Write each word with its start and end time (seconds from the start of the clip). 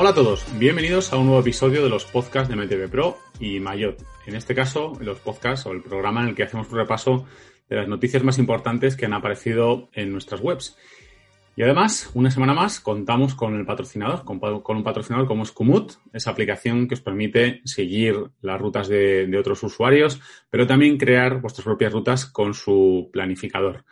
Hola 0.00 0.10
a 0.10 0.14
todos, 0.14 0.46
bienvenidos 0.60 1.12
a 1.12 1.16
un 1.16 1.26
nuevo 1.26 1.40
episodio 1.40 1.82
de 1.82 1.88
los 1.88 2.04
podcasts 2.04 2.48
de 2.48 2.54
MTV 2.54 2.88
Pro 2.88 3.18
y 3.40 3.58
Mayot. 3.58 4.00
En 4.26 4.36
este 4.36 4.54
caso, 4.54 4.92
los 5.00 5.18
podcasts 5.18 5.66
o 5.66 5.72
el 5.72 5.82
programa 5.82 6.22
en 6.22 6.28
el 6.28 6.34
que 6.36 6.44
hacemos 6.44 6.70
un 6.70 6.78
repaso 6.78 7.26
de 7.68 7.74
las 7.74 7.88
noticias 7.88 8.22
más 8.22 8.38
importantes 8.38 8.94
que 8.94 9.06
han 9.06 9.12
aparecido 9.12 9.88
en 9.92 10.12
nuestras 10.12 10.40
webs. 10.40 10.78
Y 11.56 11.64
además, 11.64 12.12
una 12.14 12.30
semana 12.30 12.54
más, 12.54 12.78
contamos 12.78 13.34
con 13.34 13.56
el 13.56 13.66
patrocinador, 13.66 14.24
con, 14.24 14.38
un 14.76 14.84
patrocinador 14.84 15.26
como 15.26 15.42
es 15.42 15.52
esa 16.12 16.30
aplicación 16.30 16.86
que 16.86 16.94
os 16.94 17.00
permite 17.00 17.60
seguir 17.64 18.14
las 18.40 18.60
rutas 18.60 18.86
de 18.86 19.36
otros 19.36 19.64
usuarios, 19.64 20.20
pero 20.48 20.68
también 20.68 20.96
crear 20.96 21.40
vuestras 21.40 21.64
propias 21.64 21.92
rutas 21.92 22.24
con 22.24 22.54
su 22.54 23.10
planificador. 23.12 23.84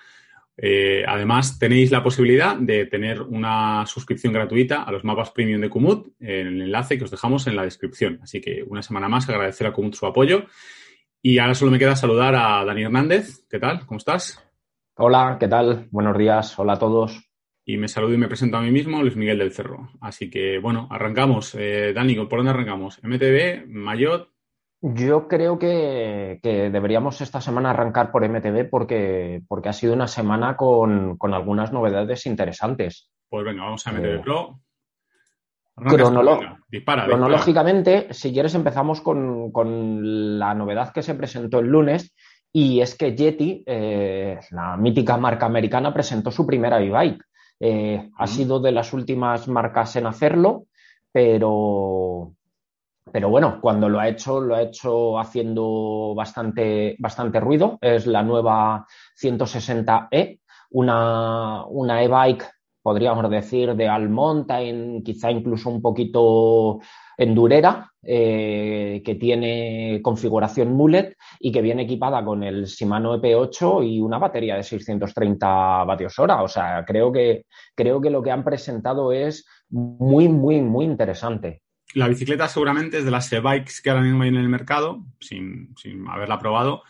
Eh, 0.59 1.05
además, 1.07 1.59
tenéis 1.59 1.91
la 1.91 2.03
posibilidad 2.03 2.57
de 2.57 2.87
tener 2.87 3.21
una 3.21 3.85
suscripción 3.87 4.33
gratuita 4.33 4.83
a 4.83 4.93
los 4.93 5.05
mapas 5.05 5.31
premium 5.31 5.61
de 5.61 5.69
Kumut 5.69 6.09
en 6.21 6.47
el 6.47 6.63
enlace 6.63 6.97
que 6.97 7.05
os 7.05 7.11
dejamos 7.11 7.47
en 7.47 7.57
la 7.57 7.65
descripción. 7.65 8.21
Así 8.23 8.41
que 8.41 8.65
una 8.67 8.83
semana 8.83 9.09
más 9.09 9.29
agradecer 9.29 9.67
a 9.67 9.73
Kumut 9.73 9.95
su 9.95 10.07
apoyo. 10.07 10.47
Y 11.23 11.39
ahora 11.39 11.55
solo 11.55 11.71
me 11.71 11.79
queda 11.79 11.97
saludar 11.97 12.35
a 12.35 12.65
Dani 12.65 12.85
Hernández. 12.85 13.47
¿Qué 13.51 13.59
tal? 13.59 13.85
¿Cómo 13.85 13.99
estás? 13.99 14.43
Hola, 14.97 15.37
¿qué 15.39 15.49
tal? 15.49 15.89
Buenos 15.91 16.17
días. 16.17 16.59
Hola 16.59 16.75
a 16.75 16.79
todos. 16.79 17.29
Y 17.69 17.77
me 17.79 17.89
saludo 17.89 18.15
y 18.15 18.19
me 18.19 18.29
presento 18.29 18.57
a 18.57 18.63
mí 18.63 18.71
mismo, 18.71 19.03
Luis 19.03 19.17
Miguel 19.17 19.39
del 19.39 19.53
Cerro. 19.53 19.91
Así 20.01 20.31
que, 20.31 20.59
bueno, 20.59 20.87
arrancamos. 20.89 21.55
Eh, 21.59 21.93
Dani, 21.93 22.15
¿por 22.15 22.39
dónde 22.39 22.51
arrancamos? 22.51 23.01
MTV, 23.03 23.67
Mayot, 23.67 24.31
yo 24.81 25.29
creo 25.29 25.59
que, 25.59 26.39
deberíamos 26.43 27.21
esta 27.21 27.41
semana 27.41 27.71
arrancar 27.71 28.13
por 28.13 28.29
MTV 28.29 28.69
porque, 28.69 29.43
porque 29.49 29.69
ha 29.69 29.73
sido 29.73 29.95
una 29.95 30.07
semana 30.07 30.57
con, 30.57 31.19
algunas 31.33 31.73
novedades 31.73 32.27
interesantes. 32.27 33.11
Pues 33.29 33.45
venga, 33.45 33.65
vamos 33.65 33.87
a 33.87 33.93
MTV 33.93 34.15
eh, 34.15 34.19
Pro. 34.19 34.61
cronológicamente, 35.77 38.13
si 38.13 38.33
quieres, 38.33 38.55
empezamos 38.55 39.01
con, 39.01 40.39
la 40.39 40.55
novedad 40.55 40.93
que 40.93 41.03
se 41.03 41.15
presentó 41.15 41.59
el 41.59 41.67
lunes 41.67 42.15
y 42.53 42.81
es 42.81 42.97
que 42.97 43.15
Yeti, 43.15 43.65
eh, 43.67 44.39
la 44.51 44.77
mítica 44.77 45.17
marca 45.17 45.47
americana, 45.47 45.93
presentó 45.93 46.31
su 46.31 46.47
primera 46.47 46.81
e-bike. 46.81 47.23
Eh, 47.59 48.11
ha 48.17 48.27
sido 48.27 48.61
de 48.61 48.73
las 48.73 48.93
últimas 48.93 49.49
marcas 49.49 49.97
en 49.97 50.07
hacerlo, 50.07 50.67
pero, 51.13 52.33
pero 53.13 53.29
bueno, 53.31 53.61
cuando 53.61 53.89
lo 53.89 54.01
ha 54.01 54.09
hecho, 54.09 54.41
lo 54.41 54.57
ha 54.57 54.63
hecho 54.63 55.19
haciendo 55.19 56.13
bastante, 56.17 56.97
bastante 56.99 57.41
ruido. 57.41 57.79
Es 57.81 58.07
la 58.07 58.23
nueva 58.23 58.85
160E, 59.21 60.41
una, 60.71 61.65
una 61.67 62.03
e-bike, 62.03 62.45
podríamos 62.83 63.31
decir, 63.31 63.75
de 63.75 63.89
all 63.89 64.09
mountain, 64.09 65.03
quizá 65.05 65.31
incluso 65.31 65.71
un 65.71 65.81
poquito 65.81 66.81
endurera, 67.17 67.91
eh, 68.03 69.03
que 69.05 69.15
tiene 69.15 70.01
configuración 70.03 70.73
mullet 70.75 71.17
y 71.41 71.51
que 71.53 71.63
viene 71.63 71.83
equipada 71.83 72.25
con 72.25 72.43
el 72.43 72.67
Shimano 72.67 73.21
EP8 73.21 73.89
y 73.89 74.01
una 74.01 74.19
batería 74.19 74.57
de 74.57 74.63
630 74.65 75.85
vatios 75.85 76.19
hora. 76.19 76.43
O 76.43 76.49
sea, 76.49 76.85
creo 76.85 77.13
que, 77.13 77.47
creo 77.75 78.01
que 78.01 78.11
lo 78.11 78.23
que 78.23 78.33
han 78.33 78.45
presentado 78.45 79.13
es 79.13 79.47
muy, 79.71 80.29
muy, 80.29 80.61
muy 80.61 80.85
interesante 80.85 81.63
la 81.97 82.09
bicicleta 82.09 82.47
seguramente 82.47 82.99
es 82.99 83.07
de 83.07 83.11
las 83.11 83.33
e-bikes 83.33 83.81
que 83.83 83.89
ahora 83.89 84.03
mismo 84.03 84.23
hay 84.23 84.29
en 84.29 84.37
el 84.37 84.51
mercado, 84.51 85.03
sin, 85.19 85.75
haberla 86.07 86.39
probado. 86.39 86.83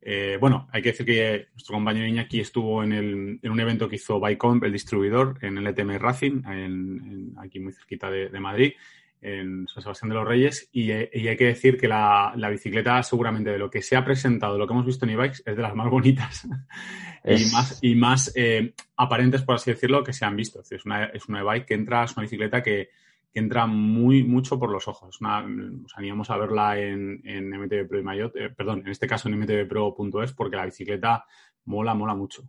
Eh, 0.00 0.38
bueno, 0.40 0.68
hay 0.72 0.80
que 0.80 0.92
decir 0.92 1.04
que 1.04 1.48
nuestro 1.52 1.74
compañero 1.74 2.06
Iñaki 2.06 2.40
estuvo 2.40 2.82
en, 2.82 2.94
el, 2.94 3.40
en 3.42 3.50
un 3.50 3.60
evento 3.60 3.90
que 3.90 3.96
hizo 3.96 4.18
Bicomp, 4.18 4.64
el 4.64 4.72
distribuidor, 4.72 5.36
en 5.42 5.58
el 5.58 5.66
ETM 5.66 5.98
Racing, 5.98 7.34
aquí 7.36 7.60
muy 7.60 7.74
cerquita 7.74 8.10
de, 8.10 8.40
Madrid, 8.40 8.72
en 9.20 9.68
San 9.68 9.82
Sebastián 9.82 10.08
de 10.08 10.14
los 10.14 10.26
Reyes, 10.26 10.70
y, 10.72 10.92
hay 10.92 11.36
que 11.36 11.44
decir 11.44 11.76
que 11.76 11.86
la, 11.86 12.32
bicicleta 12.50 13.02
seguramente 13.02 13.50
de 13.50 13.58
lo 13.58 13.68
que 13.68 13.82
se 13.82 13.96
ha 13.96 14.04
presentado, 14.04 14.54
de 14.54 14.60
lo 14.60 14.66
que 14.66 14.72
hemos 14.72 14.86
visto 14.86 15.04
en 15.04 15.10
e-bikes, 15.10 15.42
es 15.44 15.56
de 15.56 15.62
las 15.62 15.74
más 15.74 15.90
bonitas 15.90 16.48
y 17.24 17.52
más, 17.52 17.78
y 17.82 17.94
más 17.96 18.32
eh, 18.34 18.72
aparentes, 18.96 19.42
por 19.42 19.56
así 19.56 19.72
decirlo, 19.72 20.02
que 20.02 20.14
se 20.14 20.24
han 20.24 20.36
visto. 20.36 20.62
Es, 20.70 20.86
una, 20.86 21.04
es 21.04 21.28
una 21.28 21.40
e-bike 21.40 21.66
que 21.66 21.74
entra, 21.74 22.04
es 22.04 22.16
una 22.16 22.22
bicicleta 22.22 22.62
que 22.62 22.88
que 23.32 23.40
entra 23.40 23.66
muy 23.66 24.24
mucho 24.24 24.58
por 24.58 24.70
los 24.70 24.88
ojos. 24.88 25.18
nos 25.20 25.96
animamos 25.96 26.30
a 26.30 26.36
verla 26.36 26.78
en, 26.78 27.20
en 27.24 27.50
MTV 27.50 27.88
Pro 27.88 28.00
y 28.00 28.02
Mayot, 28.02 28.36
eh, 28.36 28.50
perdón, 28.50 28.80
en 28.80 28.88
este 28.88 29.06
caso 29.06 29.28
en 29.28 29.38
mtvpro.es 29.38 30.32
porque 30.32 30.56
la 30.56 30.64
bicicleta 30.64 31.24
mola, 31.64 31.94
mola 31.94 32.14
mucho. 32.14 32.42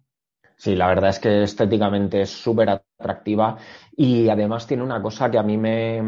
Sí, 0.61 0.75
la 0.75 0.87
verdad 0.87 1.11
es 1.11 1.19
que 1.19 1.43
estéticamente 1.43 2.19
es 2.21 2.31
súper 2.31 2.69
atractiva 2.69 3.55
y 3.95 4.27
además 4.27 4.67
tiene 4.67 4.83
una 4.83 5.01
cosa 5.01 5.31
que 5.31 5.37
a 5.37 5.43
mí 5.43 5.57
me, 5.57 6.01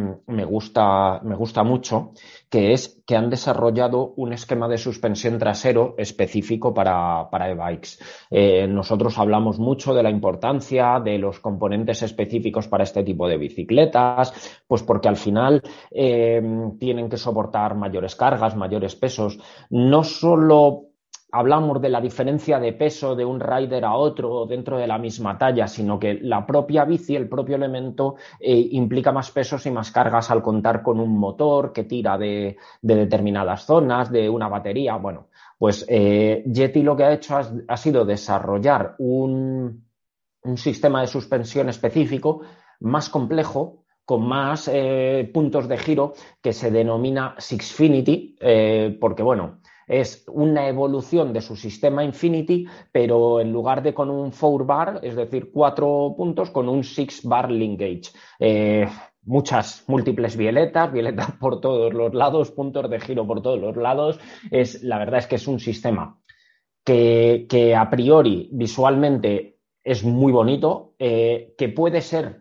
gusta, 0.44 1.22
me 1.24 1.36
gusta 1.36 1.64
mucho, 1.64 2.12
que 2.50 2.74
es 2.74 3.02
que 3.08 3.16
han 3.16 3.30
desarrollado 3.30 4.14
un 4.18 4.34
esquema 4.34 4.68
de 4.68 4.78
suspensión 4.78 5.40
trasero 5.40 5.96
específico 5.98 6.74
para, 6.74 7.30
para 7.32 7.50
e-bikes. 7.50 8.00
Eh, 8.30 8.68
nosotros 8.68 9.18
hablamos 9.20 9.58
mucho 9.58 9.94
de 9.94 10.04
la 10.04 10.10
importancia 10.10 11.00
de 11.00 11.18
los 11.18 11.40
componentes 11.40 12.04
específicos 12.04 12.68
para 12.68 12.84
este 12.84 13.04
tipo 13.04 13.30
de 13.30 13.38
bicicletas, 13.38 14.34
pues 14.68 14.84
porque 14.84 15.08
al 15.08 15.16
final 15.16 15.62
eh, 15.92 16.42
tienen 16.78 17.08
que 17.08 17.16
soportar 17.16 17.76
mayores 17.76 18.18
cargas, 18.18 18.58
mayores 18.58 18.98
pesos, 18.98 19.40
no 19.70 20.04
solo 20.04 20.91
hablamos 21.32 21.82
de 21.82 21.90
la 21.90 22.02
diferencia 22.02 22.60
de 22.60 22.74
peso 22.74 23.16
de 23.16 23.24
un 23.24 23.40
rider 23.40 23.86
a 23.86 23.94
otro 23.94 24.46
dentro 24.46 24.78
de 24.78 24.88
la 24.88 24.98
misma 24.98 25.38
talla, 25.38 25.68
sino 25.68 25.98
que 25.98 26.16
la 26.22 26.46
propia 26.46 26.84
bici, 26.84 27.16
el 27.16 27.30
propio 27.30 27.56
elemento, 27.56 28.16
eh, 28.40 28.68
implica 28.72 29.12
más 29.12 29.32
pesos 29.32 29.66
y 29.66 29.72
más 29.72 29.92
cargas 29.92 30.30
al 30.30 30.42
contar 30.42 30.84
con 30.84 31.00
un 31.00 31.18
motor 31.18 31.72
que 31.72 31.86
tira 31.86 32.18
de, 32.18 32.58
determinadas 32.82 33.66
zonas, 33.66 34.12
de 34.12 34.30
una 34.30 34.50
batería. 34.50 34.98
Bueno, 34.98 35.28
pues 35.58 35.86
eh, 35.88 36.44
Yeti 36.46 36.84
lo 36.84 36.96
que 36.96 37.06
ha 37.06 37.14
hecho 37.14 37.38
ha, 37.68 37.78
sido 37.78 38.04
desarrollar 38.04 38.96
un, 39.00 39.86
sistema 40.56 41.02
de 41.02 41.08
suspensión 41.08 41.70
específico 41.70 42.42
más 42.80 43.10
complejo 43.10 43.84
con 44.04 44.28
más 44.28 44.68
eh, 44.74 45.30
puntos 45.32 45.68
de 45.68 45.78
giro 45.78 46.14
que 46.42 46.52
se 46.52 46.72
denomina 46.72 47.36
Sixfinity, 47.38 48.36
porque 49.00 49.22
bueno, 49.22 49.60
es 49.92 50.24
una 50.30 50.70
evolución 50.70 51.34
de 51.34 51.42
su 51.42 51.58
sistema 51.58 52.02
Infinity, 52.02 52.66
pero 52.94 53.42
en 53.42 53.52
lugar 53.52 53.84
de 53.84 53.94
con 53.94 54.10
un 54.10 54.32
four 54.32 54.66
bar, 54.66 55.02
es 55.04 55.18
decir, 55.18 55.52
cuatro 55.52 56.14
puntos, 56.16 56.50
con 56.50 56.70
un 56.70 56.86
six 56.86 57.26
bar 57.26 57.52
linkage. 57.52 58.04
Eh, 58.40 58.88
muchas 59.24 59.84
múltiples 59.88 60.38
violetas, 60.38 60.94
violetas 60.94 61.32
por 61.42 61.60
todos 61.60 61.94
los 61.94 62.14
lados, 62.14 62.52
puntos 62.52 62.90
de 62.90 63.02
giro 63.02 63.28
por 63.28 63.42
todos 63.42 63.60
los 63.60 63.76
lados. 63.76 64.18
Es, 64.50 64.82
la 64.82 64.98
verdad 64.98 65.20
es 65.20 65.28
que 65.28 65.36
es 65.36 65.46
un 65.46 65.60
sistema 65.60 66.18
que, 66.86 67.76
a 67.78 67.90
priori 67.90 68.50
visualmente 68.54 69.60
es 69.84 70.06
muy 70.06 70.32
bonito, 70.32 70.96
eh, 71.00 71.54
que 71.58 71.68
puede 71.68 72.00
ser 72.00 72.41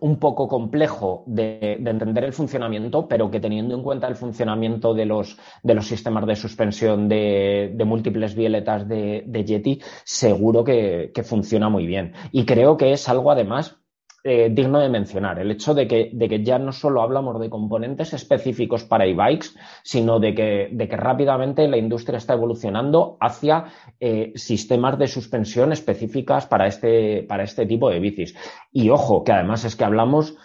un 0.00 0.18
poco 0.18 0.48
complejo 0.48 1.24
de, 1.26 1.74
entender 1.74 2.24
el 2.24 2.32
funcionamiento, 2.32 3.08
pero 3.08 3.30
que 3.30 3.40
teniendo 3.40 3.74
en 3.74 3.82
cuenta 3.82 4.08
el 4.08 4.16
funcionamiento 4.16 4.94
de 4.94 5.06
los, 5.06 5.38
de 5.62 5.74
los 5.74 5.86
sistemas 5.86 6.26
de 6.26 6.36
suspensión 6.36 7.08
de, 7.08 7.74
múltiples 7.86 8.34
violetas 8.34 8.86
de, 8.88 9.44
Yeti, 9.46 9.80
seguro 10.04 10.64
que, 10.64 11.10
que, 11.14 11.22
funciona 11.22 11.68
muy 11.68 11.86
bien. 11.86 12.12
Y 12.32 12.44
creo 12.44 12.76
que 12.76 12.92
es 12.92 13.08
algo 13.08 13.30
además 13.30 13.77
eh, 14.24 14.50
digno 14.50 14.80
de 14.80 14.88
mencionar. 14.88 15.38
El 15.38 15.50
hecho 15.50 15.74
de 15.74 15.86
que, 15.86 16.10
de 16.12 16.28
que, 16.28 16.42
ya 16.42 16.58
no 16.58 16.72
solo 16.72 17.02
hablamos 17.02 17.40
de 17.40 17.48
componentes 17.48 18.12
específicos 18.12 18.84
para 18.84 19.06
e-bikes, 19.06 19.50
sino 19.84 20.18
de 20.18 20.34
que, 20.34 20.68
de 20.72 20.88
que, 20.88 20.96
rápidamente 20.96 21.68
la 21.68 21.76
industria 21.76 22.18
está 22.18 22.34
evolucionando 22.34 23.16
hacia 23.20 23.66
eh, 24.00 24.32
sistemas 24.34 24.98
de 24.98 25.06
suspensión 25.06 25.72
específicas 25.72 26.46
para 26.46 26.66
este, 26.66 27.22
para 27.28 27.44
este 27.44 27.64
tipo 27.64 27.90
de 27.90 28.00
bicis. 28.00 28.34
Y 28.72 28.90
ojo, 28.90 29.22
que 29.22 29.32
además 29.32 29.64
es 29.64 29.76
que 29.76 29.84
hablamos 29.84 30.36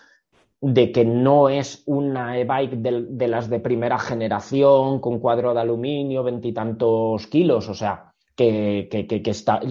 de 0.62 0.92
que 0.92 1.04
no 1.04 1.50
es 1.50 1.84
una 1.88 2.38
e-bike 2.38 2.78
de, 2.78 3.06
de, 3.10 3.28
las 3.28 3.50
de 3.50 3.60
primera 3.60 3.98
generación 4.00 5.00
con 5.00 5.20
cuadro 5.20 5.54
de 5.54 5.60
aluminio, 5.60 6.24
veintitantos 6.24 7.28
kilos, 7.28 7.68
o 7.68 7.74
sea, 7.74 8.13
que, 8.36 9.22
está, 9.26 9.62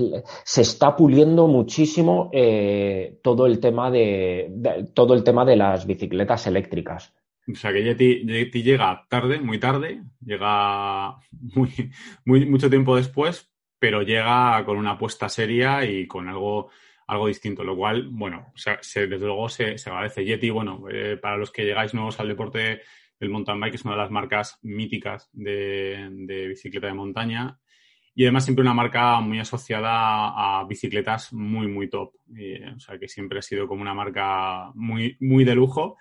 se 0.45 0.63
está 0.63 0.97
puliendo 0.97 1.49
muchísimo 1.49 2.31
eh, 2.33 3.19
todo, 3.23 3.47
el 3.47 3.61
tema 3.61 3.91
de, 3.91 4.89
todo 4.95 5.15
el 5.15 5.25
tema 5.25 5.45
de 5.45 5.57
las 5.57 5.87
bicicletas 5.87 6.47
eléctricas. 6.47 7.15
O 7.51 7.57
sea 7.57 7.73
que 7.73 7.83
Yeti, 7.83 8.63
llega 8.63 9.05
tarde, 9.09 9.41
muy 9.41 9.59
tarde, 9.59 10.03
llega 10.25 11.17
muy, 11.31 11.71
muy, 12.25 12.47
mucho 12.47 12.71
tiempo 12.71 12.95
después, 12.95 13.51
pero 13.79 14.03
llega 14.03 14.65
con 14.65 14.77
una 14.77 14.93
apuesta 14.93 15.29
seria 15.29 15.85
y 15.85 16.07
con 16.07 16.29
algo, 16.29 16.71
algo 17.09 17.27
distinto, 17.27 17.65
lo 17.65 17.77
cual, 17.77 18.09
bueno, 18.11 18.53
desde 18.55 19.19
luego 19.19 19.49
se, 19.49 19.77
se, 19.77 19.91
agradece. 19.91 20.25
Yeti, 20.25 20.51
bueno, 20.51 20.85
eh, 20.89 21.19
para 21.21 21.37
los 21.37 21.51
que 21.51 21.65
llegáis 21.65 21.95
nuevos 21.95 22.21
al 22.21 22.29
deporte, 22.29 22.83
el 23.19 23.29
mountain 23.29 23.59
bike 23.59 23.75
es 23.75 23.85
una 23.85 23.95
de 23.95 24.03
las 24.03 24.11
marcas 24.13 24.59
míticas 24.63 25.29
de, 25.33 26.09
de 26.13 26.47
bicicleta 26.47 26.87
de 26.87 26.95
montaña 26.95 27.59
y 28.15 28.25
además 28.25 28.45
siempre 28.45 28.63
una 28.63 28.75
marca 28.75 29.21
muy 29.21 29.39
asociada 29.39 30.61
a 30.61 30.65
bicicletas 30.65 31.33
muy, 31.33 31.67
muy 31.67 31.89
top. 31.89 32.13
o 32.77 32.81
sea, 32.81 32.99
que 32.99 33.09
siempre 33.09 33.39
ha 33.39 33.43
sido 33.43 33.67
como 33.67 33.81
una 33.81 33.95
marca 33.95 34.71
muy, 34.75 35.17
muy 35.21 35.45
de 35.45 35.55
lujo. 35.55 35.97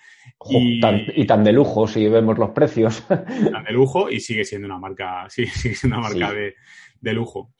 y, 0.49 0.79
tan, 0.79 1.43
de 1.43 1.53
lujo 1.53 1.87
si 1.87 2.07
vemos 2.09 2.37
los 2.37 2.51
precios. 2.51 3.05
Tan 3.07 3.63
de 3.63 3.71
lujo 3.71 4.09
y 4.09 4.19
sigue 4.19 4.43
siendo 4.43 4.67
una 4.67 4.77
marca, 4.77 5.25
sí, 5.29 5.45
sigue 5.45 5.75
siendo 5.75 5.97
una 5.97 6.09
marca 6.09 6.33
de, 6.33 6.55
de 6.99 7.13
lujo. 7.13 7.53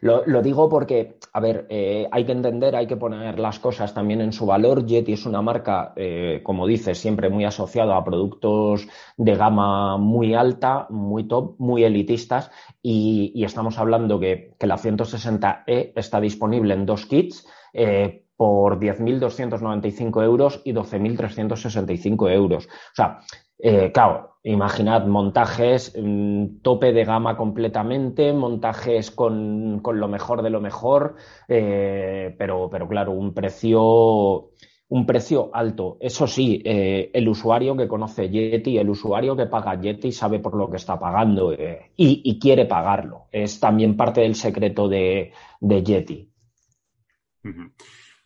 Lo, 0.00 0.42
digo 0.42 0.68
porque, 0.68 1.18
a 1.32 1.40
ver, 1.40 1.66
eh, 1.68 2.08
hay 2.10 2.24
que 2.24 2.32
entender, 2.32 2.74
hay 2.74 2.86
que 2.86 2.96
poner 2.96 3.38
las 3.38 3.58
cosas 3.58 3.92
también 3.92 4.22
en 4.22 4.32
su 4.32 4.46
valor. 4.46 4.86
Yeti 4.86 5.12
es 5.12 5.26
una 5.26 5.42
marca, 5.42 5.92
eh, 5.94 6.40
como 6.42 6.66
dices, 6.66 6.98
siempre 6.98 7.28
muy 7.28 7.44
asociada 7.44 7.96
a 7.96 8.04
productos 8.04 8.88
de 9.18 9.36
gama 9.36 9.98
muy 9.98 10.34
alta, 10.34 10.86
muy 10.88 11.24
top, 11.28 11.56
muy 11.58 11.84
elitistas. 11.84 12.50
Y, 12.82 13.44
estamos 13.44 13.78
hablando 13.78 14.18
que, 14.18 14.54
la 14.60 14.78
160E 14.78 15.92
está 15.94 16.20
disponible 16.20 16.72
en 16.74 16.86
dos 16.86 17.04
kits. 17.04 17.46
Eh, 17.74 18.24
por 18.40 18.80
10.295 18.80 20.24
euros 20.24 20.62
y 20.64 20.72
12.365 20.72 22.32
euros. 22.32 22.64
O 22.64 22.94
sea, 22.94 23.18
eh, 23.62 23.90
claro, 23.92 24.38
imaginad 24.42 25.06
montajes 25.06 25.94
mm, 26.00 26.60
tope 26.62 26.92
de 26.92 27.04
gama 27.04 27.36
completamente, 27.36 28.32
montajes 28.32 29.10
con, 29.10 29.82
lo 29.82 30.08
mejor 30.08 30.42
de 30.42 30.50
lo 30.50 30.60
mejor, 30.60 31.16
eh, 31.48 32.34
pero, 32.38 32.68
pero 32.70 32.88
claro, 32.88 33.12
un 33.12 33.34
precio 33.34 34.50
un 34.90 35.06
precio 35.06 35.50
alto. 35.52 35.98
Eso 36.00 36.26
sí, 36.26 36.60
eh, 36.64 37.12
el 37.14 37.28
usuario 37.28 37.76
que 37.76 37.86
conoce 37.86 38.28
Yeti, 38.28 38.76
el 38.76 38.90
usuario 38.90 39.36
que 39.36 39.46
paga 39.46 39.80
Yeti 39.80 40.10
sabe 40.10 40.40
por 40.40 40.56
lo 40.56 40.68
que 40.68 40.78
está 40.78 40.98
pagando 40.98 41.54
y, 41.96 42.38
quiere 42.40 42.66
pagarlo. 42.66 43.28
Es 43.30 43.60
también 43.60 43.96
parte 43.96 44.22
del 44.22 44.34
secreto 44.34 44.88
de, 44.88 45.32
Yeti. 45.60 46.28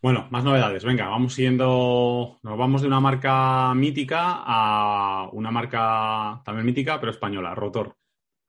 Bueno, 0.05 0.27
más 0.29 0.45
novedades. 0.45 0.85
Venga, 0.85 1.09
vamos 1.09 1.33
siguiendo. 1.33 2.37
Nos 2.43 2.59
vamos 2.59 2.83
de 2.83 2.89
una 2.89 3.01
marca 3.01 3.73
mítica 3.73 4.43
a 4.45 5.31
una 5.33 5.51
marca 5.51 6.43
también 6.45 6.67
mítica, 6.67 7.01
pero 7.01 7.11
española, 7.11 7.55
Rotor. 7.55 7.97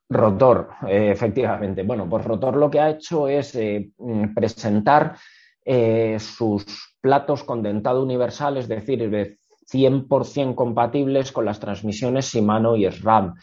Rotor, 0.10 0.72
eh, 0.86 1.12
efectivamente. 1.14 1.84
Bueno, 1.84 2.10
pues 2.10 2.26
Rotor 2.26 2.58
lo 2.58 2.70
que 2.70 2.82
ha 2.82 2.90
hecho 2.90 3.30
es 3.30 3.56
eh, 3.56 3.90
mm, 3.98 4.34
presentar 4.34 5.16
eh, 5.64 6.18
sus 6.20 6.98
platos 7.00 7.46
con 7.46 7.64
dentado 7.64 8.04
universal, 8.04 8.58
es 8.58 8.68
decir, 8.68 9.10
de 9.10 9.38
100% 9.72 10.56
compatibles 10.56 11.32
con 11.32 11.46
las 11.46 11.62
transmisiones 11.62 12.34
Shimano 12.34 12.76
y 12.76 12.84
SRAM. 12.92 13.34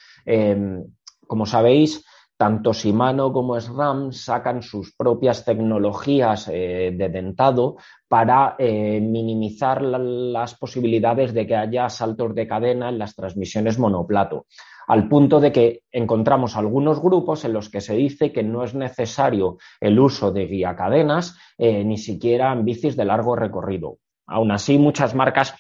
como 1.26 1.46
sabéis, 1.46 2.04
tanto 2.36 2.74
Shimano 2.74 3.32
como 3.32 3.58
SRAM 3.58 4.12
sacan 4.12 4.62
sus 4.62 4.94
propias 4.94 5.44
tecnologías 5.46 6.46
de 6.46 7.10
dentado 7.12 7.76
para 8.12 8.56
eh, 8.58 9.00
minimizar 9.00 9.80
las 9.80 10.54
posibilidades 10.56 11.32
de 11.32 11.46
que 11.46 11.56
haya 11.56 11.88
saltos 11.88 12.34
de 12.34 12.46
cadena 12.46 12.90
en 12.90 12.98
las 12.98 13.16
transmisiones 13.16 13.78
monoplato, 13.78 14.44
al 14.86 15.08
punto 15.08 15.40
de 15.40 15.50
que 15.50 15.84
encontramos 15.90 16.54
algunos 16.54 17.00
grupos 17.00 17.46
en 17.46 17.54
los 17.54 17.70
que 17.70 17.80
se 17.80 17.94
dice 17.94 18.30
que 18.30 18.42
no 18.42 18.64
es 18.64 18.74
necesario 18.74 19.56
el 19.80 19.98
uso 19.98 20.30
de 20.30 20.44
guía 20.44 20.76
cadenas, 20.76 21.38
eh, 21.56 21.84
ni 21.84 21.96
siquiera 21.96 22.52
en 22.52 22.66
bicis 22.66 22.96
de 22.96 23.06
largo 23.06 23.34
recorrido. 23.34 23.96
Aún 24.26 24.50
así, 24.50 24.76
muchas 24.76 25.14
marcas 25.14 25.54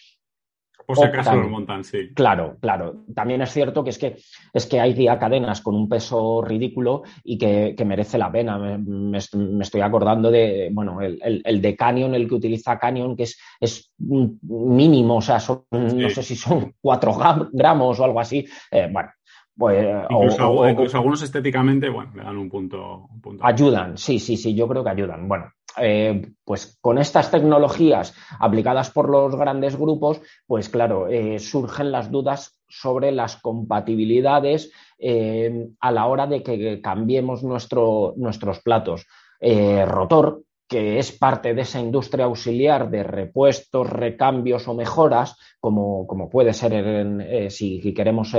por 0.94 1.04
si 1.06 1.12
acaso 1.12 1.36
lo 1.36 1.48
montan, 1.48 1.84
sí. 1.84 2.10
Claro, 2.14 2.56
claro. 2.60 3.04
También 3.14 3.42
es 3.42 3.50
cierto 3.50 3.82
que 3.84 3.90
es 3.90 3.98
que, 3.98 4.16
es 4.52 4.66
que 4.66 4.80
hay 4.80 4.94
día 4.94 5.18
cadenas 5.18 5.60
con 5.60 5.74
un 5.74 5.88
peso 5.88 6.42
ridículo 6.42 7.02
y 7.24 7.38
que, 7.38 7.74
merece 7.84 8.18
la 8.18 8.30
pena. 8.30 8.58
Me, 8.58 9.18
estoy 9.18 9.80
acordando 9.80 10.30
de, 10.30 10.70
bueno, 10.72 11.00
el, 11.00 11.62
de 11.62 11.76
Canyon, 11.76 12.14
el 12.14 12.28
que 12.28 12.34
utiliza 12.34 12.78
Canyon, 12.78 13.16
que 13.16 13.24
es, 13.24 13.40
es 13.60 13.92
mínimo, 13.98 15.16
o 15.16 15.22
sea, 15.22 15.38
no 15.70 16.10
sé 16.10 16.22
si 16.22 16.36
son 16.36 16.74
cuatro 16.80 17.16
gramos 17.52 17.98
o 17.98 18.04
algo 18.04 18.20
así. 18.20 18.46
Eh, 18.70 18.88
bueno, 18.90 19.10
pues, 19.56 19.86
incluso, 20.08 20.96
algunos 20.96 21.22
estéticamente, 21.22 21.88
bueno, 21.90 22.10
le 22.14 22.22
dan 22.22 22.38
un 22.38 22.48
punto, 22.48 23.06
un 23.10 23.20
punto, 23.20 23.44
Ayudan, 23.44 23.98
sí, 23.98 24.18
sí, 24.18 24.36
sí, 24.36 24.54
yo 24.54 24.66
creo 24.66 24.82
que 24.82 24.90
ayudan. 24.90 25.28
Bueno, 25.28 25.52
eh, 25.78 26.32
pues 26.44 26.78
con 26.80 26.98
estas 26.98 27.30
tecnologías 27.30 28.14
aplicadas 28.38 28.90
por 28.90 29.08
los 29.08 29.34
grandes 29.36 29.76
grupos, 29.76 30.20
pues 30.46 30.68
claro, 30.68 31.08
eh, 31.08 31.38
surgen 31.38 31.92
las 31.92 32.10
dudas 32.10 32.60
sobre 32.68 33.12
las 33.12 33.36
compatibilidades 33.36 34.72
eh, 34.98 35.68
a 35.80 35.90
la 35.90 36.06
hora 36.06 36.26
de 36.26 36.42
que 36.42 36.80
cambiemos 36.80 37.42
nuestro, 37.42 38.14
nuestros 38.16 38.60
platos. 38.60 39.06
rotor, 39.40 40.44
que 40.68 40.98
es 40.98 41.10
parte 41.12 41.52
de 41.52 41.62
esa 41.62 41.80
industria 41.80 42.26
auxiliar 42.26 42.88
de 42.88 43.02
repuestos, 43.02 43.90
recambios 43.90 44.68
o 44.68 44.74
mejoras, 44.74 45.36
como, 45.60 46.06
como 46.06 46.30
puede 46.30 46.54
ser 46.54 47.50
si 47.50 47.92
queremos 47.92 48.34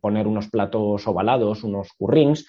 poner 0.00 0.26
unos 0.26 0.48
platos 0.48 1.06
ovalados, 1.06 1.62
unos 1.62 1.92
currings, 1.92 2.46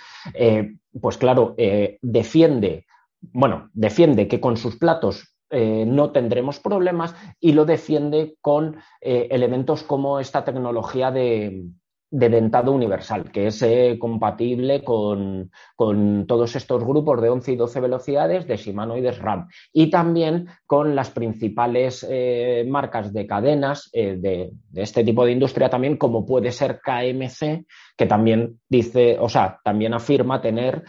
pues 1.02 1.18
claro, 1.18 1.56
defiende 2.02 2.86
bueno, 3.34 3.70
defiende 3.74 4.28
que 4.28 4.40
con 4.40 4.58
sus 4.58 4.78
platos 4.78 5.36
eh, 5.50 5.86
no 5.88 6.12
tendremos 6.12 6.60
problemas 6.60 7.16
y 7.40 7.54
lo 7.54 7.66
defiende 7.66 8.36
con 8.42 8.78
eh, 9.02 9.28
elementos 9.32 9.84
como 9.84 10.20
esta 10.20 10.44
tecnología 10.44 11.12
de, 11.12 11.66
de 12.10 12.30
dentado 12.30 12.72
universal, 12.72 13.32
que 13.32 13.48
es 13.48 13.62
eh, 13.62 13.98
compatible 14.00 14.84
con, 14.84 15.52
todos 15.76 16.56
estos 16.56 16.84
grupos 16.84 17.22
de 17.22 17.30
11 17.30 17.52
y 17.52 17.56
12 17.56 17.80
velocidades 17.82 18.48
de 18.48 18.58
Shimano 18.58 18.98
y 18.98 19.02
de 19.02 19.14
SRAM. 19.14 19.48
Y 19.74 19.90
también 19.90 20.48
con 20.66 20.96
las 20.96 21.12
principales 21.12 22.06
eh, 22.10 22.66
marcas 22.68 23.14
de 23.14 23.28
cadenas 23.28 23.90
eh, 23.94 24.18
de, 24.18 24.52
este 24.74 25.04
tipo 25.04 25.26
de 25.26 25.34
industria 25.34 25.70
también, 25.70 25.98
como 25.98 26.26
puede 26.26 26.52
ser 26.52 26.80
KMC, 26.80 27.66
que 27.98 28.06
también 28.06 28.60
dice, 28.70 29.18
o 29.20 29.28
sea, 29.28 29.60
también 29.64 29.94
afirma 29.94 30.40
tener 30.40 30.84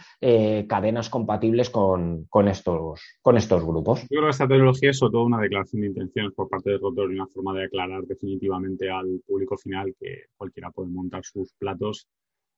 cadenas 0.67 1.09
compatibles 1.09 1.71
con, 1.71 2.27
estos, 2.47 3.01
con 3.21 3.35
estos 3.35 3.65
grupos. 3.65 4.01
Yo 4.01 4.07
creo 4.09 4.25
que 4.25 4.29
esta 4.29 4.47
tecnología 4.47 4.91
es 4.91 4.97
sobre 4.99 5.13
todo 5.13 5.23
una 5.23 5.41
declaración 5.41 5.81
de 5.81 5.87
intenciones 5.87 6.33
por 6.33 6.47
parte 6.49 6.69
de 6.69 6.77
Rotor 6.77 7.11
y 7.11 7.15
una 7.15 7.25
forma 7.27 7.53
de 7.53 7.65
aclarar 7.65 8.03
definitivamente 8.03 8.91
al 8.91 9.21
público 9.25 9.57
final 9.57 9.95
que 9.99 10.25
cualquiera 10.37 10.69
puede 10.69 10.89
sus 11.23 11.53
platos 11.53 12.07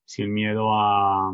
sin 0.05 0.33
miedo 0.33 0.69
a, 0.73 1.33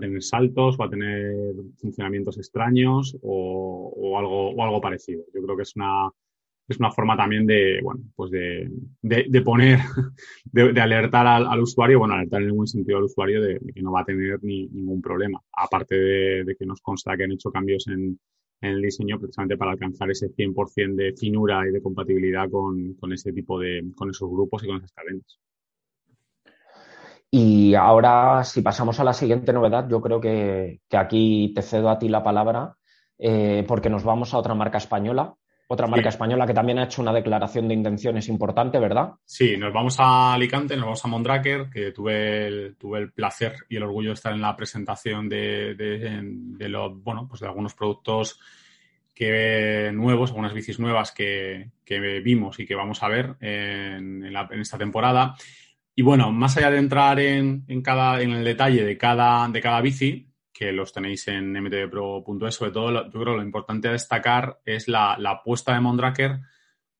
tener 0.00 0.22
saltos 0.22 0.76
o 0.78 0.82
a 0.82 0.90
tener 0.90 1.54
funcionamientos 1.76 2.38
extraños 2.38 3.16
o, 3.22 4.16
algo, 4.18 4.50
o 4.50 4.62
algo 4.62 4.80
parecido. 4.80 5.24
Yo 5.34 5.42
creo 5.42 5.56
que 5.56 5.62
es 5.62 5.76
una, 5.76 6.10
es 6.68 6.78
una 6.78 6.90
forma 6.90 7.16
también 7.16 7.46
de, 7.46 7.80
bueno, 7.82 8.02
pues 8.14 8.30
de, 8.30 8.68
de, 9.02 9.42
poner, 9.42 9.78
de, 10.44 10.80
alertar 10.80 11.26
al, 11.26 11.60
usuario, 11.60 12.00
bueno, 12.00 12.14
alertar 12.14 12.42
en 12.42 12.48
algún 12.48 12.66
sentido 12.66 12.98
al 12.98 13.04
usuario 13.04 13.40
de, 13.40 13.60
que 13.74 13.82
no 13.82 13.92
va 13.92 14.00
a 14.00 14.04
tener 14.04 14.42
ni, 14.42 14.66
ningún 14.68 15.00
problema. 15.00 15.40
Aparte 15.52 15.94
de, 15.94 16.56
que 16.58 16.66
nos 16.66 16.80
consta 16.80 17.16
que 17.16 17.24
han 17.24 17.32
hecho 17.32 17.52
cambios 17.52 17.86
en, 17.88 18.18
en 18.60 18.70
el 18.70 18.82
diseño 18.82 19.18
precisamente 19.18 19.56
para 19.56 19.72
alcanzar 19.72 20.10
ese 20.10 20.28
100% 20.28 20.94
de 20.94 21.12
finura 21.12 21.66
y 21.68 21.72
de 21.72 21.82
compatibilidad 21.82 22.50
con, 22.50 22.94
con 22.94 23.12
ese 23.12 23.32
tipo 23.32 23.60
de, 23.60 23.84
con 23.94 24.10
esos 24.10 24.28
grupos 24.28 24.64
y 24.64 24.66
con 24.66 24.78
esas 24.78 24.92
cadenas. 24.92 25.38
Y 27.38 27.74
ahora, 27.74 28.42
si 28.44 28.62
pasamos 28.62 28.98
a 28.98 29.04
la 29.04 29.12
siguiente 29.12 29.52
novedad, 29.52 29.86
yo 29.90 30.00
creo 30.00 30.18
que, 30.18 30.80
aquí 30.90 31.52
te 31.54 31.60
cedo 31.60 31.90
a 31.90 31.98
ti 31.98 32.08
la 32.08 32.22
palabra, 32.22 32.78
eh, 33.18 33.62
porque 33.68 33.90
nos 33.90 34.04
vamos 34.04 34.32
a 34.32 34.38
otra 34.38 34.54
marca 34.54 34.78
española, 34.78 35.34
otra 35.68 35.86
marca 35.86 36.08
española 36.08 36.46
que 36.46 36.54
también 36.54 36.78
ha 36.78 36.84
hecho 36.84 37.02
una 37.02 37.12
declaración 37.12 37.68
de 37.68 37.74
intenciones 37.74 38.30
importante, 38.30 38.78
¿verdad? 38.78 39.16
Sí, 39.26 39.58
nos 39.58 39.70
vamos 39.70 40.00
a 40.00 40.32
Alicante, 40.32 40.76
nos 40.76 40.86
vamos 40.86 41.04
a 41.04 41.08
Mondraker, 41.08 41.68
que 41.68 41.92
tuve 41.92 42.46
el, 42.46 42.76
tuve 42.78 43.00
el 43.00 43.12
placer 43.12 43.52
y 43.68 43.76
el 43.76 43.82
orgullo 43.82 44.08
de 44.08 44.14
estar 44.14 44.32
en 44.32 44.40
la 44.40 44.56
presentación 44.56 45.28
de, 45.28 45.74
de, 45.74 46.68
los, 46.70 47.02
bueno, 47.02 47.26
pues 47.28 47.42
de 47.42 47.48
algunos 47.48 47.74
productos 47.74 48.40
que 49.14 49.90
nuevos, 49.92 50.30
algunas 50.30 50.54
bicis 50.54 50.78
nuevas 50.78 51.12
que, 51.12 51.70
vimos 52.24 52.58
y 52.60 52.64
que 52.64 52.74
vamos 52.74 53.02
a 53.02 53.08
ver 53.08 53.36
en, 53.40 54.24
en 54.24 54.60
esta 54.60 54.78
temporada. 54.78 55.34
Y 55.98 56.02
bueno, 56.02 56.30
más 56.30 56.54
allá 56.58 56.70
de 56.70 56.76
entrar 56.76 57.18
en, 57.18 57.64
cada, 57.82 58.20
en 58.20 58.30
el 58.32 58.44
detalle 58.44 58.84
de 58.84 58.98
cada, 58.98 59.48
de 59.48 59.62
cada 59.62 59.80
bici, 59.80 60.30
que 60.52 60.70
los 60.70 60.92
tenéis 60.92 61.26
en 61.28 61.50
mtvpro.es, 61.52 62.54
sobre 62.54 62.70
todo 62.70 62.92
yo 63.04 63.10
creo 63.10 63.24
que 63.24 63.38
lo 63.38 63.42
importante 63.42 63.88
a 63.88 63.92
destacar 63.92 64.60
es 64.66 64.88
la, 64.88 65.14
apuesta 65.14 65.72
de 65.72 65.80
Mondraker, 65.80 66.40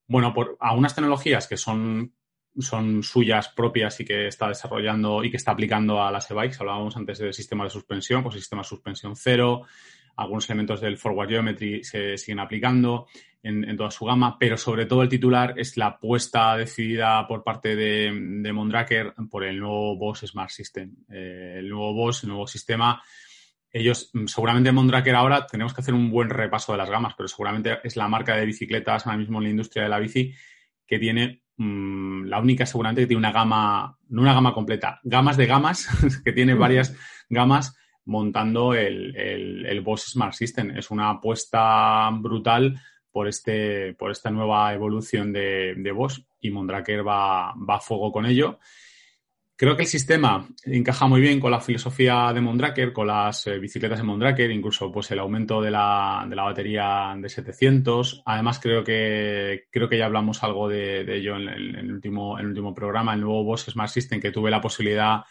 bueno, 0.09 0.33
por, 0.33 0.57
a 0.61 0.75
unas 0.75 0.95
tecnologías 0.95 1.47
que 1.47 1.59
son, 1.59 2.15
son 2.59 3.03
suyas 3.03 3.50
propias 3.50 4.00
y 4.00 4.07
que 4.07 4.29
está 4.29 4.49
desarrollando 4.49 5.23
y 5.23 5.31
que 5.31 5.37
está 5.37 5.50
aplicando 5.50 6.03
a 6.03 6.11
las 6.11 6.31
e-bikes. 6.31 6.57
Hablábamos 6.59 6.97
antes 6.97 7.19
del 7.19 7.35
sistema 7.35 7.65
de 7.65 7.71
suspensión, 7.71 8.23
pues 8.23 8.37
sistema 8.37 8.62
de 8.62 8.69
suspensión 8.69 9.15
cero, 9.15 9.67
algunos 10.16 10.49
elementos 10.49 10.80
del 10.80 10.99
forward 10.99 11.28
geometry 11.28 11.85
se 11.85 12.16
siguen 12.16 12.40
aplicando 12.40 13.06
en, 13.42 13.76
toda 13.76 13.92
su 13.92 14.04
gama, 14.04 14.37
pero 14.38 14.56
sobre 14.56 14.87
todo 14.87 15.02
el 15.02 15.08
titular 15.08 15.54
es 15.56 15.76
la 15.76 15.87
apuesta 15.87 16.56
decidida 16.56 17.28
por 17.28 17.44
parte 17.44 17.76
de, 17.76 18.11
de 18.12 18.52
Mondraker 18.52 19.14
por 19.30 19.44
el 19.44 19.61
nuevo 19.61 19.96
Boss 19.96 20.25
Smart 20.26 20.50
System. 20.50 20.96
Eh, 21.08 21.56
el 21.58 21.68
nuevo 21.68 21.94
Boss, 21.94 22.25
el 22.25 22.30
nuevo 22.30 22.49
sistema 22.49 23.00
ellos, 23.76 24.11
mm, 24.14 24.26
seguramente 24.26 24.73
Mondraker 24.73 25.14
ahora 25.14 25.46
tenemos 25.46 25.75
que 25.75 25.82
hacer 25.82 25.94
un 25.94 26.11
buen 26.11 26.30
repaso 26.30 26.73
de 26.73 26.78
las 26.78 26.88
gamas, 26.88 27.14
pero 27.16 27.28
seguramente 27.28 27.78
es 27.85 27.96
la 27.96 28.08
marca 28.08 28.35
de 28.35 28.46
bicicletas 28.46 29.06
ahora 29.06 29.18
mismo 29.18 29.38
en 29.38 29.44
la 29.44 29.50
industria 29.50 29.85
de 29.85 29.88
la 29.90 29.99
bici 29.99 30.32
que 30.87 30.99
tiene 30.99 31.42
mm, 31.56 32.25
la 32.25 32.40
única 32.40 32.64
seguramente 32.64 33.02
que 33.02 33.06
tiene 33.06 33.18
una 33.18 33.32
gama, 33.32 33.99
no 34.08 34.23
una 34.23 34.32
gama 34.32 34.54
completa, 34.54 35.00
gamas 35.04 35.37
de 35.37 35.46
gamas, 35.46 35.88
que 36.25 36.32
tiene 36.32 36.54
varias 36.54 36.96
gamas 37.28 37.76
montando 38.06 38.75
el, 38.75 39.14
el, 39.14 39.80
Boss 39.82 40.10
Smart 40.10 40.32
System. 40.32 40.70
Es 40.76 40.90
una 40.90 41.10
apuesta 41.10 42.10
brutal 42.12 42.80
por, 43.10 43.28
este, 43.28 43.94
por 43.94 44.10
esta 44.10 44.30
nueva 44.30 44.72
evolución 44.72 45.32
de, 45.32 45.75
de 45.76 45.92
Bosch 45.92 46.20
y 46.40 46.50
Mondraker 46.50 47.06
va, 47.06 47.54
va 47.54 47.76
a 47.76 47.80
fuego 47.80 48.10
con 48.10 48.26
ello. 48.26 48.58
Creo 49.58 49.75
que 49.75 49.84
el 49.84 49.88
sistema 49.88 50.46
encaja 50.64 51.06
muy 51.06 51.22
bien 51.22 51.40
con 51.40 51.50
la 51.50 51.62
filosofía 51.62 52.30
de 52.34 52.42
Mondraker, 52.42 52.92
con 52.92 53.06
las 53.06 53.46
eh, 53.46 53.58
bicicletas 53.58 53.98
de 53.98 54.04
Mondraker, 54.04 54.50
incluso 54.50 54.92
pues 54.92 55.10
el 55.12 55.18
aumento 55.18 55.62
de 55.62 55.70
la, 55.70 56.26
de 56.28 56.36
la, 56.36 56.42
batería 56.42 57.14
de 57.16 57.26
700. 57.26 58.22
Además, 58.26 58.60
creo 58.60 58.84
que, 58.84 59.64
creo 59.70 59.88
que 59.88 59.96
ya 59.96 60.04
hablamos 60.04 60.42
algo 60.42 60.68
de, 60.68 61.00
ello 61.16 61.36
en 61.36 61.48
el, 61.48 61.90
último, 61.90 62.38
en 62.38 62.44
el 62.44 62.50
último 62.50 62.75
programa, 62.75 63.14
el 63.14 63.22
nuevo 63.22 63.44
Boss 63.44 63.64
Smart 63.64 63.88
System, 63.88 64.20
que 64.20 64.30
tuve 64.30 64.50
la 64.50 64.60
posibilidad 64.60 65.22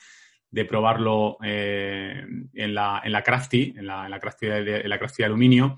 de 0.55 0.63
probarlo 0.63 1.37
eh, 1.43 2.23
en, 2.53 2.73
la, 2.73 3.01
en 3.03 3.11
la 3.11 3.21
Crafty, 3.21 3.73
en 3.75 3.85
la, 3.85 4.05
en 4.05 4.11
la 4.11 4.19
Crafty 4.21 4.47
de, 4.47 4.79
en 4.79 4.89
la 4.89 4.97
Crafty 4.97 5.21
de 5.21 5.25
aluminio 5.25 5.77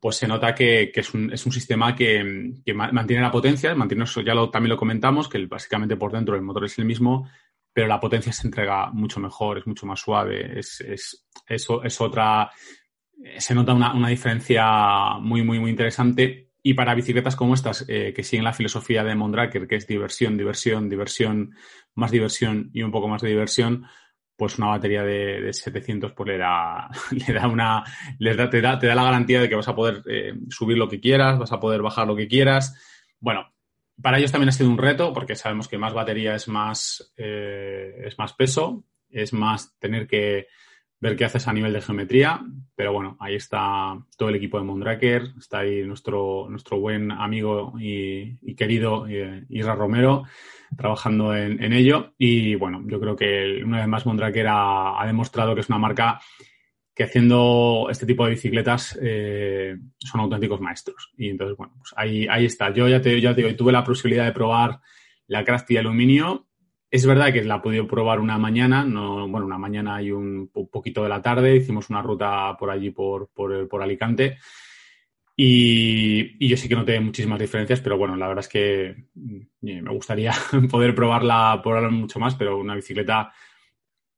pues 0.00 0.16
se 0.16 0.26
nota 0.26 0.52
que, 0.52 0.90
es, 0.92 1.14
un, 1.14 1.32
es, 1.32 1.46
un, 1.46 1.52
sistema 1.52 1.94
que, 1.94 2.54
que, 2.66 2.74
mantiene 2.74 3.22
la 3.22 3.30
potencia, 3.30 3.72
mantiene 3.76 4.02
eso, 4.02 4.20
ya 4.20 4.34
también 4.50 4.70
lo 4.70 4.76
comentamos, 4.76 5.28
que 5.28 5.46
básicamente 5.46 5.94
por 5.94 6.10
dentro 6.10 6.34
el 6.34 6.42
motor 6.42 6.64
es 6.64 6.76
el 6.80 6.86
mismo, 6.86 7.30
pero 7.72 7.86
la 7.86 8.00
potencia 8.00 8.32
se 8.32 8.48
entrega 8.48 8.90
mucho 8.90 9.20
mejor, 9.20 9.58
es 9.58 9.66
mucho 9.68 9.86
más 9.86 10.00
suave, 10.00 10.58
es, 10.58 10.80
es, 10.80 11.24
es 11.46 12.00
otra, 12.00 12.50
se 13.38 13.54
nota 13.54 13.74
una, 13.74 13.94
una, 13.94 14.08
diferencia 14.08 15.18
muy, 15.20 15.44
muy, 15.44 15.60
muy 15.60 15.70
interesante. 15.70 16.50
Y 16.62 16.74
para 16.74 16.94
bicicletas 16.94 17.34
como 17.34 17.54
estas, 17.54 17.84
eh, 17.88 18.12
que 18.14 18.22
siguen 18.22 18.44
la 18.44 18.52
filosofía 18.52 19.02
de 19.02 19.14
Mondraker, 19.14 19.66
que 19.66 19.76
es 19.76 19.86
diversión, 19.86 20.36
diversión, 20.36 20.88
diversión, 20.88 21.54
más 21.94 22.10
diversión 22.10 22.70
y 22.72 22.82
un 22.82 22.92
poco 22.92 23.08
más 23.08 23.22
de 23.22 23.30
diversión, 23.30 23.84
pues 24.36 24.58
una 24.58 24.68
batería 24.68 25.02
de, 25.02 25.40
de 25.40 25.52
700 25.52 26.12
pues 26.12 26.28
le 26.28 26.38
da, 26.38 26.88
le 27.10 27.34
da 27.34 27.48
una, 27.48 27.84
le 28.18 28.34
da, 28.34 28.48
te, 28.48 28.60
da, 28.60 28.78
te 28.78 28.86
da 28.86 28.94
la 28.94 29.04
garantía 29.04 29.40
de 29.40 29.48
que 29.48 29.56
vas 29.56 29.68
a 29.68 29.74
poder 29.74 30.02
eh, 30.06 30.34
subir 30.50 30.78
lo 30.78 30.88
que 30.88 31.00
quieras, 31.00 31.38
vas 31.38 31.52
a 31.52 31.60
poder 31.60 31.82
bajar 31.82 32.06
lo 32.06 32.16
que 32.16 32.28
quieras. 32.28 32.74
Bueno, 33.18 33.52
para 34.00 34.18
ellos 34.18 34.32
también 34.32 34.48
ha 34.48 34.52
sido 34.52 34.70
un 34.70 34.78
reto 34.78 35.12
porque 35.12 35.36
sabemos 35.36 35.68
que 35.68 35.78
más 35.78 35.92
batería 35.92 36.34
es 36.34 36.48
más, 36.48 37.12
eh, 37.16 38.02
es 38.04 38.18
más 38.18 38.32
peso, 38.34 38.84
es 39.08 39.32
más 39.32 39.78
tener 39.78 40.06
que 40.06 40.46
ver 41.02 41.16
qué 41.16 41.26
haces 41.26 41.48
a 41.48 41.52
nivel 41.52 41.74
de 41.74 41.82
geometría, 41.82 42.40
pero 42.74 42.92
bueno, 42.92 43.18
ahí 43.20 43.34
está 43.34 43.98
todo 44.16 44.30
el 44.30 44.36
equipo 44.36 44.58
de 44.58 44.64
Mondraker, 44.64 45.34
está 45.36 45.58
ahí 45.58 45.82
nuestro, 45.82 46.46
nuestro 46.48 46.78
buen 46.80 47.10
amigo 47.12 47.74
y, 47.78 48.54
querido 48.54 49.06
eh, 49.08 49.44
Isra 49.50 49.74
Romero 49.74 50.22
trabajando 50.76 51.36
en, 51.36 51.72
ello 51.72 52.14
y 52.16 52.54
bueno, 52.54 52.82
yo 52.86 52.98
creo 52.98 53.16
que 53.16 53.60
una 53.62 53.80
vez 53.80 53.88
más 53.88 54.06
Mondraker 54.06 54.46
ha 54.48 55.02
demostrado 55.04 55.54
que 55.54 55.60
es 55.60 55.68
una 55.68 55.78
marca 55.78 56.18
que 56.94 57.04
haciendo 57.04 57.88
este 57.90 58.06
tipo 58.06 58.24
de 58.24 58.30
bicicletas 58.30 58.98
eh, 59.02 59.76
son 59.98 60.20
auténticos 60.20 60.60
maestros. 60.60 61.12
Y 61.16 61.30
entonces, 61.30 61.56
bueno, 61.56 61.74
pues 61.78 61.92
ahí, 61.96 62.26
ahí 62.28 62.44
está. 62.44 62.72
Yo 62.72 62.86
ya 62.88 63.00
te, 63.00 63.18
ya 63.20 63.34
te 63.34 63.42
digo, 63.42 63.56
tuve 63.56 63.72
la 63.72 63.84
posibilidad 63.84 64.26
de 64.26 64.32
probar 64.32 64.80
la 65.26 65.44
Crafty 65.44 65.76
Aluminio. 65.76 66.48
Es 66.92 67.06
verdad 67.06 67.32
que 67.32 67.42
la 67.42 67.56
he 67.56 67.60
podido 67.60 67.88
probar 67.88 68.20
una 68.20 68.36
mañana, 68.36 68.84
no, 68.84 69.26
bueno, 69.26 69.46
una 69.46 69.56
mañana 69.56 70.02
y 70.02 70.10
un, 70.10 70.50
poquito 70.70 71.02
de 71.02 71.08
la 71.08 71.22
tarde. 71.22 71.56
Hicimos 71.56 71.88
una 71.88 72.02
ruta 72.02 72.54
por 72.58 72.68
allí, 72.68 72.90
por, 72.90 73.30
por, 73.30 73.82
Alicante. 73.82 74.36
Y, 75.34 76.46
yo 76.46 76.54
sí 76.58 76.68
que 76.68 76.74
noté 76.74 77.00
muchísimas 77.00 77.38
diferencias, 77.38 77.80
pero 77.80 77.96
bueno, 77.96 78.14
la 78.14 78.28
verdad 78.28 78.44
es 78.44 78.48
que 78.50 79.06
mm, 79.14 79.40
me 79.62 79.90
gustaría 79.90 80.34
poder 80.70 80.94
probarla, 80.94 81.58
probarla 81.62 81.88
mucho 81.88 82.20
más, 82.20 82.34
pero 82.34 82.58
una 82.58 82.74
bicicleta 82.74 83.32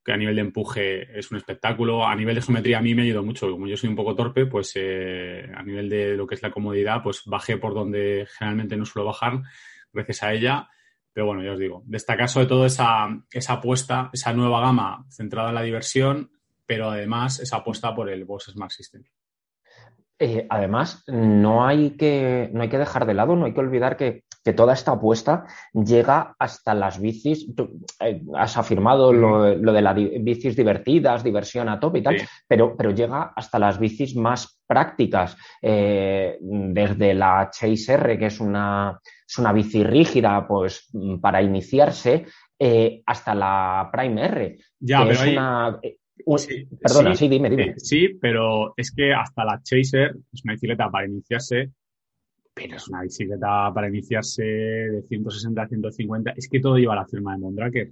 que 0.03 0.11
a 0.11 0.17
nivel 0.17 0.35
de 0.35 0.41
empuje 0.41 1.17
es 1.17 1.31
un 1.31 1.37
espectáculo. 1.37 2.05
A 2.05 2.13
nivel 2.13 2.35
de 2.35 2.41
geometría 2.41 2.79
a 2.79 2.81
mí 2.81 2.93
me 2.93 3.03
ayudó 3.03 3.23
mucho. 3.23 3.49
Como 3.49 3.67
yo 3.67 3.77
soy 3.77 3.89
un 3.89 3.95
poco 3.95 4.15
torpe, 4.15 4.47
pues 4.47 4.73
eh, 4.75 5.49
a 5.55 5.63
nivel 5.63 5.87
de 5.87 6.17
lo 6.17 6.27
que 6.27 6.35
es 6.35 6.41
la 6.41 6.51
comodidad, 6.51 7.01
pues 7.01 7.21
bajé 7.25 7.55
por 7.55 7.73
donde 7.73 8.27
generalmente 8.37 8.75
no 8.75 8.85
suelo 8.85 9.05
bajar 9.05 9.43
gracias 9.93 10.23
a 10.23 10.33
ella. 10.33 10.69
Pero 11.15 11.27
bueno, 11.27 11.41
ya 11.41 11.53
os 11.53 11.59
digo, 11.59 11.81
destacar 11.85 12.27
sobre 12.27 12.45
todo 12.45 12.65
esa, 12.65 13.07
esa 13.31 13.53
apuesta, 13.53 14.09
esa 14.11 14.33
nueva 14.33 14.59
gama 14.59 15.05
centrada 15.09 15.47
en 15.47 15.55
la 15.55 15.61
diversión, 15.61 16.29
pero 16.65 16.89
además 16.89 17.39
esa 17.39 17.57
apuesta 17.57 17.95
por 17.95 18.09
el 18.09 18.25
Boss 18.25 18.51
Smart 18.51 18.71
System. 18.71 19.01
Eh, 20.19 20.45
además, 20.49 21.05
no 21.07 21.65
hay, 21.65 21.91
que, 21.91 22.49
no 22.51 22.63
hay 22.63 22.67
que 22.67 22.77
dejar 22.77 23.05
de 23.05 23.13
lado, 23.13 23.37
no 23.37 23.45
hay 23.45 23.53
que 23.53 23.61
olvidar 23.61 23.95
que, 23.95 24.25
toda 24.55 24.73
esta 24.73 24.91
apuesta 24.91 25.45
llega 25.73 26.35
hasta 26.37 26.75
las 26.75 26.99
bicis. 26.99 27.47
Eh, 28.01 28.21
has 28.35 28.57
afirmado 28.57 29.11
lo, 29.11 29.41
de 29.43 29.81
las 29.81 29.95
bicis 29.95 30.55
divertidas, 30.55 31.23
diversión 31.23 31.67
a 31.67 31.79
tope 31.79 31.99
y 31.99 32.03
tal, 32.03 32.17
pero, 32.47 32.75
pero 32.77 32.91
llega 32.91 33.33
hasta 33.35 33.57
las 33.57 33.79
bicis 33.79 34.15
más 34.15 34.61
prácticas, 34.67 35.35
eh, 35.61 36.37
desde 36.41 37.15
la 37.15 37.49
Chase 37.51 37.93
R, 37.93 38.19
que 38.19 38.27
es 38.27 38.39
una, 38.39 38.99
es 39.27 39.37
una 39.37 39.53
bici 39.53 39.83
rígida 39.83 40.47
pues, 40.47 40.89
para 41.21 41.41
iniciarse, 41.41 42.25
hasta 43.05 43.35
la 43.35 43.89
Prime 43.91 44.25
R, 44.25 44.57
ya, 44.79 45.05
que 45.05 45.11
es 45.11 45.21
una 45.25 45.79
perdona, 46.81 47.15
sí, 47.15 47.27
dime, 47.27 47.49
dime. 47.49 47.73
Sí, 47.77 48.09
pero 48.19 48.73
es 48.77 48.91
que 48.91 49.13
hasta 49.13 49.43
la 49.43 49.61
Chaser 49.61 50.15
es 50.31 50.43
una 50.43 50.53
bicicleta 50.53 50.89
para 50.89 51.05
iniciarse, 51.05 51.71
pero 52.53 52.77
es 52.77 52.87
una 52.87 53.01
bicicleta 53.01 53.71
para 53.73 53.89
iniciarse 53.89 54.43
de 54.43 55.03
160 55.03 55.61
a 55.61 55.67
150. 55.67 56.33
Es 56.37 56.47
que 56.47 56.59
todo 56.59 56.77
lleva 56.77 56.95
la 56.95 57.05
firma 57.05 57.33
de 57.33 57.39
Mondraker. 57.39 57.91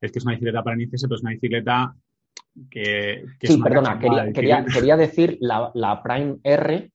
Es 0.00 0.12
que 0.12 0.18
es 0.18 0.24
una 0.24 0.34
bicicleta 0.34 0.62
para 0.62 0.76
iniciarse, 0.76 1.08
pero 1.08 1.16
es 1.16 1.22
una 1.22 1.32
bicicleta 1.32 1.94
que. 2.70 3.24
sí, 3.42 3.60
perdona, 3.60 3.98
quería, 3.98 4.64
quería, 4.64 4.96
decir 4.96 5.38
la, 5.40 6.00
Prime 6.02 6.36
R, 6.44 6.90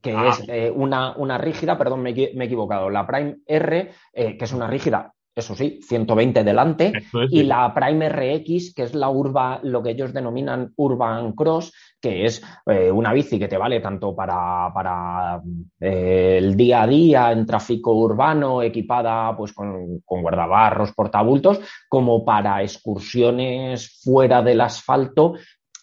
que 0.00 0.12
ah. 0.12 0.28
es 0.30 0.44
eh, 0.48 0.72
una, 0.74 1.16
una, 1.16 1.38
rígida, 1.38 1.76
perdón, 1.78 2.02
me, 2.02 2.10
he 2.10 2.44
equivocado. 2.44 2.90
La 2.90 3.06
Prime 3.06 3.38
R, 3.46 3.90
eh, 4.12 4.36
que 4.36 4.44
es 4.44 4.52
una 4.52 4.66
rígida 4.66 5.12
eso 5.38 5.54
sí, 5.54 5.78
120 5.82 6.42
delante, 6.42 6.92
y 7.30 7.44
la 7.44 7.72
Prime 7.72 8.08
RX, 8.08 8.74
que 8.74 8.82
es 8.82 8.94
la 8.94 9.08
urba, 9.08 9.60
lo 9.62 9.82
que 9.82 9.90
ellos 9.90 10.12
denominan 10.12 10.72
Urban 10.76 11.32
Cross, 11.32 11.72
que 12.00 12.24
es 12.24 12.42
eh, 12.66 12.90
una 12.90 13.12
bici 13.12 13.38
que 13.38 13.46
te 13.46 13.56
vale 13.56 13.80
tanto 13.80 14.14
para, 14.14 14.72
para 14.74 15.40
eh, 15.80 16.38
el 16.38 16.56
día 16.56 16.82
a 16.82 16.86
día 16.86 17.32
en 17.32 17.46
tráfico 17.46 17.92
urbano, 17.92 18.62
equipada 18.62 19.36
pues 19.36 19.52
con, 19.52 20.00
con, 20.04 20.22
guardabarros, 20.22 20.92
portabultos, 20.92 21.60
como 21.88 22.24
para 22.24 22.62
excursiones 22.62 24.00
fuera 24.02 24.42
del 24.42 24.60
asfalto. 24.60 25.34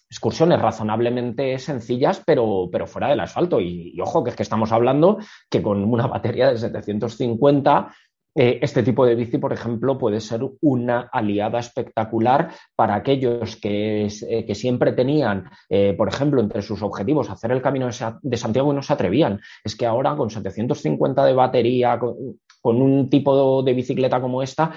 Excursiones 0.09 0.61
razonablemente 0.61 1.57
sencillas, 1.57 2.21
pero, 2.25 2.69
pero 2.71 2.87
fuera 2.87 3.09
del 3.09 3.19
asfalto. 3.19 3.59
Y, 3.59 3.99
ojo, 3.99 4.23
que 4.23 4.29
es 4.29 4.35
que 4.35 4.43
estamos 4.43 4.71
hablando 4.71 5.17
que 5.49 5.61
con 5.61 5.83
una 5.83 6.07
batería 6.07 6.51
de 6.51 6.57
750 6.57 7.91
eh, 8.37 8.59
este 8.61 8.83
tipo 8.83 9.05
de 9.05 9.15
bici, 9.15 9.37
por 9.37 9.53
ejemplo, 9.53 9.97
puede 9.97 10.19
ser 10.19 10.41
una 10.61 11.09
aliada 11.11 11.59
espectacular 11.59 12.51
para 12.75 12.95
aquellos 12.95 13.55
que, 13.55 14.07
eh, 14.07 14.55
siempre 14.55 14.91
tenían, 14.91 15.45
eh, 15.69 15.93
por 15.97 16.09
ejemplo, 16.09 16.41
entre 16.41 16.61
sus 16.61 16.81
objetivos 16.81 17.29
hacer 17.29 17.53
el 17.53 17.61
camino 17.61 17.87
de 18.21 18.37
Santiago 18.37 18.73
y 18.73 18.75
no 18.75 18.81
se 18.81 18.91
atrevían. 18.91 19.39
Es 19.63 19.77
que 19.77 19.85
ahora 19.85 20.17
con 20.17 20.29
750 20.29 21.25
de 21.25 21.33
batería, 21.33 21.97
con, 21.97 22.81
un 22.81 23.09
tipo 23.09 23.63
de 23.63 23.73
bicicleta 23.73 24.19
como 24.19 24.41
esta, 24.41 24.71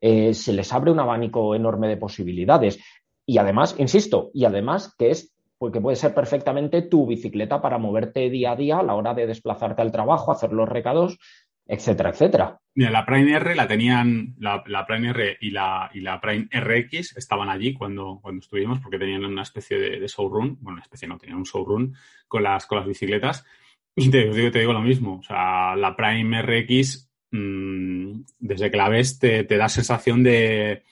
se 0.00 0.52
les 0.54 0.72
abre 0.72 0.90
un 0.90 1.00
abanico 1.00 1.54
enorme 1.54 1.86
de 1.86 1.98
posibilidades. 1.98 2.78
Y 3.26 3.38
además, 3.38 3.74
insisto, 3.78 4.30
y 4.34 4.44
además 4.44 4.94
que 4.98 5.10
es 5.10 5.34
porque 5.60 5.80
puede 5.82 5.96
ser 5.96 6.14
perfectamente 6.14 6.80
tu 6.80 7.06
bicicleta 7.06 7.60
para 7.60 7.76
moverte 7.76 8.30
día 8.30 8.52
a 8.52 8.56
día 8.56 8.78
a 8.78 8.82
la 8.82 8.94
hora 8.94 9.12
de 9.12 9.26
desplazarte 9.26 9.82
al 9.82 9.92
trabajo, 9.92 10.32
hacer 10.32 10.54
los 10.54 10.66
recados, 10.66 11.18
etcétera, 11.66 12.10
etcétera. 12.10 12.58
Mira, 12.74 12.90
la 12.90 13.04
Prime 13.04 13.30
R 13.30 13.54
la 13.54 13.68
tenían, 13.68 14.34
la, 14.38 14.62
Prime 14.86 15.10
R 15.10 15.36
y 15.38 15.50
la, 15.50 15.90
y 15.92 16.00
la 16.00 16.18
Prime 16.18 16.48
RX 16.50 17.14
estaban 17.14 17.50
allí 17.50 17.74
cuando, 17.74 18.20
cuando 18.22 18.40
estuvimos 18.40 18.80
porque 18.80 18.98
tenían 18.98 19.24
una 19.24 19.42
especie 19.42 19.78
de, 19.78 20.06
showroom, 20.08 20.56
bueno, 20.60 20.76
una 20.76 20.82
especie 20.82 21.06
no, 21.06 21.18
tenían 21.18 21.38
un 21.38 21.44
showroom 21.44 21.92
con 22.26 22.42
las, 22.42 22.64
con 22.64 22.78
las 22.78 22.88
bicicletas. 22.88 23.44
Y 23.94 24.08
te, 24.08 24.30
digo, 24.30 24.50
te 24.50 24.60
digo 24.60 24.72
lo 24.72 24.80
mismo, 24.80 25.18
o 25.18 25.22
sea, 25.22 25.76
la 25.76 25.94
Prime 25.94 26.40
RX, 26.40 27.10
mmm, 27.32 28.22
desde 28.38 28.70
que 28.70 28.76
la 28.78 28.88
ves, 28.88 29.18
te, 29.18 29.44
te 29.44 29.58
da 29.58 29.68
sensación 29.68 30.22
de, 30.22 30.84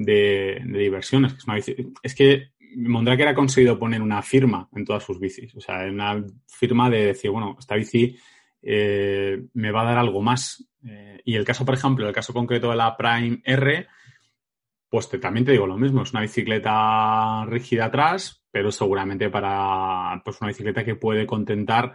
de, 0.00 0.62
de 0.64 0.78
diversión. 0.78 1.26
Es 1.26 1.34
que, 1.34 1.58
es, 1.58 1.76
es 2.02 2.14
que 2.14 2.52
Mondraker 2.76 3.28
ha 3.28 3.34
conseguido 3.34 3.78
poner 3.78 4.00
una 4.00 4.22
firma 4.22 4.68
en 4.74 4.84
todas 4.84 5.04
sus 5.04 5.18
bicis, 5.18 5.54
o 5.54 5.60
sea, 5.60 5.84
una 5.86 6.24
firma 6.46 6.88
de 6.88 7.06
decir, 7.06 7.30
bueno, 7.30 7.56
esta 7.58 7.74
bici 7.74 8.16
eh, 8.62 9.42
me 9.54 9.70
va 9.70 9.82
a 9.82 9.86
dar 9.86 9.98
algo 9.98 10.22
más. 10.22 10.66
Eh, 10.86 11.20
y 11.24 11.34
el 11.34 11.44
caso, 11.44 11.64
por 11.64 11.74
ejemplo, 11.74 12.06
el 12.06 12.14
caso 12.14 12.32
concreto 12.32 12.70
de 12.70 12.76
la 12.76 12.96
Prime 12.96 13.40
R, 13.44 13.86
pues 14.88 15.08
también 15.20 15.44
te 15.44 15.52
digo 15.52 15.66
lo 15.66 15.76
mismo, 15.76 16.02
es 16.02 16.12
una 16.12 16.22
bicicleta 16.22 17.44
rígida 17.46 17.86
atrás, 17.86 18.42
pero 18.50 18.72
seguramente 18.72 19.30
para 19.30 20.20
pues, 20.24 20.40
una 20.40 20.48
bicicleta 20.48 20.84
que 20.84 20.96
puede 20.96 21.26
contentar 21.26 21.94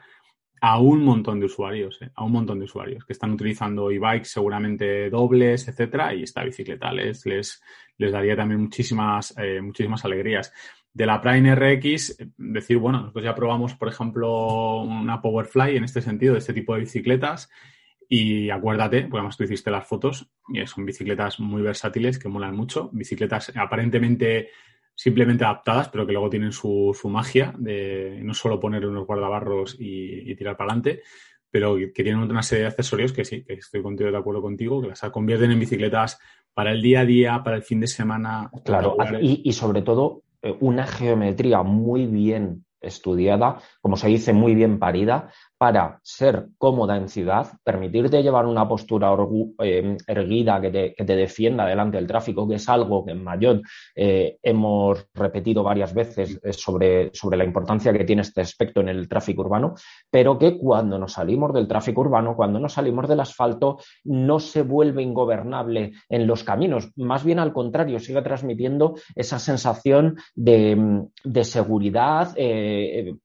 a 0.62 0.80
un 0.80 1.04
montón 1.04 1.40
de 1.40 1.48
usuarios, 1.48 2.02
¿eh? 2.02 2.10
a 2.16 2.24
un 2.24 2.32
montón 2.32 2.60
de 2.60 2.66
usuarios 2.66 3.06
que 3.06 3.14
están 3.14 3.32
utilizando 3.32 3.92
e-bikes 3.92 4.30
seguramente 4.30 5.10
dobles, 5.10 5.68
etcétera, 5.68 6.14
y 6.14 6.24
esta 6.24 6.44
bicicleta 6.44 6.92
les, 6.92 7.26
les, 7.26 7.62
les 7.98 8.12
daría 8.12 8.36
también 8.36 8.62
muchísimas, 8.62 9.34
eh, 9.38 9.62
muchísimas 9.62 10.04
alegrías. 10.06 10.54
De 10.94 11.06
la 11.06 11.22
Prime 11.22 11.56
RX, 11.56 12.18
decir, 12.38 12.78
bueno, 12.78 13.00
nosotros 13.02 13.26
ya 13.26 13.36
probamos, 13.36 13.76
por 13.76 13.90
ejemplo, 13.90 14.82
una 14.82 15.22
Powerfly 15.22 15.76
en 15.76 15.84
este 15.84 16.02
sentido, 16.02 16.34
de 16.34 16.40
este 16.40 16.54
tipo 16.54 16.74
de 16.74 16.82
bicicletas, 16.82 17.50
y 18.08 18.50
acuérdate, 18.50 19.02
porque 19.02 19.18
además 19.18 19.38
tú 19.38 19.44
hiciste 19.44 19.72
las 19.72 19.88
fotos, 19.88 20.30
y 20.48 20.66
son 20.68 20.86
bicicletas 20.86 21.40
muy 21.40 21.62
versátiles 21.62 22.20
que 22.20 22.30
molan 22.30 22.56
mucho, 22.56 22.90
bicicletas 22.94 23.52
aparentemente 23.56 24.50
simplemente 24.96 25.44
adaptadas, 25.44 25.90
pero 25.90 26.08
que 26.08 26.14
luego 26.14 26.30
tienen 26.30 26.54
su, 26.54 26.98
su 27.00 27.10
magia 27.10 27.54
de 27.58 28.20
no 28.24 28.34
solo 28.34 28.60
poner 28.60 28.86
unos 28.86 29.06
guardabarros 29.06 29.76
y, 29.78 30.34
tirar 30.36 30.56
para 30.56 30.72
adelante, 30.72 31.04
pero 31.50 31.76
que 31.76 32.04
tienen 32.04 32.18
una 32.18 32.44
serie 32.44 32.64
de 32.64 32.70
accesorios 32.70 33.14
que 33.14 33.26
sí, 33.26 33.44
que 33.44 33.54
estoy 33.54 33.82
contigo 33.82 34.12
de 34.12 34.18
acuerdo 34.18 34.42
contigo, 34.42 34.82
que 34.82 34.90
las 34.90 35.02
convierten 35.12 35.52
en 35.52 35.60
bicicletas 35.60 36.20
para 36.54 36.72
el 36.72 36.82
día 36.82 37.02
a 37.02 37.06
día, 37.06 37.42
para 37.44 37.58
el 37.58 37.64
fin 37.64 37.80
de 37.80 37.88
semana. 37.88 38.50
Claro, 38.64 38.96
y, 39.22 39.42
y 39.44 39.54
sobre 39.54 39.82
todo 39.82 40.24
eh, 40.42 40.56
una 40.60 40.86
geometría 40.86 41.64
muy 41.64 42.06
bien 42.06 42.66
estudiada, 42.80 43.58
como 43.82 43.98
se 43.98 44.08
dice, 44.08 44.32
muy 44.32 44.54
bien 44.56 44.80
parida, 44.80 45.32
para 45.66 46.00
ser 46.04 46.50
cómoda 46.60 46.96
en 46.96 47.10
ciudad, 47.10 47.48
permitirte 47.64 48.22
llevar 48.22 48.46
una 48.46 48.68
postura 48.68 49.10
eh, 49.64 49.98
erguida 50.06 50.62
que 50.62 50.94
te, 50.96 51.16
defienda 51.16 51.66
delante 51.66 51.98
del 51.98 52.06
tráfico, 52.06 52.48
que 52.48 52.54
es 52.54 52.70
algo 52.70 53.04
que 53.04 53.14
en 53.14 53.24
Mayotte 53.24 53.64
eh, 53.96 54.38
hemos 54.44 55.08
repetido 55.16 55.64
varias 55.64 55.92
veces 55.92 56.40
eh, 56.44 56.54
sobre, 56.54 57.12
la 57.36 57.44
importancia 57.44 57.92
que 57.92 58.04
tiene 58.04 58.22
este 58.22 58.42
aspecto 58.42 58.82
en 58.82 58.90
el 58.90 59.10
tráfico 59.10 59.42
urbano, 59.42 59.74
pero 60.12 60.38
que 60.38 60.56
cuando 60.56 61.00
nos 61.00 61.14
salimos 61.14 61.52
del 61.52 61.68
tráfico 61.68 62.02
urbano, 62.02 62.36
cuando 62.36 62.60
nos 62.60 62.74
salimos 62.74 63.08
del 63.08 63.22
asfalto, 63.22 63.80
no 64.04 64.40
se 64.40 64.62
vuelve 64.62 65.02
ingobernable 65.02 65.94
en 66.10 66.28
los 66.28 66.44
caminos, 66.44 66.92
más 66.96 67.24
bien 67.24 67.40
al 67.40 67.54
contrario, 67.54 67.98
sigue 67.98 68.22
transmitiendo 68.22 68.94
esa 69.16 69.40
sensación 69.40 70.16
de, 70.36 71.08
seguridad 71.42 72.36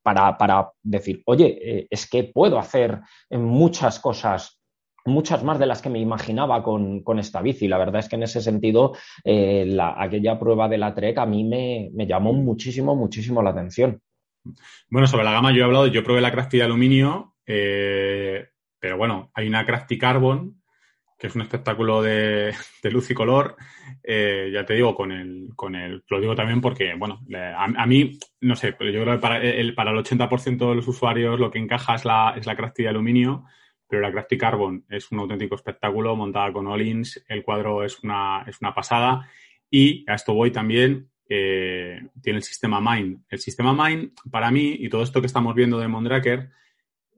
para 0.02 0.70
decir, 0.82 1.22
oye, 1.26 1.86
es 1.90 2.08
que 2.08 2.29
puedo 2.32 2.58
hacer 2.58 3.00
muchas 3.30 3.98
cosas 4.00 4.60
muchas 5.06 5.42
más 5.42 5.58
de 5.58 5.66
las 5.66 5.82
que 5.82 5.90
me 5.90 5.98
imaginaba 5.98 6.62
con, 6.62 7.02
esta 7.18 7.42
bici. 7.42 7.68
La 7.68 7.78
verdad 7.78 8.00
es 8.00 8.08
que 8.08 8.16
en 8.16 8.22
ese 8.22 8.40
sentido, 8.40 8.94
eh, 9.24 9.76
aquella 9.96 10.38
prueba 10.38 10.68
de 10.68 10.78
la 10.78 10.94
Trek 10.94 11.18
a 11.18 11.26
mí 11.26 11.44
me, 11.44 11.90
llamó 12.06 12.32
muchísimo, 12.32 12.94
muchísimo 12.94 13.42
la 13.42 13.50
atención. 13.50 14.00
Bueno, 14.88 15.06
sobre 15.06 15.24
la 15.24 15.32
gama 15.32 15.52
yo 15.52 15.62
he 15.62 15.64
hablado, 15.64 15.86
yo 15.86 16.04
probé 16.04 16.20
la 16.20 16.32
Crafty 16.32 16.58
de 16.58 16.64
aluminio, 16.64 17.34
eh, 17.46 18.48
pero 18.78 18.96
bueno, 18.96 19.30
hay 19.34 19.48
una 19.48 19.66
Crafty 19.66 19.98
Carbon 19.98 20.59
que 21.20 21.26
es 21.26 21.34
un 21.34 21.42
espectáculo 21.42 22.02
de, 22.02 22.54
luz 22.84 23.10
y 23.10 23.14
color. 23.14 23.54
Eh, 24.02 24.50
ya 24.52 24.64
te 24.64 24.72
digo, 24.72 24.94
con 24.94 25.12
el, 25.12 25.50
con 25.54 25.74
el, 25.74 26.02
lo 26.08 26.18
digo 26.18 26.34
también 26.34 26.62
porque, 26.62 26.94
bueno, 26.94 27.20
a, 27.56 27.86
mí, 27.86 28.18
no 28.40 28.56
sé, 28.56 28.72
pero 28.72 28.90
yo 28.90 29.02
creo 29.02 29.16
que 29.16 29.20
para 29.20 29.42
el, 29.42 29.74
para 29.74 29.90
el 29.90 29.98
80% 29.98 30.70
de 30.70 30.74
los 30.74 30.88
usuarios 30.88 31.38
lo 31.38 31.50
que 31.50 31.58
encaja 31.58 31.94
es 31.94 32.06
la, 32.06 32.34
es 32.36 32.46
la 32.46 32.56
Crafty 32.56 32.84
de 32.84 32.88
aluminio, 32.88 33.44
pero 33.86 34.00
la 34.00 34.10
Crafty 34.10 34.38
Carbon 34.38 34.86
es 34.88 35.12
un 35.12 35.18
auténtico 35.18 35.56
espectáculo 35.56 36.16
montada 36.16 36.50
con 36.54 36.66
All-ins, 36.66 37.22
el 37.28 37.44
cuadro 37.44 37.84
es 37.84 38.02
una, 38.02 38.42
es 38.46 38.58
una 38.62 38.74
pasada 38.74 39.28
y 39.68 40.10
a 40.10 40.14
esto 40.14 40.32
voy 40.32 40.50
también, 40.50 41.10
eh, 41.28 42.00
tiene 42.22 42.38
el 42.38 42.42
sistema 42.42 42.80
Mine. 42.80 43.18
El 43.28 43.40
sistema 43.40 43.74
Mine, 43.74 44.12
para 44.30 44.50
mí, 44.50 44.74
y 44.78 44.88
todo 44.88 45.02
esto 45.02 45.20
que 45.20 45.26
estamos 45.26 45.54
viendo 45.54 45.78
de 45.78 45.86
Mondraker, 45.86 46.50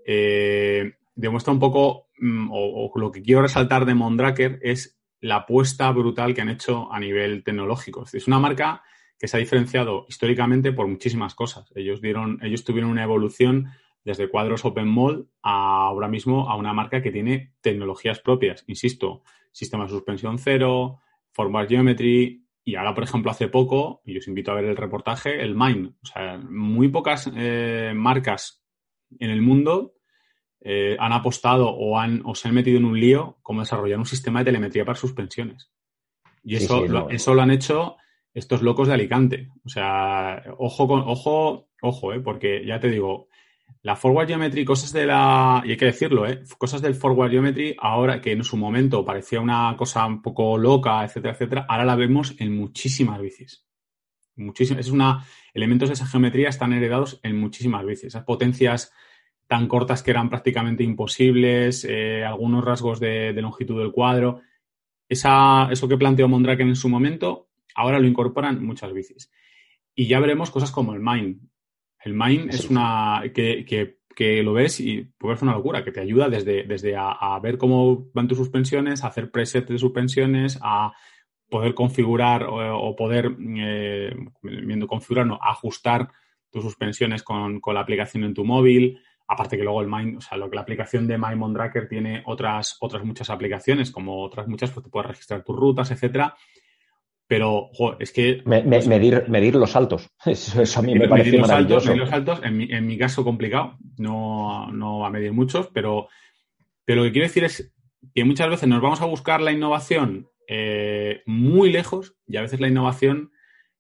eh, 0.05 0.95
demuestra 1.15 1.53
un 1.53 1.59
poco, 1.59 2.09
mm, 2.19 2.49
o, 2.53 2.93
lo 2.97 3.11
que 3.11 3.23
quiero 3.23 3.43
resaltar 3.43 3.85
de 3.85 3.95
Mondraker 3.95 4.59
es 4.63 4.99
la 5.21 5.37
apuesta 5.37 5.91
brutal 5.93 6.35
que 6.35 6.41
han 6.41 6.49
hecho 6.49 6.93
a 6.93 6.99
nivel 6.99 7.45
tecnológico. 7.45 8.05
Es 8.13 8.27
una 8.27 8.39
marca 8.39 8.83
que 9.19 9.29
se 9.29 9.37
ha 9.37 9.41
diferenciado 9.41 10.05
históricamente 10.09 10.73
por 10.73 10.89
muchísimas 10.89 11.35
cosas. 11.35 11.73
Ellos 11.77 12.01
dieron, 12.01 12.39
ellos 12.43 12.65
tuvieron 12.65 12.91
una 12.91 13.05
evolución 13.05 13.69
desde 14.05 14.29
cuadros 14.29 14.65
Open 14.65 14.89
Mall 14.89 15.29
a 15.43 15.87
ahora 15.87 16.09
mismo 16.09 16.51
a 16.51 16.57
una 16.57 16.73
marca 16.73 17.03
que 17.03 17.13
tiene 17.13 17.55
tecnologías 17.61 18.19
propias. 18.19 18.65
Insisto, 18.67 19.23
sistema 19.53 19.85
de 19.85 19.91
suspensión 19.91 20.39
cero, 20.39 20.99
forward 21.31 21.69
geometry, 21.69 22.43
y 22.65 22.77
ahora, 22.77 22.95
por 22.95 23.05
ejemplo, 23.05 23.31
hace 23.31 23.49
poco, 23.49 24.03
y 24.05 24.17
os 24.19 24.29
invito 24.29 24.53
a 24.53 24.55
ver 24.55 24.67
el 24.67 24.77
reportaje, 24.77 25.43
el 25.43 25.55
Mine. 25.55 25.95
O 26.03 26.07
sea, 26.07 26.39
muy 26.39 26.89
pocas 26.89 27.31
eh, 27.35 27.93
marcas 27.95 28.65
en 29.19 29.31
el 29.31 29.43
mundo 29.43 29.95
eh, 30.65 30.97
han 30.99 31.13
apostado 31.13 31.69
o, 31.69 31.99
han, 31.99 32.23
o 32.25 32.35
se 32.35 32.49
han 32.49 32.55
metido 32.55 32.79
en 32.79 32.85
un 32.85 32.99
lío 32.99 33.39
como 33.43 33.61
desarrollar 33.61 33.99
un 33.99 34.07
sistema 34.07 34.41
de 34.41 34.47
telemetría 34.47 34.85
para 34.85 34.99
suspensiones. 34.99 35.71
Y 36.45 36.57
eso, 36.57 36.87
lo, 36.87 37.11
eso 37.11 37.35
lo 37.35 37.43
han 37.43 37.51
hecho 37.51 37.97
estos 38.35 38.63
locos 38.63 38.89
de 38.89 38.95
Alicante. 38.95 39.49
O 39.65 39.69
sea, 39.69 40.43
ojo, 40.59 40.89
con, 40.89 41.01
ojo, 41.01 41.69
ojo, 41.81 42.13
eh, 42.13 42.21
porque 42.21 42.65
ya 42.65 42.81
te 42.81 42.91
digo, 42.91 43.29
la 43.83 43.97
forward 43.97 44.29
geometry, 44.29 44.65
cosas 44.65 44.93
de 44.93 45.07
la. 45.07 45.63
Y 45.65 45.71
hay 45.71 45.77
que 45.77 45.87
decirlo, 45.87 46.27
¿eh? 46.29 46.43
Cosas 46.59 46.81
del 46.81 46.95
forward 46.95 47.31
geometry, 47.31 47.77
ahora 47.79 48.21
que 48.21 48.33
en 48.33 48.45
su 48.45 48.57
momento 48.57 49.05
parecía 49.05 49.41
una 49.41 49.75
cosa 49.77 50.07
un 50.07 50.23
poco 50.23 50.57
loca, 50.57 51.05
etcétera, 51.05 51.35
etcétera, 51.35 51.67
ahora 51.69 51.85
la 51.85 51.97
vemos 51.97 52.35
en 52.39 52.57
muchísimas 52.57 53.21
bicis. 53.21 53.67
Muchísimas. 54.37 54.87
Es 54.87 54.93
una. 54.93 55.27
Elementos 55.53 55.89
de 55.89 55.95
esa 55.95 56.07
geometría 56.07 56.49
están 56.49 56.73
heredados 56.73 57.21
en 57.23 57.39
muchísimas 57.39 57.85
bicis. 57.85 58.07
Esas 58.07 58.25
potencias 58.25 58.93
tan 59.53 59.69
cortas 59.69 60.03
que 60.03 60.11
eran 60.11 60.31
prácticamente 60.31 60.83
imposibles, 60.83 61.85
eh, 61.85 62.25
algunos 62.25 62.65
rasgos 62.65 62.99
de, 62.99 63.35
longitud 63.35 63.79
del 63.79 63.93
cuadro. 63.93 64.41
Esa, 65.07 65.69
eso 65.71 65.87
que 65.87 65.99
planteó 65.99 66.27
Mondraken 66.27 66.69
en 66.69 66.75
su 66.75 66.89
momento, 66.89 67.51
ahora 67.75 67.99
lo 67.99 68.07
incorporan 68.07 68.65
muchas 68.65 68.95
bicis. 68.95 69.31
Y 69.95 70.07
ya 70.07 70.21
veremos 70.21 70.51
cosas 70.51 70.71
como 70.71 70.95
el 70.95 71.01
Mine. 71.01 71.37
El 72.03 72.15
Mine 72.15 72.47
es 72.49 72.71
una 72.71 73.25
que, 73.35 74.43
lo 74.43 74.55
ves 74.55 74.81
y 74.81 75.03
puede 75.19 75.37
ser 75.37 75.45
una 75.49 75.57
locura, 75.59 75.85
que 75.85 75.93
te 75.93 76.01
ayuda 76.01 76.31
desde, 76.31 76.63
desde 76.63 76.97
a, 76.97 77.39
ver 77.43 77.59
cómo 77.59 78.09
van 78.15 78.29
tus 78.29 78.39
suspensiones, 78.39 79.05
a 79.05 79.09
hacer 79.09 79.31
presets 79.31 79.69
de 79.69 79.77
suspensiones, 79.77 80.59
a 80.63 80.95
poder 81.51 81.75
configurar 81.75 82.47
o, 82.49 82.97
poder, 82.97 83.37
eh, 83.59 84.17
viendo 84.41 84.87
configurar, 84.87 85.27
no, 85.27 85.39
ajustar 85.43 86.11
tus 86.51 86.63
suspensiones 86.65 87.23
con, 87.23 87.61
con 87.61 87.75
la 87.75 87.81
aplicación 87.81 88.25
en 88.25 88.33
tu 88.33 88.47
móvil, 88.47 88.99
Aparte 89.33 89.57
que 89.57 89.63
luego 89.63 89.81
el 89.81 89.89
Mind, 89.89 90.19
o 90.19 90.21
sea, 90.21 90.37
lo 90.37 90.51
que 90.51 90.57
la 90.57 90.61
aplicación 90.61 91.07
de 91.07 91.17
My 91.17 91.35
Mondraker 91.35 91.89
tiene 91.89 92.23
otras, 92.27 92.77
otras 92.81 93.03
muchas 93.03 93.31
aplicaciones, 93.31 93.91
como 93.91 94.23
otras 94.23 94.47
muchas, 94.47 94.71
pues 94.71 94.85
te 94.85 94.91
puedes 94.91 95.09
registrar 95.09 95.43
tus 95.43 95.57
rutas, 95.57 95.91
etcétera. 95.91 96.37
Pero, 97.27 97.71
es 97.99 98.13
que. 98.13 98.43
medir, 98.45 99.27
medir 99.31 99.55
los 99.55 99.71
saltos. 99.71 100.11
Eso, 100.27 100.79
a 100.79 100.83
mí 100.83 100.95
me 100.95 101.09
parece 101.09 101.39
maravilloso. 101.39 101.87
medir 101.87 102.01
los 102.01 102.11
saltos, 102.11 102.41
en 102.43 102.59
mi, 102.59 102.65
en 102.71 102.87
mi 102.87 102.99
caso, 102.99 103.25
complicado. 103.25 103.79
No, 103.97 104.71
no 104.71 104.99
va 104.99 105.07
a 105.07 105.11
medir 105.11 105.33
muchos, 105.33 105.69
pero, 105.73 106.09
pero 106.85 107.01
lo 107.01 107.07
que 107.07 107.13
quiero 107.13 107.29
decir 107.29 107.45
es 107.45 107.73
que 108.15 108.25
muchas 108.25 108.51
veces 108.51 108.69
nos 108.69 108.83
vamos 108.83 109.01
a 109.01 109.07
buscar 109.07 109.41
la 109.41 109.53
innovación 109.53 110.29
eh, 110.47 111.23
muy 111.25 111.73
lejos 111.73 112.15
y 112.27 112.37
a 112.37 112.43
veces 112.43 112.61
la 112.61 112.69
innovación 112.69 113.33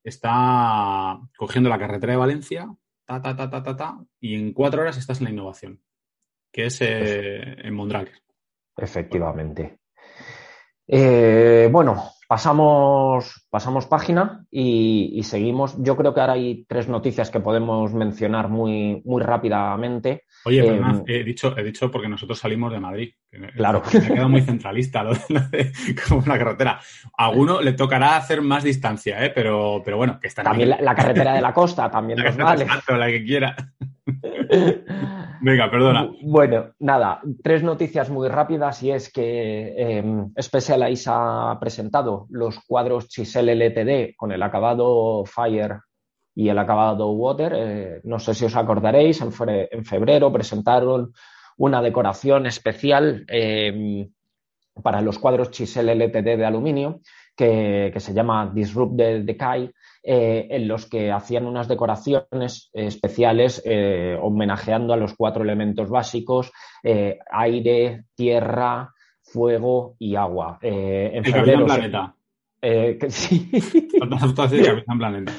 está 0.02 1.20
cogiendo 1.36 1.68
la 1.68 1.78
carretera 1.78 2.14
de 2.14 2.18
Valencia, 2.18 2.74
ta, 3.04 3.20
ta, 3.20 3.36
ta, 3.36 3.50
ta, 3.50 3.62
ta, 3.62 3.76
ta, 3.76 3.98
y 4.20 4.34
en 4.34 4.52
cuatro 4.52 4.82
horas 4.82 4.96
estás 4.96 5.18
en 5.18 5.24
la 5.24 5.30
innovación, 5.30 5.82
que 6.52 6.66
es 6.66 6.80
eh, 6.80 7.56
en 7.66 7.74
Mondraker. 7.74 8.22
Efectivamente. 8.76 9.78
Eh, 10.86 11.68
bueno, 11.70 12.12
pasamos, 12.28 13.41
pasamos 13.52 13.84
página 13.84 14.46
y, 14.50 15.20
seguimos. 15.24 15.76
Yo 15.76 15.94
creo 15.94 16.14
que 16.14 16.20
ahora 16.22 16.32
hay 16.32 16.64
tres 16.66 16.88
noticias 16.88 17.30
que 17.30 17.38
podemos 17.38 17.92
mencionar 17.92 18.48
muy, 18.48 19.02
muy 19.04 19.22
rápidamente. 19.22 20.24
Oye, 20.46 20.66
em, 20.66 21.04
he, 21.06 21.22
dicho, 21.22 21.54
he 21.58 21.62
dicho 21.62 21.90
porque 21.90 22.08
nosotros 22.08 22.38
salimos 22.38 22.72
de 22.72 22.80
Madrid. 22.80 23.12
Claro. 23.54 23.82
Me 23.92 23.98
ha 23.98 24.08
quedado 24.08 24.28
muy 24.30 24.40
centralista 24.40 25.02
lo 25.02 25.12
de, 25.12 25.70
como 26.08 26.22
una 26.22 26.38
carretera. 26.38 26.80
A 27.18 27.26
alguno 27.26 27.60
le 27.60 27.74
tocará 27.74 28.16
hacer 28.16 28.40
más 28.40 28.64
distancia, 28.64 29.22
¿eh? 29.22 29.30
pero, 29.34 29.82
pero 29.84 29.98
bueno, 29.98 30.18
que 30.18 30.28
está 30.28 30.42
También 30.42 30.70
la, 30.70 30.94
carretera 30.94 31.34
de 31.34 31.42
la 31.42 31.52
costa, 31.52 31.90
también 31.90 32.20
la 32.20 32.30
nos 32.30 32.36
vale. 32.38 32.66
la 32.88 33.06
que 33.08 33.22
quiera. 33.22 33.54
Venga, 35.42 35.70
perdona. 35.70 36.08
Bueno, 36.22 36.70
nada, 36.78 37.20
tres 37.42 37.62
noticias 37.62 38.10
muy 38.10 38.28
rápidas 38.28 38.82
y 38.82 38.92
es 38.92 39.12
que 39.12 39.74
eh, 39.76 40.04
Specialized 40.40 41.10
ha 41.12 41.58
presentado 41.60 42.26
los 42.30 42.60
cuadros 42.60 43.08
Chisel 43.08 43.41
LTD 43.48 44.16
con 44.16 44.32
el 44.32 44.42
acabado 44.42 45.24
Fire 45.24 45.80
y 46.34 46.48
el 46.48 46.58
acabado 46.58 47.10
Water. 47.10 47.52
Eh, 47.56 48.00
no 48.04 48.18
sé 48.18 48.34
si 48.34 48.44
os 48.44 48.56
acordaréis, 48.56 49.20
en, 49.20 49.32
febrero 49.84 50.32
presentaron 50.32 51.12
una 51.58 51.82
decoración 51.82 52.46
especial 52.46 53.24
em, 53.28 54.10
para 54.82 55.00
los 55.00 55.18
cuadros 55.18 55.50
Chisel 55.50 55.90
LTD 55.90 56.36
de 56.36 56.44
aluminio 56.44 57.00
que, 57.36 57.92
se 57.96 58.14
llama 58.14 58.50
Disrupt 58.52 58.96
the 58.96 59.22
Decay, 59.22 59.70
eh, 60.02 60.46
en 60.50 60.68
los 60.68 60.86
que 60.86 61.10
hacían 61.10 61.46
unas 61.46 61.66
decoraciones 61.66 62.70
especiales 62.72 63.62
eh, 63.64 64.18
homenajeando 64.20 64.92
a 64.92 64.96
los 64.96 65.14
cuatro 65.14 65.42
elementos 65.42 65.88
básicos, 65.88 66.52
aire, 67.30 68.04
tierra, 68.14 68.92
fuego 69.22 69.96
y 69.98 70.14
agua. 70.14 70.58
en 70.60 71.24
febrero, 71.24 71.64
Planeta. 71.64 72.14
Sí. 73.08 73.50
Planeta. 74.98 75.32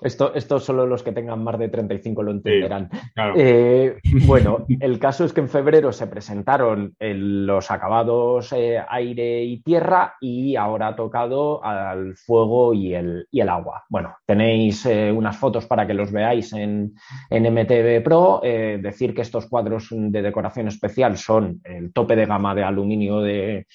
Esto, 0.00 0.32
esto 0.34 0.60
solo 0.60 0.86
los 0.86 1.02
que 1.02 1.10
tengan 1.10 1.42
más 1.42 1.58
de 1.58 1.68
35 1.68 2.22
lo 2.22 2.30
entenderán. 2.30 2.88
Eh, 3.36 3.98
bueno, 4.26 4.64
el 4.80 4.98
caso 4.98 5.24
es 5.24 5.32
que 5.32 5.40
en 5.40 5.48
febrero 5.48 5.92
se 5.92 6.06
presentaron 6.06 6.94
los 7.00 7.70
acabados 7.70 8.52
eh, 8.52 8.80
aire 8.88 9.42
y 9.42 9.60
tierra 9.60 10.14
y 10.20 10.54
ahora 10.54 10.88
ha 10.88 10.96
tocado 10.96 11.64
al 11.64 12.16
fuego 12.16 12.74
y 12.74 12.94
el, 12.94 13.26
y 13.30 13.40
el 13.40 13.48
agua. 13.48 13.84
Bueno, 13.88 14.16
tenéis 14.24 14.86
eh, 14.86 15.10
unas 15.10 15.36
fotos 15.36 15.66
para 15.66 15.86
que 15.86 15.94
los 15.94 16.12
veáis 16.12 16.52
en, 16.52 16.94
en 17.28 17.52
MTV 17.52 18.02
Pro. 18.02 18.40
decir 18.42 19.14
que 19.14 19.22
estos 19.22 19.48
cuadros 19.48 19.88
de 19.90 20.22
decoración 20.22 20.68
especial 20.68 21.16
son 21.16 21.60
el 21.64 21.92
tope 21.92 22.14
de 22.14 22.26
gama 22.26 22.54
de 22.54 22.62
aluminio 22.62 23.20
de 23.20 23.66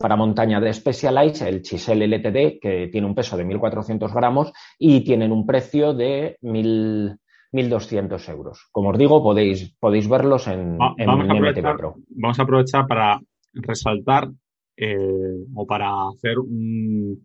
para 0.00 0.16
montaña 0.16 0.60
de 0.62 0.72
Specialized, 0.72 1.46
el 1.46 1.60
Chisel 1.60 2.02
LTD, 2.02 2.58
que 2.58 2.88
tiene 2.90 3.06
un 3.06 3.14
peso 3.14 3.36
de 3.36 3.44
1.400 3.44 4.14
gramos 4.14 4.50
y 4.78 5.04
tienen 5.04 5.30
un 5.30 5.44
precio 5.44 5.92
de 5.92 6.38
1.200 6.40 8.30
euros. 8.30 8.66
Como 8.72 8.88
os 8.90 8.98
digo, 8.98 9.22
podéis, 9.22 9.76
podéis 9.78 10.08
verlos 10.08 10.48
en, 10.48 10.78
vamos 10.78 11.26
MTV 11.26 11.76
Pro. 11.76 11.96
Vamos 12.08 12.38
a 12.38 12.42
aprovechar 12.44 12.86
para 12.86 13.20
resaltar 13.52 14.30
eh, 14.74 15.44
o 15.54 15.66
para 15.66 16.08
hacer 16.08 16.38
un, 16.38 17.22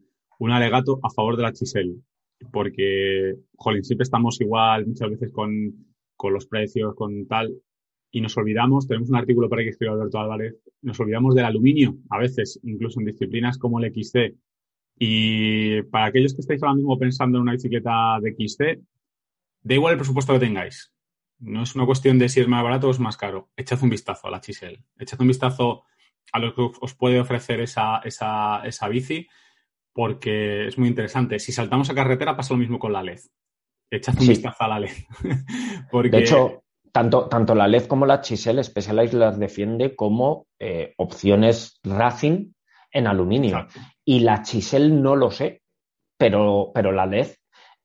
alegato 0.51 0.99
a 1.01 1.09
favor 1.09 1.37
de 1.37 1.43
la 1.43 1.53
Chisel, 1.53 2.03
porque, 2.51 3.35
jolín, 3.55 3.85
siempre 3.85 4.03
estamos 4.03 4.41
igual 4.41 4.85
muchas 4.85 5.11
veces 5.11 5.31
con, 5.31 5.49
con 6.17 6.33
los 6.33 6.45
precios, 6.45 6.93
con 6.93 7.25
tal, 7.25 7.53
y 8.15 8.21
nos 8.21 8.37
olvidamos, 8.37 8.87
tenemos 8.87 9.09
un 9.09 9.17
artículo 9.17 9.49
por 9.49 9.59
ahí 9.59 9.65
que 9.65 9.71
escribió 9.71 9.91
Alberto 9.91 10.17
Álvarez, 10.17 10.55
nos 10.81 10.97
olvidamos 11.01 11.35
del 11.35 11.43
aluminio, 11.43 11.97
a 12.09 12.17
veces, 12.17 12.57
incluso 12.63 13.01
en 13.01 13.07
disciplinas 13.07 13.57
como 13.57 13.77
el 13.77 13.93
XC. 13.93 14.33
Y 14.97 15.81
para 15.81 16.05
aquellos 16.05 16.33
que 16.33 16.39
estáis 16.39 16.63
ahora 16.63 16.75
mismo 16.75 16.97
pensando 16.97 17.37
en 17.37 17.41
una 17.41 17.51
bicicleta 17.51 18.17
de 18.21 18.33
XC, 18.33 18.79
da 19.63 19.75
igual 19.75 19.91
el 19.91 19.97
presupuesto 19.97 20.31
que 20.31 20.39
tengáis. 20.39 20.93
No 21.39 21.63
es 21.63 21.75
una 21.75 21.85
cuestión 21.85 22.17
de 22.17 22.29
si 22.29 22.39
es 22.39 22.47
más 22.47 22.63
barato 22.63 22.87
o 22.87 22.91
es 22.91 23.01
más 23.01 23.17
caro. 23.17 23.49
Echad 23.57 23.83
un 23.83 23.89
vistazo 23.89 24.29
a 24.29 24.31
la 24.31 24.39
Chisel. 24.39 24.81
Echad 24.97 25.19
un 25.19 25.27
vistazo 25.27 25.83
a 26.31 26.39
lo 26.39 26.55
que 26.55 26.61
os 26.79 26.93
puede 26.95 27.19
ofrecer 27.19 27.59
esa, 27.59 27.97
esa, 27.97 28.65
esa 28.65 28.87
bici, 28.87 29.27
porque 29.91 30.67
es 30.67 30.77
muy 30.77 30.87
interesante. 30.87 31.37
Si 31.39 31.51
saltamos 31.51 31.89
a 31.89 31.95
carretera, 31.95 32.37
pasa 32.37 32.53
lo 32.53 32.61
mismo 32.61 32.79
con 32.79 32.93
la 32.93 33.03
LED. 33.03 33.19
Echad 33.91 34.17
un 34.21 34.27
vistazo 34.29 34.63
a 34.63 34.69
la 34.69 34.79
LED. 34.79 34.95
porque... 35.91 36.11
De 36.11 36.19
hecho, 36.19 36.61
tanto, 36.95 37.27
tanto 37.27 37.55
la 37.55 37.67
LED 37.67 37.87
como 37.87 38.05
la 38.05 38.21
Chisel 38.21 38.63
Specialized 38.63 39.19
las 39.19 39.37
defiende 39.37 39.97
como 39.97 40.47
eh, 40.57 40.93
opciones 40.95 41.77
Racing 41.83 42.53
en 42.89 43.07
aluminio. 43.07 43.67
Y 44.05 44.21
la 44.21 44.43
Chisel 44.43 45.01
no 45.03 45.17
lo 45.17 45.29
sé, 45.29 45.61
pero, 46.17 46.71
pero 46.73 46.93
la 46.93 47.05
LED, 47.05 47.31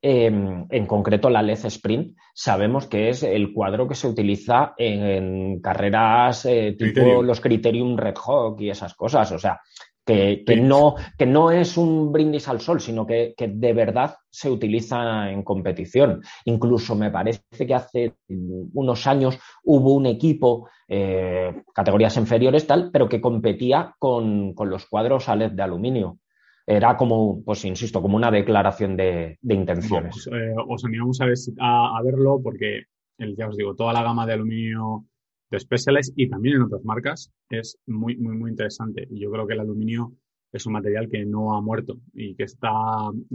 em, 0.00 0.64
en 0.70 0.86
concreto 0.86 1.28
la 1.28 1.42
LED 1.42 1.64
Sprint, 1.64 2.16
sabemos 2.32 2.86
que 2.86 3.08
es 3.08 3.24
el 3.24 3.52
cuadro 3.52 3.88
que 3.88 3.96
se 3.96 4.06
utiliza 4.06 4.74
en, 4.76 5.60
carreras 5.60 6.44
eh, 6.44 6.76
tipo 6.78 7.20
los 7.20 7.40
Criterium 7.40 7.96
Red 7.96 8.14
Hawk 8.24 8.60
y 8.60 8.70
esas 8.70 8.94
cosas. 8.94 9.32
O 9.32 9.40
sea, 9.40 9.60
que, 10.04 10.60
no, 10.60 10.96
que 11.18 11.26
no 11.26 11.50
es 11.50 11.76
un 11.76 12.12
brindis 12.12 12.48
al 12.48 12.60
sol, 12.60 12.80
sino 12.80 13.06
que, 13.06 13.34
de 13.38 13.72
verdad 13.72 14.16
se 14.30 14.50
utiliza 14.50 15.30
en 15.30 15.42
competición. 15.42 16.22
Incluso 16.44 16.94
me 16.94 17.10
parece 17.10 17.66
que 17.66 17.74
hace 17.74 18.14
unos 18.28 19.06
años 19.06 19.38
hubo 19.64 19.94
un 19.94 20.06
equipo, 20.06 20.68
eh, 20.88 21.62
categorías 21.74 22.16
inferiores 22.16 22.66
tal, 22.66 22.90
pero 22.92 23.08
que 23.08 23.20
competía 23.20 23.94
con, 23.98 24.54
los 24.56 24.86
cuadros 24.86 25.28
a 25.28 25.36
LED 25.36 25.52
de 25.52 25.62
aluminio. 25.62 26.18
Era 26.66 26.96
como, 26.96 27.42
pues 27.42 27.64
insisto, 27.64 28.00
como 28.00 28.16
una 28.16 28.30
declaración 28.30 28.96
de, 28.96 29.38
intenciones. 29.42 30.14
Pues, 30.24 30.40
eh, 30.40 30.54
os 30.68 30.84
animamos 30.84 31.20
a, 31.20 31.98
a, 31.98 32.02
verlo 32.02 32.40
porque, 32.42 32.84
ya 33.18 33.48
os 33.48 33.56
digo, 33.56 33.74
toda 33.74 33.92
la 33.92 34.02
gama 34.02 34.26
de 34.26 34.34
aluminio 34.34 35.04
de 35.50 35.60
Specialized 35.60 36.14
y 36.16 36.28
también 36.28 36.56
en 36.56 36.62
otras 36.62 36.84
marcas 36.84 37.32
es 37.48 37.78
muy, 37.86 38.16
muy, 38.16 38.36
muy 38.36 38.50
interesante. 38.50 39.06
Y 39.10 39.20
yo 39.20 39.30
creo 39.30 39.46
que 39.46 39.54
el 39.54 39.60
aluminio 39.60 40.12
es 40.52 40.66
un 40.66 40.72
material 40.72 41.08
que 41.08 41.24
no 41.24 41.54
ha 41.54 41.60
muerto 41.60 41.98
y 42.14 42.34
que 42.34 42.44
está, 42.44 42.70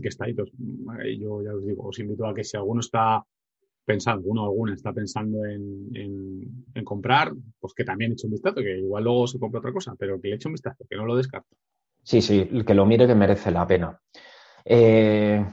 que 0.01 0.07
está 0.07 0.25
ahí. 0.25 0.33
Pues, 0.33 0.51
yo 1.19 1.43
ya 1.43 1.53
os 1.53 1.65
digo, 1.65 1.87
os 1.87 1.99
invito 1.99 2.25
a 2.25 2.33
que 2.33 2.43
si 2.43 2.57
alguno 2.57 2.79
está 2.79 3.23
pensando, 3.85 4.27
uno 4.27 4.43
o 4.43 4.45
alguna 4.45 4.73
está 4.73 4.91
pensando 4.93 5.45
en, 5.45 5.89
en, 5.93 6.83
comprar, 6.83 7.33
pues 7.59 7.73
que 7.73 7.83
también 7.83 8.13
eche 8.13 8.27
un 8.27 8.33
vistazo, 8.33 8.55
que 8.55 8.79
igual 8.79 9.03
luego 9.03 9.27
se 9.27 9.39
compra 9.39 9.59
otra 9.59 9.73
cosa, 9.73 9.95
pero 9.97 10.19
que 10.19 10.29
le 10.29 10.35
eche 10.35 10.47
un 10.47 10.53
vistazo, 10.53 10.85
que 10.89 10.95
no 10.95 11.05
lo 11.05 11.15
descarto. 11.15 11.55
Sí, 12.01 12.21
sí, 12.21 12.47
que 12.65 12.73
lo 12.73 12.85
mire 12.85 13.07
que 13.07 13.15
merece 13.15 13.51
la 13.51 13.65
pena. 13.65 13.99
Eh, 14.63 15.45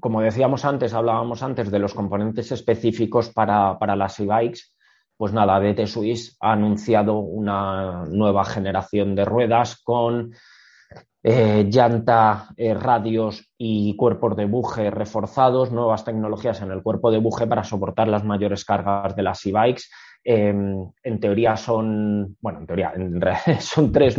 como 0.00 0.20
decíamos 0.20 0.64
antes, 0.64 0.94
hablábamos 0.94 1.42
antes 1.42 1.70
de 1.70 1.78
los 1.78 1.94
componentes 1.94 2.52
específicos 2.52 3.30
para, 3.30 3.78
para 3.78 3.96
las 3.96 4.18
e-bikes 4.18 4.73
pues 5.16 5.32
nada, 5.32 5.60
DT 5.60 5.86
Swiss 5.86 6.36
ha 6.40 6.52
anunciado 6.52 7.18
una 7.18 8.04
nueva 8.06 8.44
generación 8.44 9.14
de 9.14 9.24
ruedas 9.24 9.80
con 9.82 10.32
eh, 11.26 11.64
llanta, 11.70 12.48
eh, 12.54 12.74
radios 12.74 13.50
y 13.56 13.96
cuerpos 13.96 14.36
de 14.36 14.44
buje 14.44 14.90
reforzados, 14.90 15.72
nuevas 15.72 16.04
tecnologías 16.04 16.60
en 16.60 16.70
el 16.70 16.82
cuerpo 16.82 17.10
de 17.10 17.16
buje 17.16 17.46
para 17.46 17.64
soportar 17.64 18.08
las 18.08 18.24
mayores 18.24 18.62
cargas 18.66 19.16
de 19.16 19.22
las 19.22 19.46
e-bikes. 19.46 19.84
Em, 20.22 20.86
en 21.02 21.20
teoría 21.20 21.56
son, 21.56 22.36
bueno, 22.42 22.58
en 22.58 22.66
teoría 22.66 22.92
son 23.60 23.90
tres, 23.90 24.16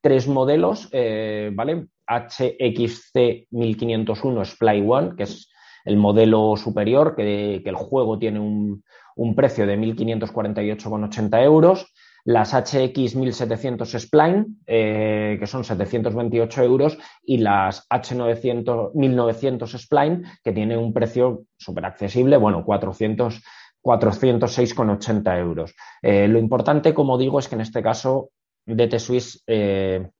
tres 0.00 0.28
modelos, 0.28 0.88
eh, 0.92 1.50
¿vale? 1.52 1.88
HXC 2.06 3.48
1501 3.50 4.44
Splay 4.44 4.84
One, 4.88 5.16
que 5.16 5.24
es 5.24 5.50
el 5.84 5.96
modelo 5.96 6.56
superior, 6.56 7.16
que 7.16 7.56
el 7.56 7.74
juego 7.74 8.20
tiene 8.20 8.38
un, 8.38 8.84
un 9.16 9.34
precio 9.34 9.66
de 9.66 9.78
1.548,80 9.78 11.42
euros. 11.42 11.92
Las 12.24 12.54
HX 12.54 13.14
1700 13.14 13.88
Spline, 13.88 14.46
eh, 14.66 15.36
que 15.38 15.46
son 15.46 15.62
728 15.62 16.62
euros, 16.64 16.98
y 17.22 17.38
las 17.38 17.88
H900, 17.88 18.90
1900 18.94 19.70
Spline, 19.70 20.24
que 20.42 20.52
tiene 20.52 20.76
un 20.76 20.92
precio 20.92 21.44
súper 21.56 21.84
accesible, 21.86 22.36
bueno, 22.36 22.64
400, 22.64 23.42
406,80 23.80 25.38
euros. 25.38 25.74
Eh, 26.02 26.26
lo 26.26 26.40
importante, 26.40 26.92
como 26.92 27.16
digo, 27.16 27.38
es 27.38 27.48
que 27.48 27.54
en 27.54 27.60
este 27.60 27.80
caso 27.80 28.30
DT 28.66 28.98
Swiss 28.98 29.44
eh, 29.46 30.10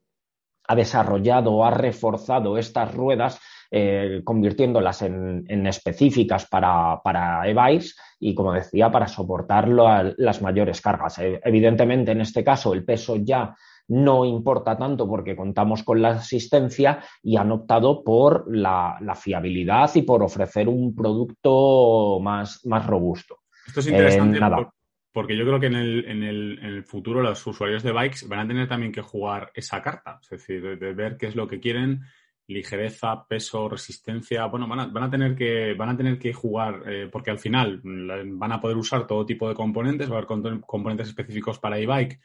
ha 0.68 0.74
desarrollado 0.76 1.52
o 1.52 1.64
ha 1.64 1.72
reforzado 1.72 2.56
estas 2.56 2.94
ruedas 2.94 3.40
eh, 3.70 4.20
convirtiéndolas 4.24 5.02
en, 5.02 5.66
específicas 5.66 6.46
para, 6.46 7.00
para 7.02 7.48
e-bikes 7.48 7.90
y, 8.20 8.35
como 8.35 8.52
decía, 8.52 8.90
para 8.90 9.09
soportar 9.09 9.68
las 9.68 10.42
mayores 10.42 10.81
cargas. 10.81 11.18
Eh, 11.18 11.40
evidentemente, 11.44 12.12
en 12.12 12.20
este 12.20 12.44
caso, 12.44 12.72
el 12.74 12.85
peso 12.85 13.16
ya 13.16 13.55
no 13.88 14.24
importa 14.24 14.76
tanto 14.76 15.09
porque 15.09 15.37
contamos 15.37 15.83
con 15.83 16.02
la 16.02 16.11
asistencia 16.11 17.00
y 17.22 17.37
han 17.37 17.52
optado 17.52 18.02
por 18.02 18.44
la, 18.55 18.98
fiabilidad 19.14 19.90
y 19.94 20.02
por 20.02 20.22
ofrecer 20.22 20.68
un 20.68 20.94
producto 20.94 22.18
más, 22.20 22.64
más 22.66 22.87
robusto. 22.87 23.38
Esto 23.66 23.81
es 23.81 23.88
interesante 23.88 24.38
eh, 24.38 24.66
porque 25.12 25.37
yo 25.37 25.46
creo 25.46 25.59
que 25.59 25.66
en 25.66 25.76
el, 25.76 26.05
en, 26.07 26.22
el, 26.22 26.59
en 26.59 26.66
el, 26.66 26.85
futuro 26.85 27.22
los 27.22 27.46
usuarios 27.46 27.83
de 27.83 27.92
bikes 27.92 28.26
van 28.29 28.40
a 28.40 28.46
tener 28.46 28.68
también 28.68 28.92
que 28.92 29.00
jugar 29.00 29.50
esa 29.55 29.81
carta, 29.81 30.18
es 30.20 30.29
decir, 30.29 30.79
de 30.79 30.92
ver 30.92 31.16
qué 31.16 31.29
es 31.29 31.35
lo 31.35 31.48
que 31.48 31.59
quieren 31.59 32.02
ligereza, 32.48 33.26
peso, 33.26 33.68
resistencia, 33.68 34.46
bueno, 34.46 34.68
van 34.68 35.02
a, 35.02 35.11
tener 35.11 35.35
que, 35.35 35.74
van 35.74 35.88
a 35.88 35.96
tener 35.96 36.18
que 36.18 36.32
jugar, 36.32 36.82
eh, 36.87 37.09
porque 37.11 37.30
al 37.30 37.38
final 37.38 37.80
van 37.82 38.52
a 38.52 38.61
poder 38.61 38.76
usar 38.76 39.06
todo 39.06 39.26
tipo 39.26 39.48
de 39.48 39.54
componentes, 39.54 40.09
va 40.11 40.14
a 40.14 40.18
haber 40.18 40.61
componentes 40.61 41.09
específicos 41.09 41.59
para 41.59 41.78
e-bike, 41.78 42.20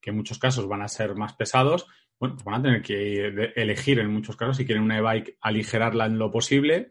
que 0.00 0.10
en 0.10 0.16
muchos 0.16 0.38
casos 0.38 0.66
van 0.66 0.82
a 0.82 0.88
ser 0.88 1.14
más 1.14 1.34
pesados, 1.34 1.86
bueno, 2.18 2.36
pues 2.36 2.44
van 2.44 2.54
a 2.54 2.62
tener 2.62 2.82
que 2.82 3.52
elegir 3.56 3.98
en 3.98 4.10
muchos 4.10 4.36
casos 4.36 4.56
si 4.56 4.64
quieren 4.64 4.84
una 4.84 4.98
e-bike 4.98 5.36
aligerarla 5.42 6.06
en 6.06 6.18
lo 6.18 6.30
posible 6.30 6.90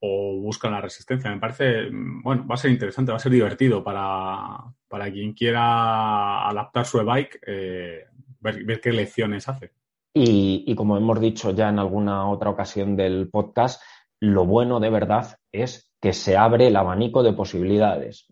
o 0.00 0.40
buscan 0.40 0.72
la 0.72 0.80
resistencia. 0.80 1.30
Me 1.30 1.38
parece, 1.38 1.88
bueno, 1.92 2.46
va 2.46 2.56
a 2.56 2.58
ser 2.58 2.72
interesante, 2.72 3.12
va 3.12 3.16
a 3.16 3.20
ser 3.20 3.32
divertido 3.32 3.84
para, 3.84 4.58
para 4.88 5.10
quien 5.12 5.32
quiera 5.32 6.48
adaptar 6.48 6.84
su 6.84 6.98
e-bike, 6.98 7.40
eh, 7.46 8.04
ver, 8.40 8.64
ver 8.64 8.80
qué 8.80 8.92
lecciones 8.92 9.48
hace. 9.48 9.72
Y, 10.18 10.74
como 10.76 10.96
hemos 10.96 11.20
dicho 11.20 11.50
ya 11.50 11.68
en 11.68 11.78
alguna 11.78 12.30
otra 12.30 12.48
ocasión 12.48 12.96
del 12.96 13.28
podcast, 13.28 13.82
lo 14.18 14.46
bueno 14.46 14.80
de 14.80 14.88
verdad 14.88 15.36
es 15.52 15.92
que 16.00 16.14
se 16.14 16.38
abre 16.38 16.68
el 16.68 16.76
abanico 16.76 17.22
de 17.22 17.34
posibilidades. 17.34 18.26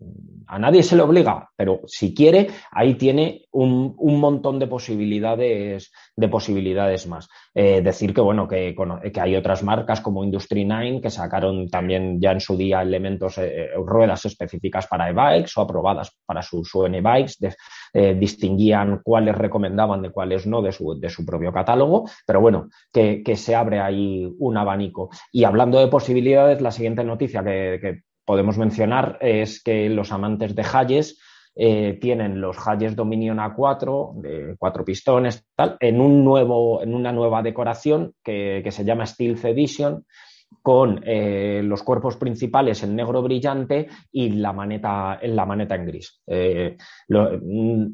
A 0.47 0.59
nadie 0.59 0.83
se 0.83 0.97
le 0.97 1.03
obliga, 1.03 1.51
pero 1.55 1.83
si 1.85 2.15
quiere, 2.15 2.49
ahí 2.71 2.95
tiene 2.95 3.45
un, 3.51 3.95
montón 3.99 4.59
de 4.59 4.67
posibilidades, 4.67 5.93
de 6.17 6.29
posibilidades 6.29 7.07
más. 7.07 7.29
Eh, 7.55 7.83
decir 7.83 8.15
que 8.15 8.21
bueno, 8.21 8.47
que, 8.47 8.75
que, 9.13 9.21
hay 9.21 9.37
otras 9.37 9.63
marcas 9.63 10.01
como 10.01 10.25
Industry 10.25 10.65
9 10.65 11.01
que 11.03 11.11
sacaron 11.11 11.69
también 11.69 12.21
ya 12.21 12.33
en 12.33 12.41
su 12.41 12.57
día 12.57 12.83
elementos, 12.83 13.39
eh, 13.39 13.71
ruedas 13.77 14.25
específicas 14.25 14.87
para 14.87 15.09
e-bikes 15.11 15.53
o 15.57 15.63
aprobadas 15.63 16.17
para 16.25 16.43
su, 16.43 16.65
su 16.65 16.87
e-bikes, 16.87 17.35
eh, 17.93 18.15
distinguían 18.15 19.01
cuáles 19.03 19.35
recomendaban 19.35 20.03
de 20.03 20.11
cuáles 20.11 20.47
no 20.47 20.63
de 20.63 20.73
su, 20.73 20.99
de 20.99 21.11
su 21.11 21.27
propio 21.27 21.53
catálogo, 21.53 22.09
pero 22.27 22.41
bueno, 22.41 22.69
que, 22.93 23.23
que 23.23 23.37
se 23.37 23.55
abre 23.55 23.81
ahí 23.81 24.33
un 24.39 24.57
abanico. 24.57 25.11
Y 25.33 25.45
hablando 25.45 25.79
de 25.79 25.89
posibilidades, 25.89 26.61
la 26.61 26.71
siguiente 26.71 27.05
noticia 27.05 27.43
que 27.43 27.75
que, 27.81 28.03
podemos 28.27 28.57
mencionar 28.57 29.19
es 29.21 29.63
que 29.63 29.91
los 29.91 30.11
amantes 30.11 30.55
de 30.55 30.65
Hayes 30.73 31.21
eh, 31.57 31.99
tienen 32.01 32.41
los 32.41 32.57
Hayes 32.67 32.97
Dominion 32.97 33.39
A4 33.39 34.21
de 34.21 34.57
cuatro 34.59 34.85
pistones 34.85 35.45
tal, 35.55 35.77
en, 35.81 36.01
un 36.01 36.25
nuevo, 36.25 36.83
en 36.83 36.95
una 36.95 37.13
nueva 37.13 37.43
decoración 37.43 38.15
que, 38.23 38.61
que 38.65 38.73
se 38.73 38.85
llama 38.85 39.07
Stealth 39.07 39.45
Edition 39.45 40.05
con 40.63 41.03
eh, 41.05 41.61
los 41.63 41.83
cuerpos 41.83 42.17
principales 42.17 42.83
en 42.83 42.97
negro 42.97 43.23
brillante 43.23 43.89
y 44.13 44.31
la 44.31 44.53
maneta, 44.53 45.19
en 45.21 45.37
la 45.37 45.47
maneta 45.47 45.75
en 45.75 45.87
gris. 45.87 46.21
Eh, 46.27 46.77
mm, 47.09 47.87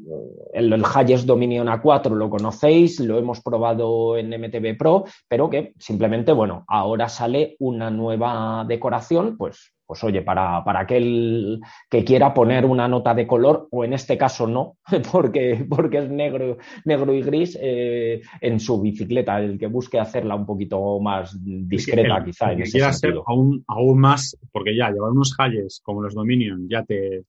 el, 0.53 0.73
el 0.73 0.83
Hayes 0.93 1.25
Dominion 1.25 1.67
A4 1.67 2.11
lo 2.11 2.29
conocéis, 2.29 2.99
lo 2.99 3.17
hemos 3.17 3.41
probado 3.41 4.17
en 4.17 4.29
MTB 4.29 4.77
Pro, 4.77 5.05
pero 5.27 5.49
que 5.49 5.73
simplemente, 5.79 6.31
bueno, 6.31 6.63
ahora 6.67 7.09
sale 7.09 7.55
una 7.59 7.89
nueva 7.89 8.63
decoración, 8.67 9.37
pues 9.37 9.73
pues 9.91 10.05
oye, 10.05 10.21
para, 10.21 10.63
para, 10.63 10.79
aquel 10.79 11.59
que 11.89 12.05
quiera 12.05 12.33
poner 12.33 12.63
una 12.63 12.87
nota 12.87 13.13
de 13.13 13.27
color, 13.27 13.67
o 13.71 13.83
en 13.83 13.91
este 13.91 14.17
caso 14.17 14.47
no, 14.47 14.77
porque, 15.11 15.65
porque 15.67 15.97
es 15.97 16.09
negro, 16.09 16.59
negro 16.85 17.13
y 17.13 17.21
gris, 17.21 17.57
eh, 17.61 18.21
en 18.39 18.61
su 18.61 18.81
bicicleta, 18.81 19.41
el 19.41 19.59
que 19.59 19.67
busque 19.67 19.99
hacerla 19.99 20.35
un 20.35 20.45
poquito 20.45 20.97
más 21.01 21.37
discreta, 21.43 22.23
quizá. 22.23 22.53
en 22.53 22.61
ese 22.61 22.79
sentido. 22.93 23.25
aún, 23.27 23.65
aún 23.67 23.99
más, 23.99 24.37
porque 24.53 24.77
ya 24.77 24.89
llevar 24.91 25.11
unos 25.11 25.35
Hayes 25.37 25.81
como 25.83 26.03
los 26.03 26.13
Dominion 26.13 26.69
ya 26.69 26.85
te, 26.85 27.25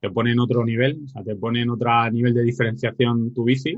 te 0.00 0.08
pone 0.08 0.32
en 0.32 0.38
otro 0.38 0.64
nivel, 0.64 1.02
o 1.04 1.08
sea, 1.08 1.22
te 1.22 1.36
pone 1.36 1.60
en 1.60 1.68
otro 1.68 2.10
nivel 2.10 2.32
de 2.32 2.42
diferenciación 2.42 3.34
tu 3.34 3.44
bici, 3.44 3.76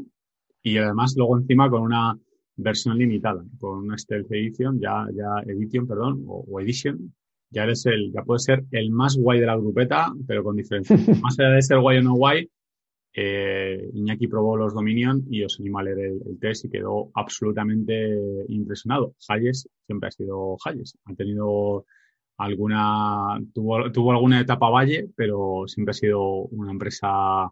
y 0.62 0.76
además 0.76 1.14
luego 1.16 1.36
encima 1.36 1.68
con 1.68 1.82
una 1.82 2.16
versión 2.54 2.96
limitada, 2.96 3.42
con 3.58 3.78
una 3.78 3.98
Stealth 3.98 4.30
Edition, 4.30 4.78
ya, 4.78 5.08
ya 5.12 5.42
Edition, 5.52 5.88
perdón, 5.88 6.22
o 6.28 6.60
Edition, 6.60 7.12
ya 7.50 7.64
eres 7.64 7.84
el, 7.86 8.12
ya 8.12 8.22
puedes 8.22 8.44
ser 8.44 8.64
el 8.70 8.90
más 8.90 9.16
guay 9.16 9.40
de 9.40 9.46
la 9.46 9.56
grupeta, 9.56 10.12
pero 10.26 10.44
con 10.44 10.56
diferencia. 10.56 10.96
más 11.22 11.38
allá 11.38 11.50
de 11.50 11.62
ser 11.62 11.80
guay 11.80 11.98
o 11.98 12.02
no 12.02 12.14
guay, 12.14 12.48
eh, 13.12 13.90
Iñaki 13.92 14.28
probó 14.28 14.56
los 14.56 14.72
Dominion 14.72 15.24
y 15.28 15.42
os 15.42 15.58
animo 15.58 15.80
a 15.80 15.82
leer 15.82 15.98
el, 15.98 16.38
test 16.40 16.64
y 16.64 16.70
quedó 16.70 17.10
absolutamente 17.14 18.08
impresionado. 18.48 19.14
Hayes 19.28 19.68
siempre 19.86 20.08
ha 20.08 20.12
sido 20.12 20.56
Hayes. 20.64 20.96
Ha 21.04 21.14
tenido 21.14 21.86
alguna, 22.36 23.38
tuvo, 23.52 23.90
tuvo 23.90 24.12
alguna 24.12 24.40
etapa 24.40 24.70
valle, 24.70 25.08
pero 25.16 25.64
siempre 25.66 25.90
ha 25.90 25.94
sido 25.94 26.22
una 26.22 26.70
empresa 26.70 27.50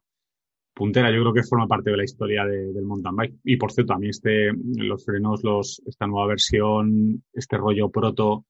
puntera. 0.74 1.10
Yo 1.10 1.20
creo 1.22 1.34
que 1.34 1.42
forma 1.42 1.66
parte 1.66 1.90
de 1.90 1.96
la 1.96 2.04
historia 2.04 2.44
del 2.46 2.84
mountain 2.84 3.16
bike. 3.16 3.34
Y 3.44 3.56
por 3.56 3.72
cierto, 3.72 3.94
a 3.94 3.98
mí 3.98 4.08
este, 4.08 4.52
los 4.76 5.04
frenos, 5.04 5.42
los, 5.42 5.82
esta 5.86 6.06
nueva 6.06 6.28
versión, 6.28 7.24
este 7.32 7.56
rollo 7.56 7.90
proto, 7.90 8.46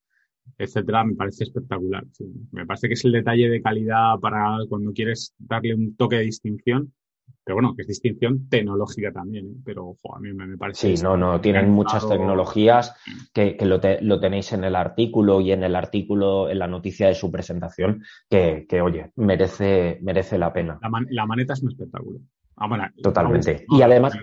etcétera, 0.56 1.04
me 1.04 1.14
parece 1.14 1.44
espectacular. 1.44 2.04
Me 2.52 2.66
parece 2.66 2.88
que 2.88 2.94
es 2.94 3.04
el 3.04 3.12
detalle 3.12 3.48
de 3.48 3.62
calidad 3.62 4.18
para 4.20 4.58
cuando 4.68 4.92
quieres 4.92 5.34
darle 5.38 5.74
un 5.74 5.96
toque 5.96 6.16
de 6.16 6.22
distinción. 6.22 6.92
Pero 7.44 7.56
bueno, 7.56 7.74
que 7.74 7.82
es 7.82 7.88
distinción 7.88 8.48
tecnológica 8.48 9.12
también, 9.12 9.46
¿eh? 9.46 9.56
pero 9.64 9.96
a 10.14 10.20
mí 10.20 10.32
me, 10.32 10.56
parece. 10.56 10.96
Sí, 10.96 11.02
no, 11.02 11.16
no, 11.16 11.40
tienen 11.40 11.70
muchas 11.70 12.06
tecnologías 12.08 12.94
que, 13.32 13.56
lo, 13.62 13.80
tenéis 14.20 14.52
en 14.52 14.64
el 14.64 14.76
artículo 14.76 15.40
y 15.40 15.52
en 15.52 15.62
el 15.62 15.74
artículo, 15.74 16.50
en 16.50 16.58
la 16.58 16.66
noticia 16.66 17.08
de 17.08 17.14
su 17.14 17.30
presentación, 17.30 18.02
que, 18.28 18.66
oye, 18.82 19.12
merece, 19.16 19.98
merece 20.02 20.38
la 20.38 20.52
pena. 20.52 20.78
La, 21.10 21.26
maneta 21.26 21.54
es 21.54 21.62
un 21.62 21.70
espectáculo. 21.70 22.20
Ah, 22.56 22.90
Totalmente. 23.02 23.64
y 23.68 23.82
además, 23.82 24.18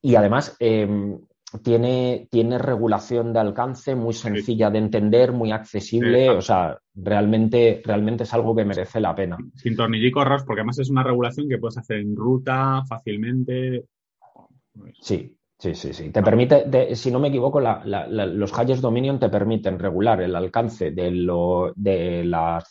y 0.00 0.16
además 0.16 0.56
em, 0.58 1.18
tiene, 1.62 2.28
tiene 2.30 2.58
regulación 2.58 3.32
de 3.32 3.40
alcance 3.40 3.94
muy 3.94 4.14
sencilla 4.14 4.70
de 4.70 4.78
entender, 4.78 5.32
muy 5.32 5.52
accesible, 5.52 6.30
o 6.30 6.40
sea, 6.40 6.78
realmente, 6.94 7.82
realmente 7.84 8.24
es 8.24 8.34
algo 8.34 8.54
que 8.54 8.64
merece 8.64 9.00
la 9.00 9.14
pena. 9.14 9.36
Sin 9.54 9.76
tornillicos 9.76 10.42
porque 10.44 10.60
además 10.60 10.78
es 10.78 10.90
una 10.90 11.02
regulación 11.02 11.48
que 11.48 11.58
puedes 11.58 11.78
hacer 11.78 11.98
en 11.98 12.16
ruta 12.16 12.82
fácilmente. 12.88 13.84
Sí, 15.00 15.36
sí, 15.58 15.74
sí, 15.74 15.92
sí. 15.92 16.10
Te 16.10 16.22
permite, 16.22 16.94
si 16.94 17.10
no 17.10 17.20
me 17.20 17.28
equivoco, 17.28 17.60
los 17.60 18.58
Hayes 18.58 18.80
Dominion 18.80 19.18
te 19.18 19.28
permiten 19.28 19.78
regular 19.78 20.20
el 20.22 20.34
alcance 20.34 20.90
de, 20.90 21.10
lo, 21.10 21.72
de 21.76 22.24
las 22.24 22.64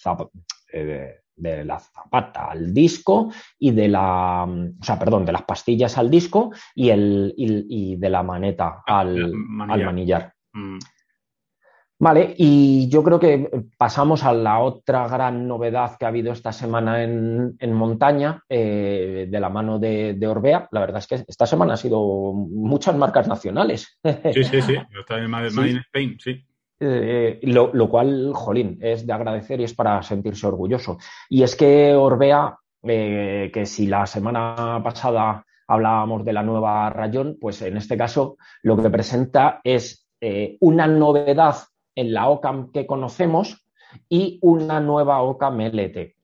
eh, 0.71 0.83
de 0.83 1.22
la 1.37 1.79
zapata 1.79 2.51
al 2.51 2.73
disco 2.73 3.31
y 3.59 3.71
de 3.71 3.87
la, 3.87 4.45
o 4.45 4.83
sea, 4.83 4.99
perdón, 4.99 5.25
de 5.25 5.31
las 5.31 5.43
pastillas 5.43 5.97
al 5.97 6.09
disco 6.09 6.51
y, 6.75 6.89
el, 6.89 7.33
y, 7.37 7.95
de 7.95 8.09
la 8.09 8.23
maneta 8.23 8.83
ah, 8.87 8.99
al, 8.99 9.33
manillar. 9.33 10.33
Mm. 10.53 10.77
Vale, 11.99 12.35
y 12.37 12.89
yo 12.89 13.01
creo 13.01 13.17
que 13.17 13.49
pasamos 13.77 14.25
a 14.25 14.33
la 14.33 14.59
otra 14.59 15.07
gran 15.07 15.47
novedad 15.47 15.95
que 15.97 16.03
ha 16.03 16.09
habido 16.09 16.33
esta 16.33 16.51
semana 16.51 17.01
en, 17.01 17.73
montaña, 17.73 18.43
eh, 18.49 19.27
de 19.29 19.39
la 19.39 19.47
mano 19.47 19.79
de, 19.79 20.17
Orbea. 20.27 20.67
La 20.71 20.81
verdad 20.81 20.97
es 20.99 21.07
que 21.07 21.23
esta 21.25 21.45
semana 21.45 21.75
ha 21.75 21.77
sido 21.77 22.33
muchas 22.33 22.97
marcas 22.97 23.29
nacionales. 23.29 23.97
Sí, 24.33 24.43
sí, 24.43 24.61
sí. 24.61 24.75
Está 24.99 25.19
en 25.19 25.29
Made 25.29 25.47
in 25.69 25.77
Spain, 25.77 26.17
sí. 26.19 26.45
Eh, 26.79 27.39
lo, 27.43 27.89
cual, 27.89 28.31
jolín, 28.33 28.77
es 28.81 29.05
de 29.05 29.13
agradecer 29.13 29.61
y 29.61 29.63
es 29.63 29.73
para 29.73 30.01
sentirse 30.03 30.47
orgulloso. 30.47 30.97
Y 31.29 31.43
es 31.43 31.55
que 31.55 31.93
Orbea, 31.95 32.57
eh, 32.83 33.49
que 33.53 33.65
si 33.65 33.87
la 33.87 34.05
semana 34.05 34.81
pasada 34.83 35.45
hablábamos 35.67 36.25
de 36.25 36.33
la 36.33 36.43
nueva 36.43 36.89
Rayón, 36.89 37.37
pues 37.39 37.61
en 37.61 37.77
este 37.77 37.97
caso 37.97 38.37
lo 38.63 38.75
que 38.75 38.89
presenta 38.89 39.61
es 39.63 40.07
eh, 40.19 40.57
una 40.59 40.87
novedad 40.87 41.55
en 41.95 42.13
la 42.13 42.27
OCAM 42.27 42.71
que 42.71 42.85
conocemos 42.85 43.65
y 44.09 44.39
una 44.41 44.79
nueva 44.79 45.21
OCAM 45.21 45.61
LT. 45.61 46.15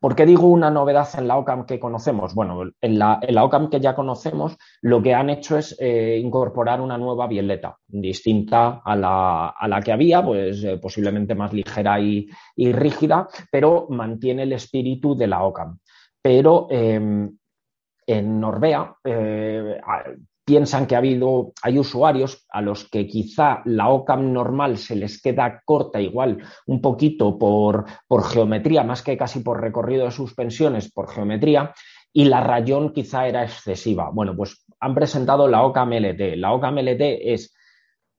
¿Por 0.00 0.14
qué 0.14 0.26
digo 0.26 0.46
una 0.46 0.70
novedad 0.70 1.08
en 1.18 1.26
la 1.26 1.36
OCAM 1.36 1.66
que 1.66 1.80
conocemos? 1.80 2.32
Bueno, 2.34 2.70
en 2.80 2.98
la, 2.98 3.20
OCAM 3.42 3.68
que 3.68 3.80
ya 3.80 3.96
conocemos, 3.96 4.56
lo 4.80 5.02
que 5.02 5.12
han 5.12 5.28
hecho 5.28 5.58
es 5.58 5.76
eh, 5.80 6.20
incorporar 6.22 6.80
una 6.80 6.96
nueva 6.96 7.26
violeta, 7.26 7.76
distinta 7.86 8.80
a 8.84 8.94
la, 8.94 9.80
que 9.84 9.92
había, 9.92 10.24
pues 10.24 10.62
eh, 10.62 10.78
posiblemente 10.78 11.34
más 11.34 11.52
ligera 11.52 11.98
y, 11.98 12.28
rígida, 12.56 13.28
pero 13.50 13.88
mantiene 13.90 14.44
el 14.44 14.52
espíritu 14.52 15.16
de 15.16 15.26
la 15.26 15.42
OCAM. 15.42 15.78
Pero 16.22 16.68
em, 16.70 17.36
en 18.06 18.40
Norbea 18.40 18.94
eh, 19.02 19.80
piensan 20.48 20.86
que 20.86 20.94
ha 20.94 20.98
habido, 20.98 21.52
hay 21.60 21.78
usuarios 21.78 22.46
a 22.48 22.62
los 22.62 22.88
que 22.88 23.06
quizá 23.06 23.60
la 23.66 23.90
OCAM 23.90 24.32
normal 24.32 24.78
se 24.78 24.96
les 24.96 25.20
queda 25.20 25.60
corta 25.62 26.00
igual 26.00 26.38
un 26.66 26.80
poquito 26.80 27.38
por, 27.38 27.84
por 28.06 28.24
geometría, 28.24 28.82
más 28.82 29.02
que 29.02 29.18
casi 29.18 29.40
por 29.40 29.60
recorrido 29.60 30.06
de 30.06 30.10
suspensiones, 30.10 30.90
por 30.90 31.10
geometría, 31.10 31.74
y 32.14 32.24
la 32.24 32.40
rayón 32.40 32.94
quizá 32.94 33.28
era 33.28 33.44
excesiva. 33.44 34.08
Bueno, 34.10 34.34
pues 34.34 34.64
han 34.80 34.94
presentado 34.94 35.48
la 35.48 35.62
OCAM 35.64 35.92
LT. 35.92 36.36
La 36.36 36.54
OCAM 36.54 36.78
LT 36.78 37.34
es 37.34 37.54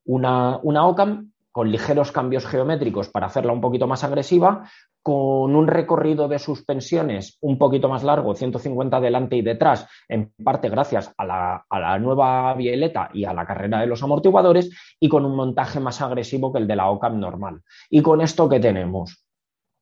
una, 0.05 0.59
una 0.61 0.85
OCAM 0.85 1.31
con 1.59 1.73
ligeros 1.73 2.13
cambios 2.13 2.45
geométricos 2.45 3.09
para 3.09 3.25
hacerla 3.25 3.51
un 3.51 3.59
poquito 3.59 3.85
más 3.85 4.05
agresiva, 4.05 4.63
con 5.03 5.57
un 5.57 5.67
recorrido 5.67 6.29
de 6.29 6.39
suspensiones 6.39 7.37
un 7.41 7.57
poquito 7.57 7.89
más 7.89 8.01
largo, 8.01 8.33
150 8.33 9.01
delante 9.01 9.35
y 9.35 9.41
detrás, 9.41 9.85
en 10.07 10.31
parte 10.41 10.69
gracias 10.69 11.13
a 11.17 11.25
la, 11.25 11.99
nueva 11.99 12.53
bieleta 12.53 13.09
y 13.13 13.25
a 13.25 13.33
la 13.33 13.45
carrera 13.45 13.81
de 13.81 13.87
los 13.87 14.01
amortiguadores, 14.01 14.69
y 15.01 15.09
con 15.09 15.25
un 15.25 15.35
montaje 15.35 15.81
más 15.81 15.99
agresivo 15.99 16.53
que 16.53 16.59
el 16.59 16.67
de 16.67 16.77
la 16.77 16.89
OCAM 16.89 17.19
normal. 17.19 17.59
Y 17.89 18.01
con 18.01 18.21
esto, 18.21 18.47
¿qué 18.47 18.61
tenemos? 18.61 19.21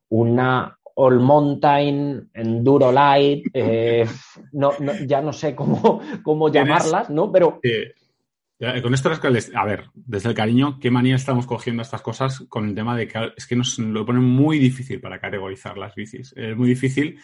Una 0.10 0.80
All 0.96 1.20
Mountain, 1.20 2.32
Enduro 2.34 2.92
Light, 2.92 3.52
eh, 3.54 4.08
no, 4.54 4.72
ya 5.06 5.22
no 5.22 5.32
sé 5.32 5.54
cómo, 5.54 6.02
cómo 6.24 6.50
llamarlas, 6.50 7.12
¿no? 7.12 7.32
Pero... 7.32 7.60
Con 8.60 8.93
esto 8.96 9.12
es 9.12 9.52
a 9.54 9.65
ver, 9.65 9.91
desde 9.93 10.30
el 10.30 10.36
cariño, 10.36 10.80
qué 10.80 10.89
manía 10.89 11.15
estamos 11.15 11.46
cogiendo 11.46 11.84
estas 11.84 12.02
cosas 12.02 12.43
con 12.50 12.67
el 12.67 12.74
tema 12.74 12.98
de 12.98 13.08
que 13.08 13.34
es 13.38 13.46
que 13.46 13.56
nos 13.56 13.78
lo 13.78 14.04
ponen 14.04 14.24
muy 14.24 14.58
difícil 14.58 15.00
para 15.00 15.20
categorizar 15.20 15.78
las 15.78 15.93
bicis. 15.93 16.34
Es 16.36 16.58
muy 16.58 16.70
difícil 16.70 17.20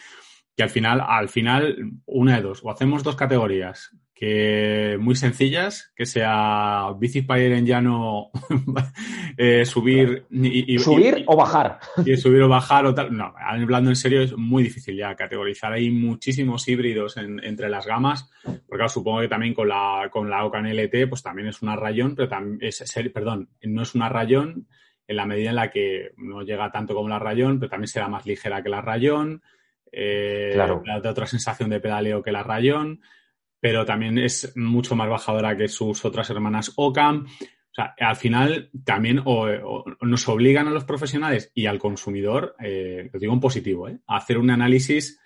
que 0.56 0.62
al 0.62 0.70
final, 0.70 1.02
al 1.04 1.28
final, 1.28 1.92
una 2.06 2.36
de 2.36 2.42
dos, 2.42 2.60
o 2.62 2.70
hacemos 2.70 3.02
dos 3.02 3.16
categorías 3.16 3.90
que 4.14 4.96
muy 5.00 5.16
sencillas, 5.16 5.92
que 5.96 6.06
sea 6.06 6.92
bici 6.96 7.22
para 7.22 7.42
ir 7.42 7.52
en 7.52 7.66
llano, 7.66 8.30
eh, 9.36 9.66
subir 9.66 10.26
y, 10.30 10.78
subir 10.78 11.24
o 11.26 11.36
bajar. 11.36 11.80
Y 12.06 12.16
subir 12.16 12.42
o 12.42 12.48
bajar 12.48 12.86
o 12.86 12.94
tal. 12.94 13.14
No, 13.14 13.34
hablando 13.36 13.90
en 13.90 13.96
serio 13.96 14.22
es 14.22 14.36
muy 14.36 14.62
difícil 14.62 14.96
ya 14.96 15.16
categorizar. 15.16 15.72
Hay 15.72 15.90
muchísimos 15.90 16.66
híbridos 16.68 17.16
entre 17.16 17.68
las 17.68 17.86
gamas, 17.86 18.30
porque 18.68 18.88
supongo 18.88 19.20
que 19.20 19.28
también 19.28 19.52
con 19.52 19.68
la 19.68 20.08
con 20.10 20.30
la 20.30 20.44
Ocan 20.44 20.66
LT 20.66 21.08
pues 21.08 21.22
también 21.22 21.48
es 21.48 21.60
una 21.60 21.74
rayón, 21.74 22.14
pero 22.14 22.28
también 22.28 22.58
es 22.62 22.84
perdón, 23.12 23.50
no 23.64 23.82
es 23.82 23.96
una 23.96 24.08
rayón 24.08 24.68
en 25.08 25.16
la 25.16 25.26
medida 25.26 25.50
en 25.50 25.56
la 25.56 25.70
que 25.72 26.12
no 26.18 26.42
llega 26.42 26.70
tanto 26.70 26.94
como 26.94 27.08
la 27.08 27.18
rayón, 27.18 27.58
pero 27.58 27.68
también 27.68 27.88
será 27.88 28.08
más 28.08 28.26
ligera 28.26 28.62
que 28.62 28.68
la 28.68 28.80
rayón. 28.80 29.42
Eh, 29.90 30.50
claro. 30.54 30.82
Da 30.84 31.10
otra 31.10 31.26
sensación 31.26 31.70
de 31.70 31.80
pedaleo 31.80 32.22
que 32.22 32.32
la 32.32 32.42
rayón 32.42 33.00
pero 33.64 33.86
también 33.86 34.18
es 34.18 34.52
mucho 34.56 34.94
más 34.94 35.08
bajadora 35.08 35.56
que 35.56 35.68
sus 35.68 36.04
otras 36.04 36.28
hermanas 36.28 36.74
OCAM. 36.76 37.24
O 37.24 37.74
sea, 37.74 37.94
al 37.98 38.16
final 38.16 38.68
también 38.84 39.22
nos 39.24 40.28
obligan 40.28 40.68
a 40.68 40.70
los 40.70 40.84
profesionales 40.84 41.50
y 41.54 41.64
al 41.64 41.78
consumidor, 41.78 42.56
eh, 42.60 43.08
lo 43.10 43.18
digo 43.18 43.32
en 43.32 43.40
positivo, 43.40 43.88
eh, 43.88 44.00
a 44.06 44.18
hacer 44.18 44.36
un 44.36 44.50
análisis 44.50 45.18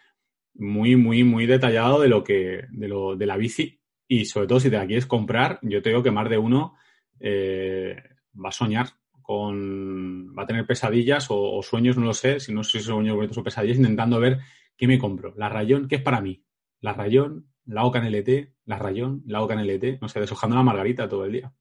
muy, 0.54 0.94
muy, 0.94 1.24
muy 1.24 1.46
detallado 1.46 2.00
de 2.00 2.06
lo 2.06 2.22
que, 2.22 2.66
de 2.70 2.86
lo, 2.86 3.16
de 3.16 3.26
la 3.26 3.36
bici. 3.36 3.80
Y 4.06 4.26
sobre 4.26 4.46
todo 4.46 4.60
si 4.60 4.70
te 4.70 4.76
la 4.76 4.86
quieres 4.86 5.06
comprar, 5.06 5.58
yo 5.62 5.82
te 5.82 5.88
digo 5.88 6.04
que 6.04 6.12
más 6.12 6.30
de 6.30 6.38
uno 6.38 6.76
eh, 7.18 7.96
va 8.36 8.50
a 8.50 8.52
soñar 8.52 8.86
con, 9.20 10.32
va 10.38 10.44
a 10.44 10.46
tener 10.46 10.64
pesadillas 10.64 11.26
o, 11.30 11.60
sueños, 11.64 11.96
no 11.96 12.04
lo 12.04 12.14
sé, 12.14 12.38
si 12.38 12.54
no 12.54 12.62
sé 12.62 12.78
si 12.78 12.84
sueños 12.84 13.36
o 13.36 13.42
pesadillas, 13.42 13.78
intentando 13.78 14.20
ver 14.20 14.38
qué 14.76 14.86
me 14.86 14.96
compro. 14.96 15.34
La 15.36 15.48
rayón, 15.48 15.88
¿qué 15.88 15.96
es 15.96 16.02
para 16.02 16.20
mí? 16.20 16.44
La 16.80 16.92
rayón, 16.92 17.48
la 17.68 17.84
Oca 17.84 18.00
LT, 18.00 18.54
la 18.66 18.78
Rayón, 18.78 19.22
la 19.26 19.42
Oca 19.42 19.54
LT, 19.54 20.00
no 20.00 20.08
sé, 20.08 20.20
deshojando 20.20 20.56
la 20.56 20.62
margarita 20.62 21.08
todo 21.08 21.24
el 21.24 21.32
día. 21.32 21.52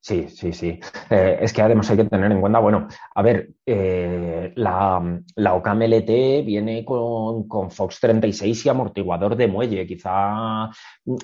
Sí, 0.00 0.28
sí, 0.28 0.52
sí. 0.52 0.78
Eh, 1.10 1.38
es 1.40 1.52
que 1.52 1.60
además 1.60 1.90
hay 1.90 1.96
que 1.96 2.04
tener 2.04 2.30
en 2.30 2.40
cuenta, 2.40 2.60
bueno, 2.60 2.86
a 3.14 3.22
ver, 3.22 3.50
eh, 3.66 4.52
la, 4.54 5.20
la 5.34 5.54
OCAM 5.54 5.82
LT 5.82 6.44
viene 6.46 6.84
con, 6.84 7.70
Fox 7.70 7.98
36 8.00 8.64
y 8.64 8.68
amortiguador 8.68 9.36
de 9.36 9.48
muelle. 9.48 9.86
Quizá, 9.86 10.70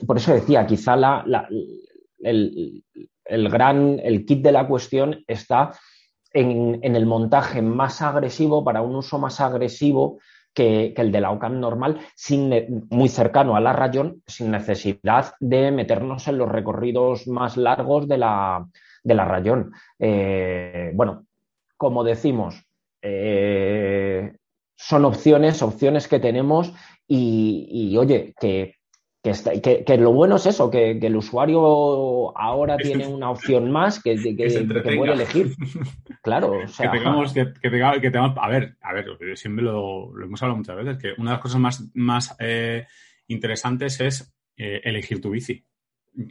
por 0.06 0.16
eso 0.16 0.34
decía, 0.34 0.66
quizá 0.66 0.96
la, 0.96 1.48
el, 2.18 2.82
gran, 3.48 4.00
el 4.02 4.26
kit 4.26 4.42
de 4.42 4.52
la 4.52 4.66
cuestión 4.66 5.24
está 5.28 5.70
en, 6.32 6.80
en, 6.82 6.96
el 6.96 7.06
montaje 7.06 7.62
más 7.62 8.02
agresivo, 8.02 8.64
para 8.64 8.82
un 8.82 8.96
uso 8.96 9.18
más 9.18 9.40
agresivo 9.40 10.18
que, 10.54 10.94
el 10.96 11.12
de 11.12 11.20
la 11.20 11.30
OCAM 11.30 11.60
normal, 11.60 12.00
muy 12.90 13.08
cercano 13.08 13.56
a 13.56 13.60
la 13.60 13.72
rayón, 13.72 14.22
sin 14.26 14.50
necesidad 14.50 15.34
de 15.40 15.70
meternos 15.70 16.28
en 16.28 16.38
los 16.38 16.48
recorridos 16.48 17.26
más 17.26 17.56
largos 17.56 18.08
de 18.08 18.18
la, 18.18 18.66
de 19.02 19.14
la 19.14 19.24
rayón. 19.24 19.72
Eh, 19.98 20.92
bueno, 20.94 21.26
como 21.76 22.04
decimos, 22.04 22.64
eh, 23.02 24.36
son 24.76 25.04
opciones, 25.04 25.62
opciones 25.62 26.08
que 26.08 26.20
tenemos 26.20 26.72
y 27.06 27.94
oye, 27.98 28.34
que 28.40 28.76
que, 29.24 29.96
lo 29.98 30.12
bueno 30.12 30.36
es 30.36 30.44
eso, 30.44 30.70
que, 30.70 30.90
el 30.90 31.16
usuario 31.16 32.36
ahora 32.36 32.76
tiene 32.76 33.06
una 33.06 33.30
opción 33.30 33.70
más 33.70 34.02
que, 34.02 34.16
puede 34.16 35.12
elegir. 35.12 35.54
Claro, 36.22 36.58
o 36.62 36.68
sea. 36.68 36.90
Que 36.92 36.98
tengamos, 36.98 37.32
que, 37.32 38.10
tengamos, 38.10 38.36
a 38.38 38.48
ver, 38.48 38.76
a 38.82 38.92
ver, 38.92 39.06
siempre 39.36 39.64
lo, 39.64 40.12
hemos 40.22 40.42
hablado 40.42 40.58
muchas 40.58 40.76
veces, 40.76 40.98
que 40.98 41.12
una 41.18 41.30
de 41.30 41.36
las 41.36 41.42
cosas 41.42 41.58
más, 41.58 41.90
más 41.94 42.36
eh, 42.38 42.86
interesantes 43.28 43.98
es 44.00 44.36
eh, 44.58 44.82
elegir 44.84 45.22
tu 45.22 45.30
bici. 45.30 45.64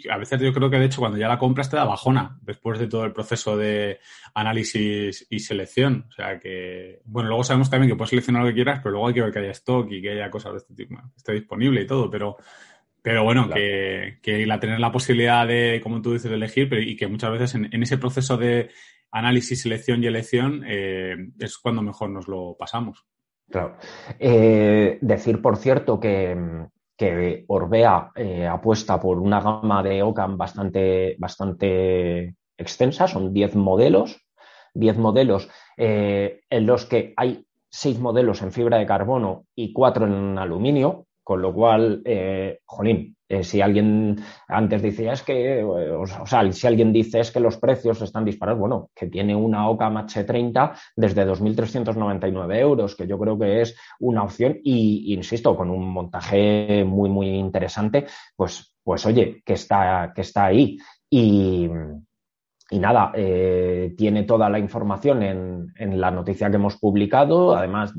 A 0.10 0.18
veces 0.18 0.40
yo 0.40 0.54
creo 0.54 0.70
que 0.70 0.78
de 0.78 0.86
hecho 0.86 1.02
cuando 1.02 1.18
ya 1.18 1.28
la 1.28 1.38
compras 1.38 1.70
te 1.70 1.76
da 1.76 1.84
bajona 1.84 2.38
después 2.42 2.80
de 2.80 2.88
todo 2.88 3.04
el 3.04 3.12
proceso 3.12 3.58
de 3.58 4.00
análisis 4.34 5.28
y 5.30 5.40
selección. 5.40 6.06
O 6.08 6.12
sea 6.12 6.40
que, 6.40 7.02
bueno, 7.04 7.30
luego 7.30 7.44
sabemos 7.44 7.70
también 7.70 7.90
que 7.90 7.98
puedes 7.98 8.12
seleccionar 8.12 8.44
lo 8.44 8.50
que 8.50 8.56
quieras, 8.56 8.80
pero 8.82 8.92
luego 8.92 9.08
hay 9.08 9.14
que 9.14 9.22
ver 9.22 9.34
que 9.34 9.40
haya 9.40 9.52
stock 9.52 9.92
y 9.92 10.02
que 10.02 10.12
haya 10.12 10.30
cosas 10.30 10.54
de 10.54 10.58
este 10.60 10.74
tipo, 10.74 10.96
que 10.96 11.18
esté 11.18 11.34
disponible 11.34 11.82
y 11.82 11.88
todo, 11.88 12.10
pero 12.10 12.38
pero 13.04 13.26
bueno, 13.26 13.50
que, 13.50 14.18
que 14.22 14.46
la 14.48 14.62
tener 14.62 14.80
la 14.80 14.94
posibilidad 14.94 15.46
de, 15.46 15.82
como 15.84 16.02
tú 16.02 16.14
dices, 16.14 16.32
de 16.32 16.38
elegir, 16.38 16.70
pero, 16.70 16.82
y 16.82 16.96
que 16.96 17.08
muchas 17.08 17.32
veces 17.32 17.54
en, 17.56 17.84
ese 17.84 17.98
proceso 17.98 18.38
de 18.38 18.70
análisis, 19.12 19.62
selección 19.62 20.02
y 20.02 20.08
elección 20.08 20.64
eh, 20.66 21.18
es 21.38 21.58
cuando 21.58 21.82
mejor 21.82 22.12
nos 22.12 22.30
lo 22.30 22.56
pasamos. 22.58 23.06
Claro. 23.50 23.76
Eh, 24.18 25.00
decir, 25.02 25.42
por 25.42 25.58
cierto, 25.58 26.00
que, 26.00 26.66
que 26.98 27.44
Orbea 27.48 28.12
eh, 28.16 28.48
apuesta 28.48 29.02
por 29.02 29.20
una 29.20 29.42
gama 29.42 29.84
de 29.84 30.02
OCAM 30.02 30.38
bastante, 30.38 31.18
bastante 31.20 32.36
extensa, 32.58 33.10
son 33.10 33.34
10 33.34 33.58
modelos, 33.58 34.26
10 34.76 34.98
modelos 34.98 35.50
en 35.76 36.66
los 36.66 36.86
que 36.86 37.14
hay 37.18 37.46
6 37.70 38.00
modelos 38.00 38.42
en 38.42 38.54
fibra 38.54 38.78
de 38.78 38.86
carbono 38.86 39.46
y 39.56 39.74
4 39.74 40.08
en 40.08 40.38
aluminio, 40.38 41.06
con 41.24 41.42
lo 41.42 41.54
cual, 41.54 42.02
eh, 42.06 42.60
jolín, 42.66 43.16
eh, 43.30 43.44
si 43.44 43.62
alguien 43.62 44.18
antes 44.48 44.82
decía 44.82 45.14
es 45.14 45.24
que, 45.24 45.60
eh, 45.60 45.64
o, 45.64 46.06
sea, 46.06 46.52
si 46.52 46.68
alguien 46.68 46.92
dice 46.92 47.20
es 47.20 47.32
que 47.32 47.40
los 47.40 47.58
precios 47.58 48.02
están 48.02 48.26
disparados, 48.26 48.60
bueno, 48.60 48.90
que 48.94 49.08
tiene 49.08 49.36
una 49.36 49.70
Ocam 49.70 49.96
H30 49.96 50.74
desde 50.96 51.26
2.399 51.26 52.60
euros, 52.60 52.96
que 52.96 53.08
yo 53.08 53.18
creo 53.18 53.40
que 53.40 53.62
es 53.62 53.76
una 54.00 54.24
opción 54.24 54.60
y, 54.64 55.14
insisto, 55.14 55.56
con 55.56 55.70
un 55.70 55.90
montaje 55.90 56.84
muy, 56.86 57.10
muy 57.10 57.30
interesante, 57.30 58.06
pues, 58.36 58.76
pues 58.84 59.06
oye, 59.06 59.42
que 59.46 59.54
está, 59.54 60.12
que 60.14 60.22
está 60.22 60.46
ahí. 60.46 60.78
Y, 61.10 61.70
y 62.70 62.80
nada, 62.80 63.12
eh, 63.16 63.94
tiene 63.98 64.24
toda 64.24 64.50
la 64.50 64.58
información 64.58 65.22
en, 65.22 66.02
la 66.02 66.12
noticia 66.12 66.50
que 66.50 66.56
hemos 66.56 66.78
publicado, 66.78 67.56
además 67.56 67.94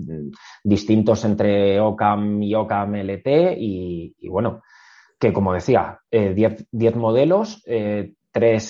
distintos 0.63 1.25
entre 1.25 1.79
OCAM 1.81 2.43
y 2.43 2.55
OCAM 2.55 2.95
LT 2.97 3.57
y, 3.59 4.29
bueno, 4.29 4.63
que 5.19 5.33
como 5.33 5.53
decía, 5.53 6.01
10 6.11 6.67
eh, 6.73 6.91
modelos, 6.97 7.63
3 7.65 7.67
eh, 7.67 8.69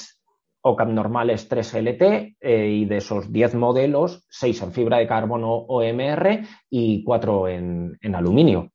OCAM 0.63 0.95
normales, 0.95 1.49
3 1.49 1.75
LT 1.75 2.37
y 2.43 2.85
de 2.85 2.97
esos 2.97 3.33
10 3.33 3.55
modelos, 3.55 4.27
6 4.29 4.63
en 4.63 4.73
fibra 4.73 4.99
de 4.99 5.07
carbono 5.07 5.53
OMR 5.53 6.41
y 6.71 7.05
4 7.05 7.49
en, 7.49 8.15
aluminio. 8.15 8.73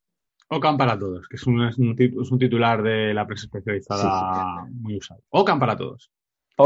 OCAM 0.48 0.76
para 0.76 0.98
todos, 0.98 1.28
que 1.28 1.36
es 1.36 1.46
un, 1.46 2.38
titular 2.38 2.82
de 2.82 3.14
la 3.14 3.26
prensa 3.26 3.46
especializada 3.46 4.66
muy 4.72 4.96
usado. 4.96 5.20
OCAM 5.30 5.60
para 5.60 5.76
todos. 5.76 6.10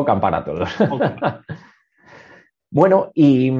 Para 0.02 0.44
todos. 0.44 0.68
bueno, 2.70 3.12
y, 3.14 3.52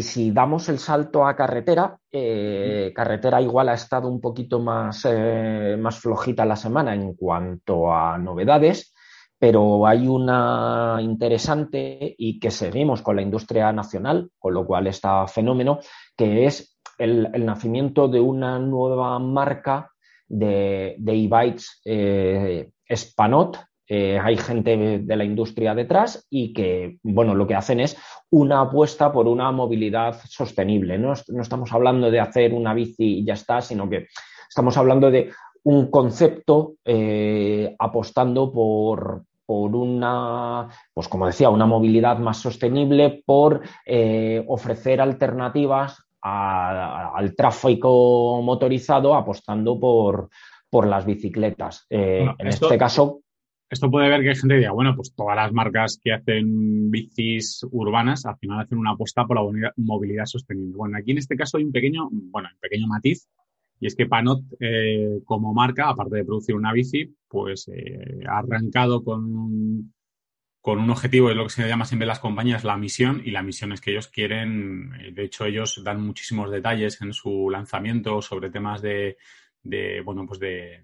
si 0.00 0.30
damos 0.30 0.68
el 0.68 0.78
salto 0.78 1.26
a 1.26 1.34
carretera, 1.34 1.98
eh, 2.12 2.92
carretera 2.94 3.42
igual 3.42 3.68
ha 3.68 3.74
estado 3.74 4.08
un 4.08 4.20
poquito 4.20 4.60
más, 4.60 5.04
eh, 5.08 5.76
más 5.78 5.98
flojita 5.98 6.44
la 6.44 6.56
semana 6.56 6.94
en 6.94 7.14
cuanto 7.14 7.92
a 7.92 8.16
novedades, 8.18 8.94
pero 9.38 9.86
hay 9.86 10.06
una 10.06 10.98
interesante 11.00 12.14
y 12.16 12.38
que 12.38 12.50
seguimos 12.50 13.02
con 13.02 13.16
la 13.16 13.22
industria 13.22 13.72
nacional, 13.72 14.30
con 14.38 14.54
lo 14.54 14.64
cual 14.64 14.86
está 14.86 15.26
fenómeno, 15.26 15.80
que 16.16 16.46
es 16.46 16.78
el, 16.98 17.44
nacimiento 17.44 18.06
de 18.08 18.20
una 18.20 18.58
nueva 18.60 19.18
marca 19.18 19.90
de 20.28 20.96
e-bikes 21.04 21.80
eh, 21.84 22.70
Spanot, 22.88 23.58
eh, 23.88 24.18
hay 24.20 24.36
gente 24.36 24.98
de 24.98 25.16
la 25.16 25.24
industria 25.24 25.74
detrás 25.74 26.26
y 26.28 26.52
que, 26.52 26.98
bueno, 27.04 27.34
lo 27.34 27.46
que 27.46 27.54
hacen 27.54 27.78
es 27.78 27.96
una 28.30 28.62
apuesta 28.62 29.12
por 29.12 29.28
una 29.28 29.52
movilidad 29.52 30.20
sostenible. 30.28 30.98
No, 30.98 31.12
estamos 31.12 31.72
hablando 31.72 32.10
de 32.10 32.18
hacer 32.18 32.52
una 32.52 32.74
bici 32.74 33.18
y 33.18 33.24
ya 33.24 33.34
está, 33.34 33.60
sino 33.60 33.88
que 33.88 34.08
estamos 34.48 34.76
hablando 34.76 35.10
de 35.10 35.30
un 35.62 35.88
concepto 35.90 36.74
eh, 36.84 37.76
apostando 37.78 38.52
por, 38.52 39.22
una, 39.46 40.68
pues 40.92 41.06
como 41.06 41.26
decía, 41.26 41.50
una 41.50 41.66
movilidad 41.66 42.18
más 42.18 42.38
sostenible, 42.38 43.22
por 43.24 43.62
eh, 43.84 44.44
ofrecer 44.48 45.00
alternativas 45.00 46.02
al 46.20 47.36
tráfico 47.36 48.42
motorizado, 48.42 49.14
apostando 49.14 49.78
por, 49.78 50.28
las 50.72 51.06
bicicletas. 51.06 51.86
en 51.88 52.48
este 52.48 52.76
caso, 52.76 53.20
esto 53.68 53.90
puede 53.90 54.08
ver 54.08 54.22
que 54.22 54.30
hay 54.30 54.36
gente 54.36 54.54
que 54.54 54.60
diga, 54.60 54.72
bueno, 54.72 54.94
pues 54.94 55.14
todas 55.14 55.36
las 55.36 55.52
marcas 55.52 56.00
que 56.02 56.12
hacen 56.12 56.90
bicis 56.90 57.66
urbanas 57.70 58.24
al 58.26 58.38
final 58.38 58.60
hacen 58.60 58.78
una 58.78 58.92
apuesta 58.92 59.26
por 59.26 59.36
la 59.36 59.72
movilidad 59.76 60.26
sostenible. 60.26 60.76
Bueno, 60.76 60.98
aquí 60.98 61.12
en 61.12 61.18
este 61.18 61.36
caso 61.36 61.58
hay 61.58 61.64
un 61.64 61.72
pequeño, 61.72 62.08
bueno, 62.10 62.48
un 62.52 62.60
pequeño 62.60 62.86
matiz, 62.86 63.28
y 63.80 63.86
es 63.86 63.94
que 63.94 64.06
Panot 64.06 64.42
eh, 64.60 65.20
como 65.24 65.52
marca, 65.52 65.88
aparte 65.88 66.16
de 66.16 66.24
producir 66.24 66.54
una 66.54 66.72
bici, 66.72 67.14
pues 67.28 67.68
eh, 67.68 68.24
ha 68.26 68.38
arrancado 68.38 69.04
con 69.04 69.92
con 70.66 70.80
un 70.80 70.90
objetivo, 70.90 71.30
es 71.30 71.36
lo 71.36 71.44
que 71.44 71.50
se 71.50 71.68
llama 71.68 71.84
siempre 71.84 72.08
las 72.08 72.18
compañías, 72.18 72.64
la 72.64 72.76
misión, 72.76 73.22
y 73.24 73.30
la 73.30 73.44
misión 73.44 73.70
es 73.70 73.80
que 73.80 73.92
ellos 73.92 74.08
quieren, 74.08 74.90
eh, 75.00 75.12
de 75.12 75.22
hecho 75.22 75.44
ellos 75.44 75.80
dan 75.84 76.02
muchísimos 76.02 76.50
detalles 76.50 77.00
en 77.02 77.12
su 77.12 77.48
lanzamiento 77.50 78.20
sobre 78.20 78.50
temas 78.50 78.82
de 78.82 79.16
de 79.68 80.00
bueno, 80.00 80.26
pues 80.26 80.40
de, 80.40 80.82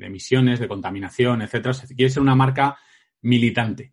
emisiones, 0.00 0.58
de 0.58 0.68
contaminación, 0.68 1.42
etcétera. 1.42 1.74
quiere 1.96 2.10
ser 2.10 2.22
una 2.22 2.34
marca 2.34 2.76
militante. 3.22 3.92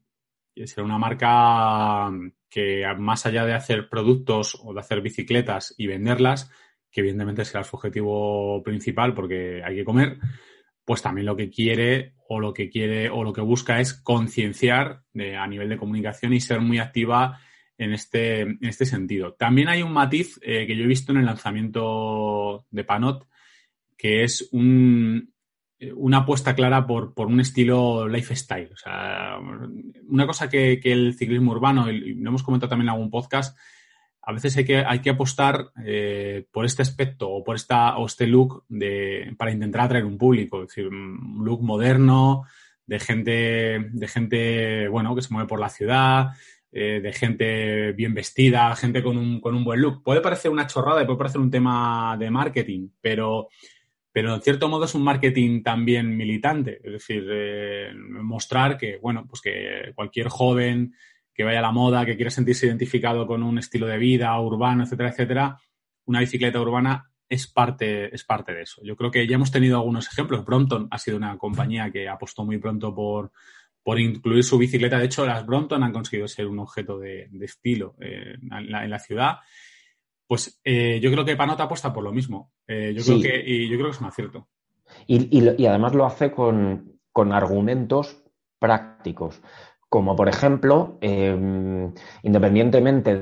Quiere 0.53 0.67
ser 0.67 0.83
una 0.83 0.97
marca 0.97 2.11
que, 2.49 2.83
más 2.97 3.25
allá 3.25 3.45
de 3.45 3.53
hacer 3.53 3.89
productos 3.89 4.59
o 4.63 4.73
de 4.73 4.79
hacer 4.79 5.01
bicicletas 5.01 5.75
y 5.77 5.87
venderlas, 5.87 6.51
que 6.91 7.01
evidentemente 7.01 7.45
será 7.45 7.63
su 7.63 7.75
objetivo 7.75 8.63
principal 8.63 9.13
porque 9.13 9.61
hay 9.63 9.75
que 9.75 9.85
comer, 9.85 10.17
pues 10.83 11.03
también 11.03 11.27
lo 11.27 11.35
que 11.35 11.51
quiere 11.51 12.15
o 12.27 12.39
lo 12.39 12.51
que 12.51 12.69
quiere 12.69 13.09
o 13.09 13.23
lo 13.23 13.31
que 13.31 13.41
busca 13.41 13.79
es 13.79 13.93
concienciar 13.93 15.03
a 15.37 15.47
nivel 15.47 15.69
de 15.69 15.77
comunicación 15.77 16.33
y 16.33 16.41
ser 16.41 16.61
muy 16.61 16.79
activa 16.79 17.39
en 17.77 17.93
este, 17.93 18.41
en 18.41 18.65
este 18.65 18.85
sentido. 18.85 19.33
También 19.33 19.69
hay 19.69 19.81
un 19.81 19.93
matiz 19.93 20.39
eh, 20.43 20.67
que 20.67 20.75
yo 20.75 20.83
he 20.83 20.87
visto 20.87 21.11
en 21.11 21.19
el 21.19 21.25
lanzamiento 21.25 22.65
de 22.69 22.83
Panot, 22.83 23.28
que 23.99 24.23
es 24.23 24.47
un, 24.53 25.33
una 25.97 26.19
apuesta 26.19 26.55
clara 26.55 26.87
por, 26.87 27.13
un 27.17 27.39
estilo 27.41 28.07
lifestyle. 28.07 28.71
O 28.71 28.77
sea, 28.77 29.37
una 30.07 30.25
cosa 30.25 30.49
que, 30.49 30.79
el 30.81 31.15
ciclismo 31.15 31.51
urbano, 31.51 31.91
y 31.91 32.15
lo 32.15 32.29
hemos 32.29 32.41
comentado 32.41 32.69
también 32.69 32.87
en 32.87 32.93
algún 32.93 33.11
podcast, 33.11 33.57
a 34.21 34.31
veces 34.31 34.55
hay 34.55 34.63
que, 35.01 35.09
apostar 35.09 35.71
eh, 35.85 36.45
por 36.51 36.63
este 36.63 36.81
aspecto 36.81 37.29
o 37.29 37.43
por 37.43 37.57
este 37.57 38.25
look 38.25 38.65
para 39.37 39.51
intentar 39.51 39.81
atraer 39.81 40.05
un 40.05 40.17
público. 40.17 40.63
Es 40.63 40.69
decir, 40.69 40.87
un 40.87 41.41
look 41.43 41.61
moderno, 41.61 42.45
de 42.85 42.99
gente, 42.99 43.89
de 43.91 44.07
gente, 44.07 44.87
bueno, 44.87 45.13
que 45.13 45.21
se 45.21 45.33
mueve 45.33 45.47
por 45.47 45.59
la 45.59 45.69
ciudad, 45.69 46.29
eh, 46.71 47.01
de 47.01 47.13
gente 47.13 47.91
bien 47.91 48.13
vestida, 48.13 48.73
gente 48.77 49.03
con 49.03 49.17
un, 49.17 49.41
con 49.41 49.55
un 49.55 49.65
buen 49.65 49.81
look. 49.81 50.03
Puede 50.03 50.21
parecer 50.21 50.51
una 50.51 50.67
chorrada 50.67 51.03
y 51.03 51.05
puede 51.05 51.17
parecer 51.17 51.41
un 51.41 51.51
tema 51.51 52.15
de 52.17 52.31
marketing, 52.31 52.89
pero 53.01 53.49
pero 54.11 54.35
en 54.35 54.41
cierto 54.41 54.69
modo 54.69 54.85
es 54.85 54.95
un 54.95 55.03
marketing 55.03 55.61
también 55.63 56.15
militante, 56.15 56.79
es 56.83 56.91
decir, 56.91 57.25
eh, 57.29 57.91
mostrar 57.95 58.77
que, 58.77 58.97
bueno, 58.97 59.25
pues 59.27 59.41
que 59.41 59.91
cualquier 59.95 60.29
joven 60.29 60.93
que 61.33 61.43
vaya 61.43 61.59
a 61.59 61.63
la 61.63 61.71
moda, 61.71 62.05
que 62.05 62.15
quiera 62.15 62.31
sentirse 62.31 62.67
identificado 62.67 63.25
con 63.25 63.43
un 63.43 63.57
estilo 63.59 63.87
de 63.87 63.97
vida 63.97 64.37
urbano, 64.39 64.83
etcétera, 64.83 65.09
etcétera, 65.09 65.57
una 66.05 66.19
bicicleta 66.19 66.59
urbana 66.59 67.09
es 67.29 67.47
parte, 67.47 68.13
es 68.13 68.23
parte 68.23 68.53
de 68.53 68.63
eso. 68.63 68.81
Yo 68.83 68.95
creo 68.95 69.11
que 69.11 69.27
ya 69.27 69.35
hemos 69.35 69.51
tenido 69.51 69.77
algunos 69.77 70.07
ejemplos. 70.11 70.43
Brompton 70.43 70.87
ha 70.89 70.97
sido 70.97 71.17
una 71.17 71.37
compañía 71.37 71.91
que 71.91 72.09
apostó 72.09 72.43
muy 72.43 72.57
pronto 72.57 72.93
por, 72.93 73.31
por 73.83 73.99
incluir 73.99 74.43
su 74.43 74.57
bicicleta. 74.57 74.97
De 74.97 75.05
hecho, 75.05 75.25
las 75.25 75.45
Brompton 75.45 75.83
han 75.83 75.93
conseguido 75.93 76.27
ser 76.27 76.47
un 76.47 76.59
objeto 76.59 76.97
de, 76.97 77.29
estilo 77.41 77.95
eh, 78.01 78.35
en, 78.41 78.71
la, 78.89 78.99
ciudad. 78.99 79.37
Pues 80.29 80.61
eh, 80.63 80.99
yo 81.01 81.11
creo 81.11 81.25
que 81.25 81.35
Panota 81.35 81.63
apuesta 81.63 81.91
por 81.91 82.03
lo 82.03 82.11
mismo. 82.11 82.51
Eh, 82.67 82.93
yo, 82.95 83.03
creo 83.03 83.19
que, 83.19 83.43
y 83.43 83.67
yo 83.67 83.77
creo 83.77 83.87
que 83.87 83.95
es 83.95 83.99
un 83.99 84.05
acierto. 84.05 84.47
Y, 85.07 85.65
además 85.65 85.95
lo 85.95 86.05
hace 86.05 86.31
con, 86.31 86.99
argumentos 87.31 88.21
prácticos. 88.59 89.41
Como 89.89 90.15
por 90.15 90.29
ejemplo, 90.29 90.99
em, 91.01 91.91
independientemente 92.21 93.15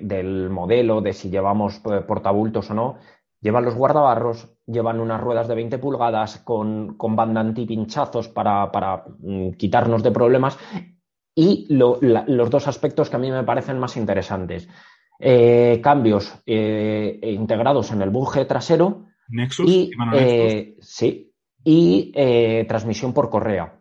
del 0.00 0.48
modelo, 0.48 1.00
de 1.00 1.14
si 1.14 1.30
llevamos 1.30 1.78
eh, 1.78 2.02
portabultos 2.06 2.70
o 2.70 2.74
no, 2.74 2.98
llevan 3.40 3.64
los 3.64 3.74
guardabarros, 3.74 4.48
llevan 4.66 5.00
unas 5.00 5.20
ruedas 5.20 5.48
de 5.48 5.56
20 5.56 5.78
pulgadas 5.78 6.38
con, 6.38 6.96
banda 6.96 7.40
antipinchazos 7.40 8.28
para, 8.28 8.70
para 8.70 9.04
mm, 9.18 9.50
quitarnos 9.54 10.04
de 10.04 10.12
problemas. 10.12 10.56
Y 11.34 11.66
los 11.74 12.50
dos 12.50 12.68
aspectos 12.68 13.10
que 13.10 13.16
a 13.16 13.18
mí 13.18 13.32
me 13.32 13.42
parecen 13.42 13.80
más 13.80 13.96
interesantes. 13.96 14.68
Eh, 15.18 15.80
cambios 15.82 16.42
eh, 16.44 17.18
integrados 17.22 17.90
en 17.92 18.02
el 18.02 18.10
buje 18.10 18.44
trasero. 18.44 19.06
Nexus. 19.28 19.68
Y, 19.68 19.90
eh, 20.14 20.76
sí, 20.80 21.32
y 21.64 22.12
transmisión 22.68 23.12
por 23.12 23.30
correa. 23.30 23.75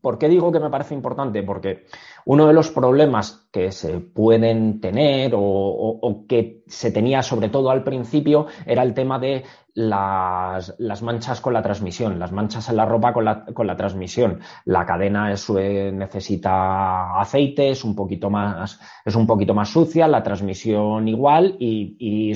Por, 0.00 0.18
qué 0.18 0.28
digo 0.28 0.50
que 0.50 0.58
me 0.58 0.70
parece 0.70 0.94
importante? 0.94 1.42
Porque 1.42 1.86
uno 2.24 2.46
de 2.46 2.52
los 2.52 2.70
problemas 2.70 3.48
que 3.52 3.70
se 3.70 4.00
pueden 4.00 4.80
tener 4.80 5.32
o, 5.36 6.24
que 6.28 6.64
se 6.66 6.90
tenía 6.90 7.22
sobre 7.22 7.48
todo 7.48 7.70
al 7.70 7.84
principio 7.84 8.46
era 8.66 8.82
el 8.82 8.94
tema 8.94 9.18
de 9.18 9.44
las, 9.74 11.02
manchas 11.02 11.40
con 11.40 11.52
la 11.52 11.62
transmisión, 11.62 12.18
las 12.18 12.32
manchas 12.32 12.68
en 12.68 12.76
la 12.76 12.86
ropa 12.86 13.12
con 13.12 13.24
la, 13.24 13.76
transmisión. 13.76 14.40
La 14.64 14.84
cadena 14.84 15.28
necesita 15.28 17.20
aceite, 17.20 17.70
es 17.70 17.84
un 17.84 17.94
poquito 17.94 18.30
más, 18.30 18.80
es 19.04 19.14
un 19.14 19.26
poquito 19.26 19.54
más 19.54 19.68
sucia, 19.68 20.08
la 20.08 20.22
transmisión 20.22 21.06
igual 21.06 21.56
y, 21.58 22.32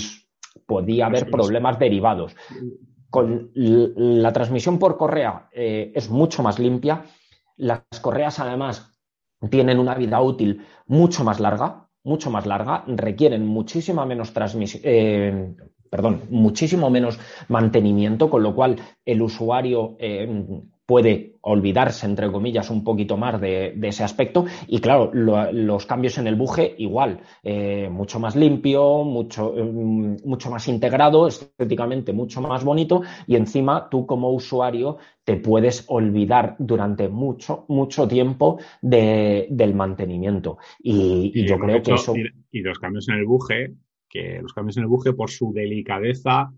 podía 0.67 1.07
haber 1.07 1.29
problemas 1.31 1.79
derivados 1.79 2.35
con 3.13 3.51
la 3.55 4.33
transmisión 4.33 4.79
por 4.79 4.97
correa 4.97 5.51
eh, 5.53 5.93
es 5.95 6.09
mucho 6.09 6.43
más 6.43 6.59
limpia. 6.59 7.05
Las 7.59 7.83
correas, 8.01 8.41
además, 8.41 8.91
tienen 9.51 9.79
una 9.79 9.95
vida 9.95 10.19
útil 10.23 10.67
mucho 10.87 11.23
más 11.23 11.39
larga, 11.39 11.91
mucho 12.05 12.31
más 12.31 12.47
larga, 12.47 12.85
requieren 12.87 13.47
muchísima 13.47 14.07
menos 14.07 14.33
transmisión. 14.33 14.81
Eh, 14.87 15.55
perdón, 15.91 16.23
muchísimo 16.31 16.89
menos 16.89 17.21
mantenimiento, 17.49 18.31
con 18.31 18.43
lo 18.43 18.55
cual 18.55 18.81
el 19.05 19.21
usuario 19.21 19.95
eh, 19.99 20.63
puede 20.93 21.36
olvidarse, 21.40 22.05
entre 22.05 22.30
comillas, 22.30 22.68
un 22.68 22.84
poquito 22.84 23.16
más 23.16 23.40
de, 23.40 23.72
ese 23.82 24.05
aspecto. 24.05 24.45
Y 24.66 24.78
claro, 24.78 25.11
los 25.14 25.86
cambios 25.86 26.18
en 26.18 26.26
el 26.26 26.36
buje 26.36 26.74
igual, 26.76 27.20
eh, 27.43 27.88
mucho 27.90 28.20
más 28.20 28.36
limpio, 28.36 29.03
mucho, 29.03 29.55
mm, 29.57 30.16
mucho 30.26 30.51
más 30.51 30.68
integrado, 30.68 31.28
estéticamente 31.28 32.12
mucho 32.12 32.43
más 32.43 32.62
bonito 32.62 33.01
y 33.26 33.36
encima 33.36 33.88
tú 33.88 34.05
como 34.05 34.32
usuario 34.32 34.99
te 35.24 35.36
puedes 35.36 35.86
olvidar 35.88 36.57
durante 36.59 37.09
mucho, 37.09 37.64
mucho 37.68 38.07
tiempo 38.07 38.59
del 38.82 39.74
mantenimiento. 39.74 40.59
Y, 40.78 41.47
yo 41.47 41.59
creo 41.59 41.82
que 41.82 41.95
eso... 41.95 42.12
Y, 42.51 42.61
los 42.61 42.78
cambios 42.78 43.09
en 43.09 43.14
el 43.14 43.24
buje, 43.24 43.72
que 44.11 44.40
los 44.43 44.53
cambios 44.53 44.76
en 44.76 44.82
el 44.82 44.90
buje 44.90 45.14
por 45.14 45.30
su 45.30 45.55
delicadeza 45.55 46.53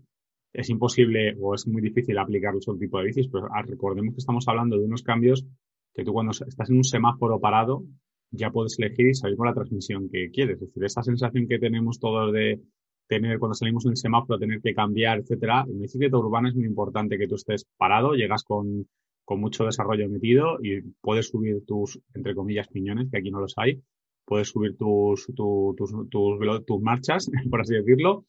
es 0.57 0.69
imposible 0.69 1.35
o 1.39 1.53
es 1.53 1.67
muy 1.67 1.81
difícil 1.81 2.17
aplicar 2.17 2.55
otro 2.55 2.77
tipo 2.77 2.97
de 2.99 3.05
bicis, 3.05 3.27
pero 3.27 3.47
ah, 3.53 3.61
recordemos 3.61 4.13
que 4.13 4.19
estamos 4.19 4.47
hablando 4.47 4.77
de 4.77 4.85
unos 4.85 5.03
cambios 5.03 5.45
que 5.93 6.03
tú 6.03 6.13
cuando 6.13 6.31
estás 6.31 6.69
en 6.69 6.77
un 6.77 6.83
semáforo 6.83 7.39
parado 7.39 7.83
ya 8.31 8.49
puedes 8.51 8.77
elegir 8.79 9.07
y 9.07 9.13
salir 9.13 9.37
con 9.37 9.47
la 9.47 9.53
transmisión 9.53 10.09
que 10.09 10.29
quieres. 10.29 10.55
Es 10.55 10.67
decir, 10.67 10.83
esa 10.83 11.03
sensación 11.03 11.47
que 11.47 11.59
tenemos 11.59 11.99
todos 11.99 12.33
de 12.33 12.59
tener 13.07 13.39
cuando 13.39 13.53
salimos 13.53 13.85
en 13.85 13.91
el 13.91 13.97
semáforo, 13.97 14.39
tener 14.39 14.61
que 14.61 14.73
cambiar, 14.73 15.19
etcétera. 15.19 15.65
En 15.67 15.79
bicicleta 15.79 16.17
urbana 16.17 16.49
es 16.49 16.55
muy 16.55 16.65
importante 16.65 17.17
que 17.17 17.27
tú 17.27 17.35
estés 17.35 17.65
parado, 17.77 18.13
llegas 18.13 18.43
con, 18.43 18.87
con 19.23 19.39
mucho 19.39 19.65
desarrollo 19.65 20.09
metido 20.09 20.57
y 20.61 20.81
puedes 21.01 21.29
subir 21.29 21.65
tus, 21.65 21.99
entre 22.13 22.35
comillas, 22.35 22.67
piñones, 22.67 23.09
que 23.11 23.19
aquí 23.19 23.31
no 23.31 23.39
los 23.39 23.53
hay, 23.57 23.81
puedes 24.25 24.49
subir 24.49 24.75
tus, 24.75 25.27
tus, 25.35 25.75
tus, 26.09 26.65
tus 26.65 26.81
marchas, 26.81 27.29
por 27.49 27.61
así 27.61 27.75
decirlo, 27.75 28.25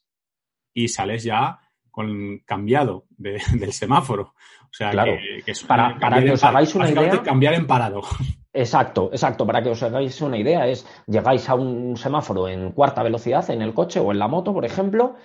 y 0.75 0.89
sales 0.89 1.25
ya 1.25 1.59
con 1.97 2.43
cambiado 2.45 3.05
del 3.17 3.73
semáforo. 3.73 4.35
O 4.65 4.75
sea, 4.77 4.91
que, 4.91 5.51
es 5.51 5.65
para, 5.65 5.99
para 5.99 6.23
que 6.23 6.33
os 6.33 6.45
hagáis 6.45 6.75
una 6.75 6.91
idea. 6.91 7.23
Cambiar 7.23 7.55
en 7.55 7.67
parado. 7.67 8.03
Exacto, 8.53 9.11
exacto. 9.13 9.47
Para 9.47 9.63
que 9.63 9.69
os 9.69 9.83
hagáis 9.83 10.19
una 10.23 10.39
idea, 10.39 10.67
es 10.67 10.87
llegáis 11.07 11.47
a 11.51 11.55
un 11.55 11.95
semáforo 11.99 12.49
en 12.49 12.73
cuarta 12.73 13.03
velocidad 13.03 13.51
en 13.51 13.61
el 13.61 13.75
coche 13.75 14.01
o 14.01 14.13
en 14.13 14.19
la 14.19 14.29
moto, 14.29 14.55
por 14.55 14.65
ejemplo, 14.65 15.17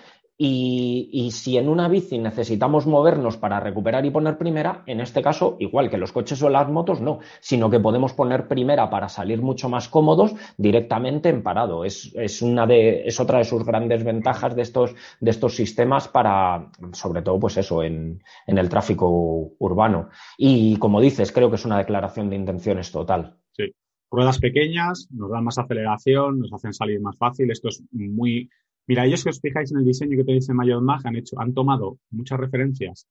y, 0.44 1.30
si 1.30 1.58
en 1.58 1.70
una 1.70 1.88
bici 1.88 2.18
necesitamos 2.18 2.88
movernos 2.88 3.38
para 3.38 3.60
recuperar 3.60 4.04
y 4.08 4.10
poner 4.10 4.40
primera, 4.40 4.82
en 4.88 5.00
este 5.00 5.22
caso, 5.22 5.56
igual 5.60 5.92
que 5.92 6.00
los 6.00 6.12
coches 6.12 6.42
o 6.42 6.50
las 6.50 6.68
motos, 6.68 7.00
no, 7.00 7.20
sino 7.40 7.70
que 7.70 7.80
podemos 7.80 8.14
poner 8.14 8.48
primera 8.48 8.90
para 8.90 9.08
salir 9.08 9.40
mucho 9.44 9.70
más 9.70 9.88
cómodos 9.88 10.34
directamente 10.58 11.30
en 11.30 11.44
parado. 11.44 11.86
Es, 11.86 12.42
una 12.42 12.66
de, 12.66 13.04
es 13.06 13.20
otra 13.20 13.38
de 13.38 13.44
sus 13.44 13.64
grandes 13.64 14.04
ventajas 14.04 14.56
de 14.56 14.64
estos, 14.64 14.96
de 15.20 15.30
estos 15.30 15.56
sistemas 15.56 16.08
para, 16.08 16.72
sobre 16.94 17.22
todo, 17.22 17.40
pues 17.40 17.58
eso, 17.58 17.84
en, 17.84 18.24
en 18.48 18.58
el 18.58 18.68
tráfico 18.68 19.54
urbano. 19.60 20.10
Y 20.40 20.78
como 20.78 21.02
dices, 21.02 21.32
creo 21.32 21.52
que 21.52 21.58
es 21.58 21.66
una 21.66 21.78
declaración 21.78 22.32
de 22.32 22.38
intenciones 22.38 22.92
total. 22.92 23.38
Sí. 23.52 23.76
Ruedas 24.10 24.40
pequeñas, 24.40 25.08
nos 25.12 25.30
dan 25.30 25.44
más 25.44 25.60
aceleración, 25.60 26.40
nos 26.40 26.52
hacen 26.52 26.74
salir 26.74 27.00
más 27.00 27.16
fácil. 27.16 27.52
Esto 27.52 27.70
es 27.70 27.84
muy 27.92 28.50
Mira, 28.88 29.06
ellos, 29.06 29.22
si 29.22 29.30
os 29.30 29.40
fijáis 29.40 29.72
en 29.72 29.80
el 29.80 29.86
diseño 29.86 30.18
que 30.18 30.24
tenéis 30.24 30.50
en 30.50 30.56
Mayor 30.56 30.82
Mag, 30.82 31.02
han 31.06 31.16
hecho, 31.16 31.40
han 31.40 31.54
tomado 31.54 32.00
muchas 32.10 32.40
referencias 32.40 33.08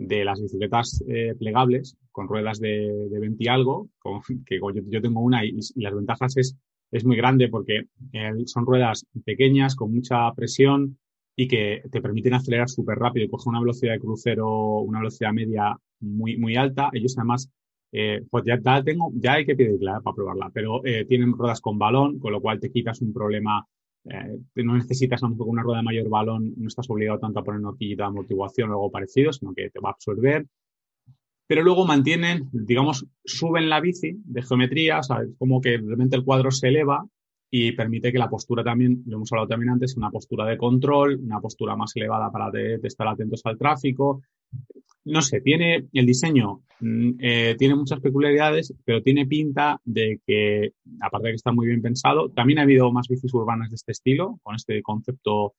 de 0.00 0.24
las 0.24 0.40
bicicletas 0.40 1.04
eh, 1.06 1.34
plegables 1.38 1.96
con 2.10 2.26
ruedas 2.26 2.58
de, 2.58 3.08
de 3.10 3.20
20 3.20 3.44
y 3.44 3.48
algo, 3.48 3.90
que 4.46 4.58
yo, 4.86 5.02
tengo 5.02 5.20
una 5.20 5.44
y, 5.44 5.58
las 5.76 5.94
ventajas 5.94 6.36
es, 6.38 6.56
es 6.90 7.04
muy 7.04 7.16
grande 7.16 7.48
porque 7.48 7.82
eh, 8.12 8.32
son 8.46 8.64
ruedas 8.64 9.06
pequeñas 9.24 9.76
con 9.76 9.92
mucha 9.92 10.32
presión 10.32 10.98
y 11.36 11.48
que 11.48 11.82
te 11.90 12.00
permiten 12.00 12.34
acelerar 12.34 12.68
súper 12.68 12.98
rápido 12.98 13.26
y 13.26 13.28
coger 13.28 13.50
una 13.50 13.60
velocidad 13.60 13.92
de 13.92 14.00
crucero, 14.00 14.80
una 14.80 15.00
velocidad 15.00 15.32
media 15.32 15.76
muy, 16.00 16.36
muy 16.38 16.56
alta. 16.56 16.90
Ellos 16.92 17.16
además, 17.18 17.50
eh, 17.92 18.22
pues 18.30 18.44
ya, 18.44 18.58
tengo, 18.82 19.10
ya 19.14 19.34
hay 19.34 19.46
que 19.46 19.54
pedirla 19.54 20.00
para 20.00 20.14
probarla, 20.14 20.50
pero 20.52 20.80
tienen 21.08 21.32
ruedas 21.32 21.60
con 21.60 21.78
balón, 21.78 22.18
con 22.18 22.32
lo 22.32 22.40
cual 22.40 22.58
te 22.58 22.70
quitas 22.70 23.00
un 23.00 23.12
problema 23.12 23.66
eh, 24.04 24.38
no 24.56 24.74
necesitas 24.74 25.22
a 25.22 25.26
lo 25.26 25.32
mejor 25.32 25.48
una 25.48 25.62
rueda 25.62 25.78
de 25.78 25.84
mayor 25.84 26.08
balón, 26.08 26.54
no 26.56 26.68
estás 26.68 26.88
obligado 26.88 27.18
tanto 27.18 27.40
a 27.40 27.44
poner 27.44 27.60
una 27.60 27.70
horquillita 27.70 28.04
de 28.04 28.08
amortiguación 28.08 28.70
o 28.70 28.74
algo 28.74 28.90
parecido, 28.90 29.32
sino 29.32 29.52
que 29.54 29.70
te 29.70 29.80
va 29.80 29.90
a 29.90 29.92
absorber. 29.92 30.46
Pero 31.46 31.62
luego 31.62 31.84
mantienen, 31.84 32.48
digamos, 32.52 33.06
suben 33.24 33.68
la 33.68 33.80
bici 33.80 34.16
de 34.24 34.42
geometría, 34.42 35.02
¿sabes? 35.02 35.30
Como 35.38 35.60
que 35.60 35.78
realmente 35.78 36.16
el 36.16 36.24
cuadro 36.24 36.50
se 36.50 36.68
eleva 36.68 37.04
y 37.50 37.72
permite 37.72 38.12
que 38.12 38.18
la 38.18 38.30
postura 38.30 38.62
también, 38.62 39.02
lo 39.06 39.16
hemos 39.16 39.32
hablado 39.32 39.48
también 39.48 39.70
antes, 39.70 39.96
una 39.96 40.10
postura 40.10 40.46
de 40.46 40.56
control, 40.56 41.16
una 41.16 41.40
postura 41.40 41.74
más 41.74 41.94
elevada 41.96 42.30
para 42.30 42.50
estar 42.82 43.08
atentos 43.08 43.40
al 43.44 43.58
tráfico. 43.58 44.22
No 45.04 45.22
sé, 45.22 45.40
tiene 45.40 45.88
el 45.92 46.06
diseño, 46.06 46.62
mm, 46.80 47.10
eh, 47.20 47.56
tiene 47.58 47.74
muchas 47.74 48.00
peculiaridades, 48.00 48.74
pero 48.84 49.02
tiene 49.02 49.26
pinta 49.26 49.80
de 49.84 50.20
que, 50.26 50.72
aparte 51.00 51.28
de 51.28 51.32
que 51.32 51.36
está 51.36 51.52
muy 51.52 51.66
bien 51.66 51.82
pensado, 51.82 52.30
también 52.30 52.58
ha 52.58 52.62
habido 52.62 52.92
más 52.92 53.08
bicis 53.08 53.32
urbanas 53.32 53.70
de 53.70 53.76
este 53.76 53.92
estilo, 53.92 54.38
con 54.42 54.54
este 54.56 54.82
concepto 54.82 55.54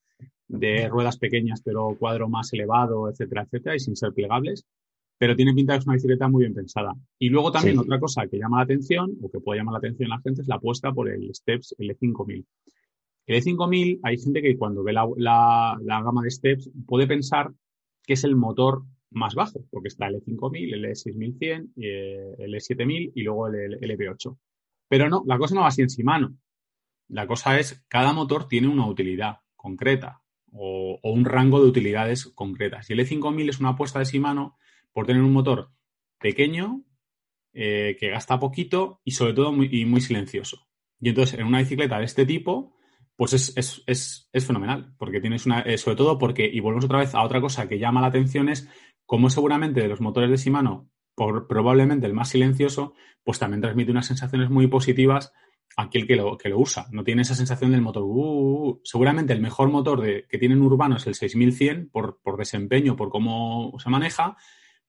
de 0.48 0.88
ruedas 0.90 1.18
pequeñas 1.18 1.62
pero 1.64 1.96
cuadro 1.98 2.30
más 2.30 2.54
elevado, 2.54 3.10
etcétera, 3.10 3.44
etcétera, 3.44 3.76
y 3.76 3.80
sin 3.80 3.96
ser 3.96 4.14
plegables 4.14 4.66
pero 5.22 5.36
tiene 5.36 5.54
pinta 5.54 5.74
de 5.74 5.78
que 5.78 5.82
es 5.82 5.86
una 5.86 5.94
bicicleta 5.94 6.28
muy 6.28 6.46
bien 6.46 6.56
pensada. 6.56 6.96
Y 7.20 7.30
luego 7.30 7.52
también 7.52 7.78
otra 7.78 8.00
cosa 8.00 8.26
que 8.26 8.40
llama 8.40 8.58
la 8.58 8.64
atención, 8.64 9.20
o 9.22 9.30
que 9.30 9.40
puede 9.40 9.60
llamar 9.60 9.74
la 9.74 9.78
atención 9.78 10.12
a 10.12 10.16
la 10.16 10.22
gente, 10.24 10.42
es 10.42 10.48
la 10.48 10.56
apuesta 10.56 10.92
por 10.92 11.08
el 11.10 11.30
Steps 11.36 11.76
L5000. 11.78 12.44
El 13.28 13.44
L5000, 13.44 14.00
hay 14.02 14.18
gente 14.18 14.42
que 14.42 14.58
cuando 14.58 14.82
ve 14.82 14.94
la, 14.94 15.78
gama 15.80 16.24
de 16.24 16.32
Steps 16.32 16.72
puede 16.88 17.06
pensar 17.06 17.52
que 18.04 18.14
es 18.14 18.24
el 18.24 18.36
motor 18.36 18.82
más 19.12 19.36
bajo, 19.36 19.66
porque 19.70 19.90
está 19.90 20.08
el 20.08 20.16
E5000, 20.16 20.74
el 20.74 20.86
E6100, 20.86 21.72
el 21.76 22.54
E7000 22.54 23.12
y 23.16 23.22
luego 23.24 23.48
el, 23.48 23.78
el 23.82 23.98
EP8. 23.98 24.38
Pero 24.88 25.10
no, 25.10 25.24
la 25.26 25.38
cosa 25.38 25.56
no 25.56 25.62
va 25.62 25.68
así 25.68 25.82
en 25.82 25.90
sí 25.90 26.04
mano. 26.04 26.38
La 27.08 27.28
cosa 27.28 27.60
es, 27.60 27.84
cada 27.88 28.14
motor 28.14 28.48
tiene 28.48 28.68
una 28.68 28.88
utilidad 28.88 29.38
concreta 29.56 30.22
o, 30.52 31.00
un 31.04 31.26
rango 31.26 31.62
de 31.62 31.70
utilidades 31.70 32.28
concretas. 32.28 32.90
Y 32.90 32.94
el 32.94 33.00
E5000 33.00 33.50
es 33.50 33.60
una 33.60 33.70
apuesta 33.70 34.00
de 34.00 34.06
sí 34.06 34.20
mano 34.20 34.58
por 34.92 35.06
tener 35.06 35.22
un 35.22 35.34
motor 35.34 35.72
pequeño, 36.20 36.84
eh, 37.54 37.98
que 38.00 38.10
gasta 38.10 38.40
poquito 38.40 39.02
y 39.04 39.12
sobre 39.12 39.34
todo 39.34 39.52
muy, 39.52 39.70
y 39.72 39.86
muy 39.86 40.02
silencioso. 40.02 40.68
Y 41.00 41.10
entonces 41.10 41.40
en 41.40 41.48
una 41.48 41.60
bicicleta 41.60 42.00
de 42.00 42.06
este 42.06 42.26
tipo, 42.26 42.76
pues 43.16 43.34
es, 43.34 44.28
fenomenal, 44.46 44.94
porque 44.98 45.22
tienes 45.22 45.46
una, 45.46 45.62
eh, 45.62 45.78
sobre 45.78 45.98
todo 45.98 46.18
porque, 46.18 46.50
y 46.52 46.60
volvemos 46.60 46.86
otra 46.86 47.00
vez 47.00 47.14
a 47.14 47.24
otra 47.24 47.42
cosa 47.42 47.68
que 47.68 47.80
llama 47.80 48.02
la 48.02 48.08
atención 48.08 48.50
es 48.50 48.68
cómo 49.06 49.30
seguramente 49.30 49.82
de 49.82 49.88
los 49.88 50.02
motores 50.02 50.30
de 50.30 50.38
Shimano, 50.38 50.90
por, 51.16 51.48
probablemente 51.48 52.08
el 52.08 52.14
más 52.14 52.30
silencioso, 52.30 52.94
pues 53.24 53.40
también 53.40 53.62
transmite 53.62 53.92
unas 53.92 54.08
sensaciones 54.08 54.50
muy 54.50 54.68
positivas 54.68 55.34
a 55.78 55.84
aquel 55.84 56.08
que 56.08 56.16
lo, 56.16 56.38
que 56.38 56.50
lo 56.50 56.60
usa. 56.60 56.88
No 56.92 57.04
tiene 57.04 57.22
esa 57.22 57.36
sensación 57.36 57.72
del 57.72 57.82
motor. 57.82 58.04
Uh, 58.04 58.08
uh, 58.08 58.70
uh. 58.70 58.82
seguramente 58.84 59.34
el 59.34 59.42
mejor 59.42 59.70
motor 59.70 60.02
de, 60.02 60.26
que 60.30 60.38
tiene 60.38 60.56
en 60.56 60.62
urbano 60.62 60.98
es 60.98 61.08
el 61.08 61.16
6100 61.16 61.90
por, 61.90 62.20
por 62.22 62.38
desempeño, 62.38 62.96
por 62.96 63.10
cómo 63.10 63.74
se 63.80 63.90
maneja, 63.90 64.38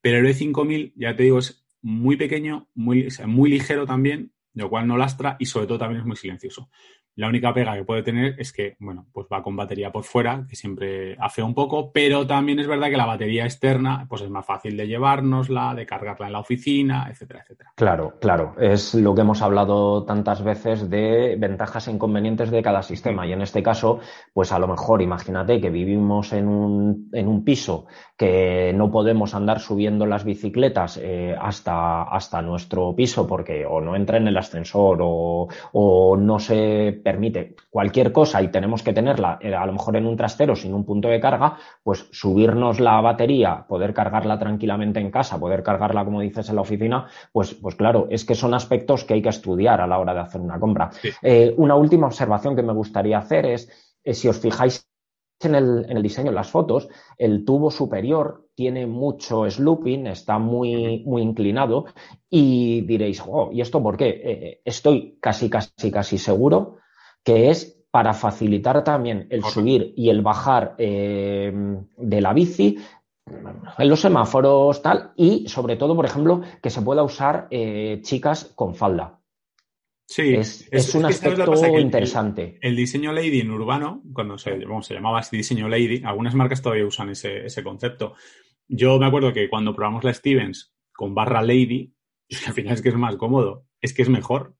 pero 0.00 0.18
el 0.18 0.26
E5000, 0.26 0.92
ya 0.96 1.14
te 1.14 1.24
digo, 1.24 1.38
es 1.38 1.64
muy 1.80 2.16
pequeño, 2.16 2.68
muy, 2.74 3.08
muy 3.26 3.50
ligero 3.50 3.86
también, 3.86 4.32
lo 4.54 4.68
cual 4.68 4.86
no 4.86 4.96
lastra 4.96 5.36
y 5.38 5.46
sobre 5.46 5.66
todo 5.66 5.78
también 5.78 6.00
es 6.00 6.06
muy 6.06 6.16
silencioso. 6.16 6.70
La 7.16 7.28
única 7.28 7.52
pega 7.52 7.74
que 7.74 7.84
puede 7.84 8.02
tener 8.02 8.36
es 8.38 8.52
que, 8.52 8.76
bueno, 8.78 9.06
pues 9.12 9.26
va 9.30 9.42
con 9.42 9.54
batería 9.54 9.92
por 9.92 10.04
fuera, 10.04 10.46
que 10.48 10.56
siempre 10.56 11.16
hace 11.20 11.42
un 11.42 11.54
poco, 11.54 11.92
pero 11.92 12.26
también 12.26 12.58
es 12.58 12.66
verdad 12.66 12.88
que 12.88 12.96
la 12.96 13.06
batería 13.06 13.44
externa, 13.44 14.06
pues 14.08 14.22
es 14.22 14.30
más 14.30 14.46
fácil 14.46 14.76
de 14.76 14.86
llevárnosla, 14.86 15.74
de 15.74 15.84
cargarla 15.84 16.26
en 16.26 16.32
la 16.32 16.40
oficina, 16.40 17.08
etcétera, 17.10 17.40
etcétera. 17.42 17.72
Claro, 17.76 18.14
claro. 18.20 18.54
Es 18.58 18.94
lo 18.94 19.14
que 19.14 19.20
hemos 19.20 19.42
hablado 19.42 20.04
tantas 20.04 20.42
veces 20.42 20.88
de 20.88 21.36
ventajas 21.38 21.88
e 21.88 21.92
inconvenientes 21.92 22.50
de 22.50 22.62
cada 22.62 22.82
sistema. 22.82 23.26
Y 23.26 23.32
en 23.32 23.42
este 23.42 23.62
caso, 23.62 24.00
pues 24.32 24.52
a 24.52 24.58
lo 24.58 24.68
mejor, 24.68 25.02
imagínate 25.02 25.60
que 25.60 25.70
vivimos 25.70 26.32
en 26.32 26.48
un, 26.48 27.10
en 27.12 27.28
un 27.28 27.44
piso 27.44 27.86
que 28.16 28.72
no 28.74 28.90
podemos 28.90 29.34
andar 29.34 29.60
subiendo 29.60 30.06
las 30.06 30.24
bicicletas 30.24 30.98
eh, 31.02 31.36
hasta, 31.38 32.04
hasta 32.04 32.40
nuestro 32.40 32.94
piso 32.94 33.26
porque 33.26 33.66
o 33.66 33.80
no 33.80 33.96
entra 33.96 34.18
en 34.18 34.28
el 34.28 34.36
ascensor 34.36 34.98
o, 35.02 35.48
o 35.72 36.16
no 36.16 36.38
se 36.38 37.01
permite 37.02 37.56
cualquier 37.70 38.12
cosa 38.12 38.42
y 38.42 38.48
tenemos 38.48 38.82
que 38.82 38.92
tenerla 38.92 39.38
eh, 39.40 39.54
a 39.54 39.66
lo 39.66 39.72
mejor 39.72 39.96
en 39.96 40.06
un 40.06 40.16
trastero 40.16 40.56
sin 40.56 40.74
un 40.74 40.84
punto 40.84 41.08
de 41.08 41.20
carga, 41.20 41.56
pues 41.82 42.06
subirnos 42.12 42.80
la 42.80 43.00
batería, 43.00 43.64
poder 43.68 43.92
cargarla 43.92 44.38
tranquilamente 44.38 45.00
en 45.00 45.10
casa, 45.10 45.38
poder 45.38 45.62
cargarla, 45.62 46.04
como 46.04 46.20
dices, 46.20 46.48
en 46.48 46.56
la 46.56 46.62
oficina, 46.62 47.06
pues, 47.32 47.54
pues 47.54 47.74
claro, 47.74 48.06
es 48.10 48.24
que 48.24 48.34
son 48.34 48.54
aspectos 48.54 49.04
que 49.04 49.14
hay 49.14 49.22
que 49.22 49.28
estudiar 49.28 49.80
a 49.80 49.86
la 49.86 49.98
hora 49.98 50.14
de 50.14 50.20
hacer 50.20 50.40
una 50.40 50.58
compra. 50.58 50.90
Eh, 51.22 51.54
una 51.56 51.74
última 51.74 52.06
observación 52.06 52.56
que 52.56 52.62
me 52.62 52.72
gustaría 52.72 53.18
hacer 53.18 53.46
es, 53.46 53.68
eh, 54.04 54.14
si 54.14 54.28
os 54.28 54.38
fijáis 54.38 54.86
en 55.40 55.56
el, 55.56 55.86
en 55.88 55.96
el, 55.96 56.02
diseño, 56.02 56.28
en 56.28 56.36
las 56.36 56.50
fotos, 56.50 56.88
el 57.18 57.44
tubo 57.44 57.70
superior 57.70 58.46
tiene 58.54 58.86
mucho 58.86 59.50
slooping, 59.50 60.06
está 60.06 60.38
muy, 60.38 61.02
muy 61.04 61.22
inclinado 61.22 61.86
y 62.30 62.82
diréis, 62.82 63.20
oh, 63.26 63.50
¿y 63.52 63.60
esto 63.60 63.82
por 63.82 63.96
qué? 63.96 64.60
estoy 64.64 65.18
casi, 65.20 65.50
casi, 65.50 65.90
casi 65.90 66.18
seguro 66.18 66.76
que 67.24 67.50
es 67.50 67.82
para 67.90 68.14
facilitar 68.14 68.82
también 68.84 69.26
el 69.30 69.44
subir 69.44 69.92
y 69.96 70.08
el 70.08 70.22
bajar 70.22 70.74
eh, 70.78 71.52
de 71.96 72.20
la 72.20 72.32
bici 72.32 72.78
en 73.78 73.88
los 73.88 74.00
semáforos, 74.00 74.82
tal, 74.82 75.12
y 75.16 75.46
sobre 75.48 75.76
todo, 75.76 75.94
por 75.94 76.06
ejemplo, 76.06 76.42
que 76.62 76.70
se 76.70 76.82
pueda 76.82 77.02
usar 77.02 77.48
eh, 77.50 78.00
chicas 78.02 78.52
con 78.54 78.74
falda. 78.74 79.20
Sí, 80.06 80.34
es, 80.34 80.94
un 80.94 81.06
aspecto 81.06 81.54
interesante. 81.78 82.58
El, 82.60 82.76
diseño 82.76 83.12
Lady 83.12 83.40
en 83.40 83.50
urbano, 83.50 84.02
cuando 84.12 84.36
se, 84.36 84.58
se 84.82 84.94
llamaba 84.94 85.20
así 85.20 85.36
diseño 85.36 85.68
Lady, 85.68 86.02
algunas 86.04 86.34
marcas 86.34 86.60
todavía 86.60 86.84
usan 86.84 87.10
ese, 87.10 87.46
ese, 87.46 87.62
concepto. 87.62 88.14
Yo 88.68 88.98
me 88.98 89.06
acuerdo 89.06 89.32
que 89.32 89.48
cuando 89.48 89.74
probamos 89.74 90.04
la 90.04 90.12
Stevens 90.12 90.74
con 90.92 91.14
barra 91.14 91.40
Lady, 91.40 91.94
al 92.46 92.52
final 92.52 92.74
es 92.74 92.82
que 92.82 92.90
es 92.90 92.94
más 92.94 93.16
cómodo, 93.16 93.66
es 93.80 93.94
que 93.94 94.02
es 94.02 94.08
mejor. 94.08 94.54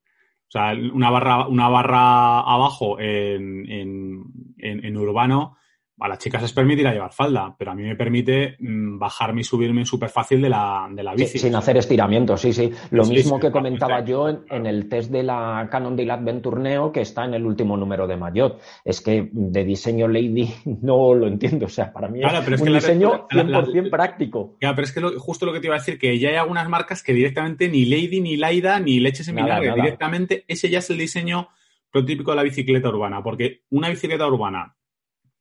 O 0.53 0.59
sea, 0.59 0.75
una 0.93 1.09
barra, 1.09 1.47
una 1.49 1.71
barra 1.71 2.41
abajo 2.41 3.01
en, 3.01 3.67
en, 3.71 4.25
en 4.59 4.97
urbano 4.99 5.57
a 6.03 6.09
las 6.09 6.19
chicas 6.19 6.43
les 6.43 6.53
permite 6.53 6.83
ir 6.83 6.89
a 6.89 6.93
llevar 6.93 7.13
falda, 7.13 7.55
pero 7.57 7.71
a 7.71 7.75
mí 7.75 7.83
me 7.83 7.97
permite 7.97 8.57
mm, 8.59 8.99
bajarme 8.99 9.43
y 9.43 9.45
subirme 9.45 9.85
súper 9.85 10.09
fácil 10.09 10.43
de 10.43 10.49
la, 10.49 10.89
de 10.91 11.03
la 11.03 11.15
bici. 11.15 11.39
sin 11.39 11.55
hacer 11.55 11.77
estiramientos, 11.77 12.41
sí, 12.41 12.53
sí. 12.53 12.71
Lo 12.91 13.05
mismo 13.05 13.39
que 13.39 13.51
comentaba 13.51 14.05
yo 14.05 14.29
en, 14.29 14.67
el 14.67 14.89
test 14.89 15.11
de 15.11 15.23
la 15.23 15.69
Canon 15.71 15.97
de 15.97 16.11
Adventure 16.11 16.61
Neo, 16.61 16.93
que 16.93 17.01
está 17.01 17.25
en 17.25 17.35
el 17.35 17.47
último 17.47 17.77
número 17.77 18.07
de 18.07 18.17
Mayotte. 18.17 18.61
Es 18.85 19.01
que 19.01 19.29
de 19.33 19.65
diseño 19.65 20.09
Lady 20.09 20.53
no 20.83 21.15
lo 21.15 21.27
entiendo. 21.27 21.67
O 21.67 21.71
sea, 21.71 21.93
para 21.93 22.09
mí 22.09 22.21
es, 22.23 22.61
un 22.61 22.73
diseño 22.73 23.29
100% 23.29 23.91
práctico. 23.91 24.57
Ya, 24.61 24.75
pero 24.75 24.87
es 24.87 24.93
que 24.93 25.01
justo 25.19 25.47
lo 25.47 25.53
que 25.53 25.61
te 25.61 25.67
iba 25.67 25.77
a 25.77 25.79
decir, 25.79 25.99
que 25.99 26.19
ya 26.19 26.31
hay 26.31 26.37
algunas 26.37 26.69
marcas 26.69 27.03
que 27.03 27.13
directamente 27.13 27.69
ni 27.69 27.85
Lady, 27.85 28.21
ni 28.21 28.37
Laida, 28.37 28.81
ni 28.81 29.01
leches 29.01 29.29
en 29.29 29.37
vinagre, 29.37 29.73
directamente 29.75 30.45
ese 30.49 30.69
ya 30.69 30.81
es 30.81 30.91
el 30.91 30.99
diseño 30.99 31.49
prototípico 31.91 32.31
de 32.33 32.37
la 32.39 32.43
bicicleta 32.43 32.89
urbana, 32.89 33.23
porque 33.23 33.63
una 33.71 33.89
bicicleta 33.89 34.27
urbana 34.27 34.75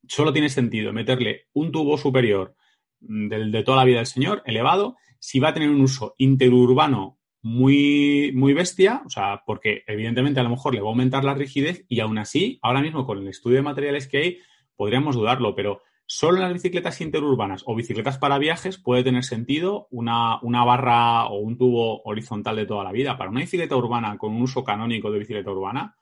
solo 0.08 0.34
tiene 0.34 0.50
sentido 0.50 0.94
meterle 0.94 1.48
un 1.54 1.72
tubo 1.72 1.98
superior 1.98 2.56
mm, 3.02 3.28
del 3.28 3.52
de 3.52 3.64
toda 3.64 3.78
la 3.78 3.86
vida 3.86 3.98
del 3.98 4.08
señor, 4.08 4.44
elevado, 4.46 4.98
si 5.20 5.40
va 5.40 5.50
a 5.50 5.54
tener 5.54 5.70
un 5.70 5.82
uso 5.82 6.16
interurbano 6.18 7.20
muy, 7.44 8.32
muy 8.36 8.54
bestia, 8.54 9.02
o 9.06 9.10
sea, 9.10 9.44
porque 9.46 9.84
evidentemente 9.88 10.40
a 10.40 10.44
lo 10.44 10.50
mejor 10.50 10.76
le 10.76 10.82
va 10.82 10.88
a 10.88 10.92
aumentar 10.92 11.24
la 11.24 11.34
rigidez 11.34 11.86
y 11.88 12.00
aún 12.00 12.18
así, 12.18 12.60
ahora 12.62 12.82
mismo 12.82 13.06
con 13.06 13.18
el 13.18 13.28
estudio 13.28 13.58
de 13.58 13.64
materiales 13.64 14.08
que 14.08 14.18
hay, 14.18 14.38
podríamos 14.76 15.16
dudarlo, 15.16 15.56
pero 15.56 15.82
solo 16.06 16.38
en 16.38 16.44
las 16.44 16.54
bicicletas 16.54 17.02
interurbanas 17.02 17.64
o 17.66 17.76
bicicletas 17.76 18.18
para 18.18 18.38
viajes 18.38 18.78
puede 18.78 19.04
tener 19.04 19.24
sentido 19.24 19.88
una, 19.92 20.40
una 20.42 20.64
barra 20.66 21.26
o 21.28 21.40
un 21.40 21.58
tubo 21.58 22.02
horizontal 22.04 22.58
de 22.58 22.66
toda 22.66 22.84
la 22.84 22.92
vida. 22.92 23.18
Para 23.18 23.30
una 23.30 23.42
bicicleta 23.42 23.76
urbana 23.76 24.18
con 24.18 24.34
un 24.34 24.42
uso 24.42 24.64
canónico 24.64 25.10
de 25.10 25.20
bicicleta 25.20 25.52
urbana, 25.52 25.96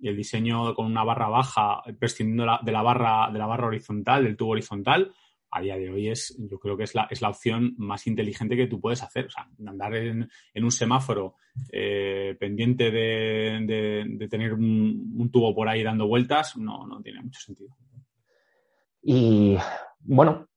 y 0.00 0.08
el 0.08 0.16
diseño 0.16 0.74
con 0.74 0.86
una 0.86 1.04
barra 1.04 1.28
baja, 1.28 1.82
prescindiendo 1.98 2.58
de 2.62 2.72
la 2.72 2.82
barra, 2.82 3.30
de 3.32 3.38
la 3.38 3.46
barra 3.46 3.66
horizontal, 3.66 4.24
del 4.24 4.36
tubo 4.36 4.52
horizontal, 4.52 5.12
a 5.52 5.60
día 5.60 5.76
de 5.76 5.90
hoy 5.90 6.08
es, 6.08 6.36
yo 6.38 6.58
creo 6.58 6.76
que 6.76 6.84
es 6.84 6.94
la, 6.94 7.08
es 7.10 7.20
la 7.20 7.28
opción 7.28 7.74
más 7.76 8.06
inteligente 8.06 8.56
que 8.56 8.68
tú 8.68 8.80
puedes 8.80 9.02
hacer. 9.02 9.26
O 9.26 9.30
sea, 9.30 9.48
andar 9.66 9.94
en, 9.96 10.28
un 10.54 10.70
semáforo 10.70 11.34
eh, 11.72 12.36
pendiente 12.38 12.90
de, 12.90 14.28
tener 14.30 14.54
un, 14.54 15.28
tubo 15.32 15.54
por 15.54 15.68
ahí 15.68 15.82
dando 15.82 16.06
vueltas, 16.06 16.56
no, 16.56 16.86
no 16.86 17.02
tiene 17.02 17.20
mucho 17.22 17.40
sentido. 17.40 17.76
Y 19.02 19.56
bueno, 20.00 20.48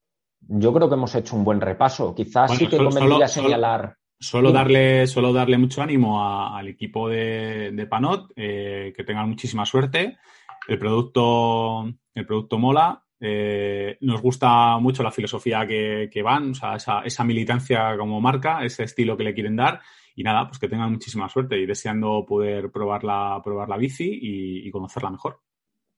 yo 0.42 0.74
creo 0.74 0.90
que 0.90 0.96
hemos 0.96 1.16
hecho 1.16 1.36
un 1.36 1.44
buen 1.44 1.60
repaso. 1.60 2.14
Quizás 2.14 2.56
sí 2.56 2.68
que 2.68 2.78
convendría 2.78 3.28
señalar. 3.28 3.98
Solo 4.24 4.54
darle, 4.54 5.06
darle 5.06 5.58
mucho 5.58 5.82
ánimo 5.82 6.24
al 6.24 6.70
equipo 6.70 7.10
de, 7.10 7.88
Panot, 7.90 8.32
eh, 8.38 8.94
que 8.96 9.04
tengan 9.04 9.28
muchísima 9.28 9.66
suerte. 9.66 10.18
El 10.66 10.80
producto, 10.80 11.94
el 12.14 12.26
producto 12.26 12.58
mola. 12.58 13.04
Eh, 13.20 13.98
nos 14.00 14.22
gusta 14.22 14.78
mucho 14.80 15.04
la 15.04 15.12
filosofía 15.12 15.68
que, 15.68 16.22
van, 16.24 16.52
o 16.52 16.56
sea, 16.56 16.76
esa, 17.04 17.24
militancia 17.26 17.98
como 17.98 18.22
marca, 18.22 18.64
ese 18.64 18.84
estilo 18.84 19.18
que 19.18 19.26
le 19.26 19.34
quieren 19.34 19.58
dar. 19.58 19.82
Y 20.16 20.24
nada, 20.24 20.48
pues 20.48 20.58
que 20.58 20.70
tengan 20.70 20.92
muchísima 20.92 21.28
suerte 21.28 21.60
y 21.60 21.66
deseando 21.66 22.26
poder 22.26 22.72
probar 22.72 23.04
la, 23.04 23.42
probar 23.44 23.68
la 23.68 23.78
bici 23.78 24.20
y 24.22 24.72
conocerla 24.72 25.12
mejor. 25.12 25.42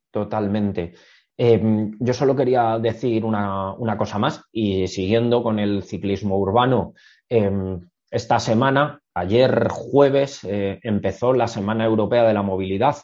totalmente. 0.09 0.93
Em, 1.37 1.97
yo 1.99 2.13
solo 2.13 2.35
quería 2.35 2.79
decir 2.79 3.25
una, 3.25 3.75
cosa 3.97 4.17
más 4.17 4.43
y 4.51 4.87
siguiendo 4.87 5.43
con 5.43 5.59
el 5.59 5.83
ciclismo 5.83 6.37
urbano, 6.37 6.93
em, 7.27 7.81
esta 8.11 8.39
semana, 8.39 9.01
ayer 9.13 9.67
jueves, 9.69 10.43
eh, 10.43 10.79
empezó 10.83 11.33
la 11.33 11.47
Semana 11.47 11.85
Europea 11.85 12.23
de 12.23 12.33
la 12.33 12.41
Movilidad. 12.41 12.97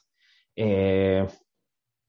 Eh, 0.55 1.27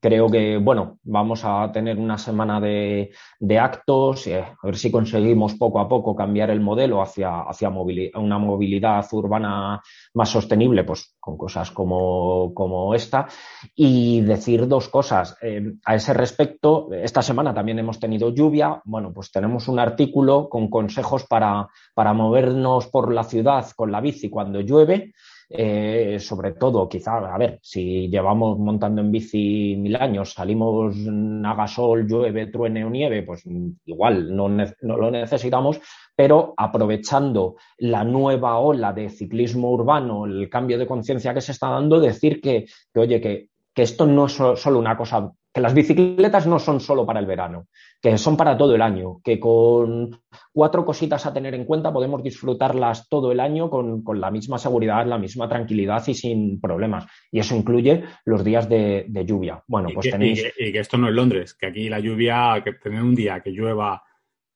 creo 0.03 0.29
que, 0.29 0.57
bueno, 0.59 0.99
vamos 1.05 1.45
a 1.45 1.71
tener 1.73 1.97
una 1.97 2.19
semana 2.19 2.61
de, 2.61 3.13
actos, 3.61 4.27
eh, 4.27 4.41
a 4.41 4.67
ver 4.67 4.77
si 4.77 4.91
conseguimos 4.91 5.55
poco 5.55 5.79
a 5.79 5.89
poco 5.89 6.17
cambiar 6.17 6.51
el 6.51 6.61
modelo 6.61 7.01
hacia, 7.01 7.43
hacia 7.43 7.69
una 7.69 8.39
movilidad 8.39 9.07
urbana 9.13 9.81
más 10.15 10.29
sostenible, 10.29 10.83
pues 10.83 11.15
con 11.21 11.37
cosas 11.39 11.71
como, 11.71 12.53
como 12.53 12.97
esta. 12.97 13.29
Y 13.77 14.23
decir 14.23 14.67
dos 14.67 14.89
cosas. 14.89 15.37
Eh, 15.41 15.75
a 15.85 15.95
ese 15.95 16.13
respecto, 16.15 16.93
esta 16.93 17.23
semana 17.23 17.55
también 17.55 17.79
hemos 17.79 18.01
tenido 18.01 18.31
lluvia. 18.31 18.83
Bueno, 18.85 19.13
pues 19.13 19.31
tenemos 19.31 19.69
un 19.69 19.79
artículo 19.79 20.49
con 20.49 20.69
consejos 20.69 21.27
para, 21.29 21.69
para 21.95 22.13
movernos 22.13 22.89
por 22.89 23.13
la 23.13 23.23
ciudad 23.23 23.71
con 23.77 23.93
la 23.93 24.01
bici 24.01 24.29
cuando 24.29 24.61
llueve. 24.61 25.13
Eh, 25.55 26.19
sobre 26.19 26.53
todo, 26.53 26.89
quizá, 26.89 27.19
a 27.19 27.37
ver, 27.37 27.59
si 27.63 28.09
llevamos 28.09 28.59
montando 28.59 29.03
en 29.03 29.13
bici 29.13 29.77
mil 29.77 29.97
años, 29.97 30.33
salimos 30.33 30.97
haga 31.45 31.67
sol, 31.67 32.07
llueve, 32.07 32.47
truene 32.47 32.83
o 32.85 32.89
nieve, 32.89 33.23
pues 33.23 33.45
igual 33.85 34.35
no, 34.35 34.49
lo 34.49 35.11
necesitamos, 35.11 35.79
pero 36.17 36.55
aprovechando 36.57 37.57
la 37.77 38.03
nueva 38.03 38.59
ola 38.61 38.95
de 38.95 39.11
ciclismo 39.11 39.71
urbano, 39.73 40.25
el 40.25 40.49
cambio 40.49 40.79
de 40.79 40.87
conciencia 40.87 41.35
que 41.35 41.43
se 41.43 41.53
está 41.53 41.69
dando, 41.69 42.01
decir 42.01 42.41
que, 42.41 42.65
que 42.93 43.01
oye, 43.01 43.21
que, 43.21 43.49
que 43.75 43.83
esto 43.83 44.07
no 44.07 44.27
es 44.27 44.33
solo 44.33 44.79
una 44.79 44.97
cosa 44.97 45.33
que 45.53 45.61
las 45.61 45.75
bicicletas 45.75 46.47
no 46.47 46.59
son 46.59 46.81
solo 46.81 47.05
para 47.05 47.21
el 47.21 47.27
verano, 47.27 47.67
que 48.01 48.17
son 48.17 48.37
para 48.37 48.57
todo 48.57 48.75
el 48.75 48.81
año, 48.81 49.21
que 49.23 49.39
con 49.39 50.11
cuatro 50.51 50.85
cositas 50.85 51.27
a 51.27 51.33
tener 51.33 51.55
en 51.55 51.67
cuenta 51.67 51.93
podemos 51.93 52.23
disfrutarlas 52.23 53.09
todo 53.09 53.31
el 53.33 53.41
año 53.41 53.69
con, 53.69 54.03
la 54.15 54.31
misma 54.31 54.59
seguridad, 54.59 55.07
la 55.07 55.19
misma 55.19 55.49
tranquilidad 55.49 56.03
y 56.07 56.15
sin 56.15 56.61
problemas. 56.61 57.07
Y 57.31 57.39
eso 57.39 57.55
incluye 57.55 58.03
los 58.25 58.43
días 58.43 58.69
de, 58.69 59.07
lluvia. 59.27 59.63
Bueno, 59.67 59.91
pues 59.93 60.11
tenéis. 60.11 60.43
Y 60.59 60.73
que, 60.73 60.79
esto 60.79 60.97
no 60.97 61.09
es 61.09 61.15
Londres, 61.15 61.55
que 61.55 61.67
aquí 61.67 61.89
la 61.89 62.01
lluvia, 62.01 62.63
que 62.65 62.73
tener 62.73 63.03
un 63.03 63.15
día 63.15 63.41
que 63.41 63.51
llueva 63.51 64.03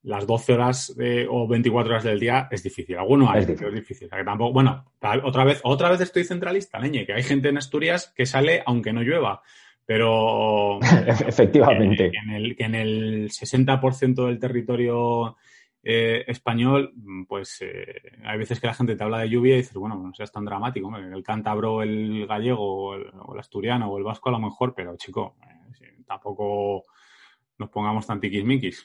las 0.03 0.27
12 0.27 0.53
horas 0.55 0.97
o 1.29 1.49
24 1.49 1.93
horas 1.93 2.05
del 2.05 2.21
día 2.21 2.49
es 2.51 2.63
difícil. 2.63 2.97
Alguno 2.97 3.31
hay, 3.31 3.41
es 3.41 3.47
difícil. 3.49 3.69
es 3.69 3.75
difícil. 3.75 4.09
que 4.09 4.25
tampoco, 4.25 4.53
bueno, 4.53 4.93
otra 5.25 5.45
vez, 5.45 5.61
otra 5.65 5.91
vez 5.91 6.01
estoy 6.01 6.25
centralista, 6.25 6.79
leñe, 6.79 7.05
que 7.05 7.13
hay 7.13 7.23
gente 7.23 7.49
en 7.49 7.59
Asturias 7.59 8.13
que 8.17 8.25
sale 8.25 8.63
aunque 8.65 8.93
no 8.93 9.03
llueva. 9.03 9.43
Pero 9.87 10.81
efectivamente. 11.27 12.11
Que, 12.11 12.19
en 12.19 12.31
el, 12.31 12.57
en 12.59 12.75
el 12.75 13.31
60% 13.31 14.27
del 14.27 14.39
territorio 14.39 15.37
eh, 15.89 16.25
español, 16.27 16.93
pues 17.29 17.63
eh, 17.63 18.03
hay 18.25 18.39
veces 18.39 18.59
que 18.59 18.67
la 18.67 18.75
gente 18.75 18.97
te 18.97 19.05
habla 19.05 19.21
de 19.21 19.31
lluvia 19.31 19.55
y 19.55 19.59
dices, 19.59 19.75
bueno, 19.77 19.95
no 19.95 20.13
seas 20.13 20.33
tan 20.33 20.45
dramático, 20.45 20.95
el 20.97 21.23
cántabro, 21.23 21.81
el 21.81 22.27
gallego, 22.27 22.89
o 22.89 22.95
el, 22.97 23.39
asturiano 23.39 23.89
o 23.89 23.97
el 23.97 24.03
vasco 24.03 24.29
a 24.29 24.33
lo 24.33 24.41
mejor, 24.41 24.75
pero 24.75 24.97
chico, 24.97 25.37
eh, 25.81 26.03
tampoco 26.05 26.83
nos 27.59 27.71
pongamos 27.71 28.05
tan 28.05 28.19
tiquismiquis. 28.19 28.85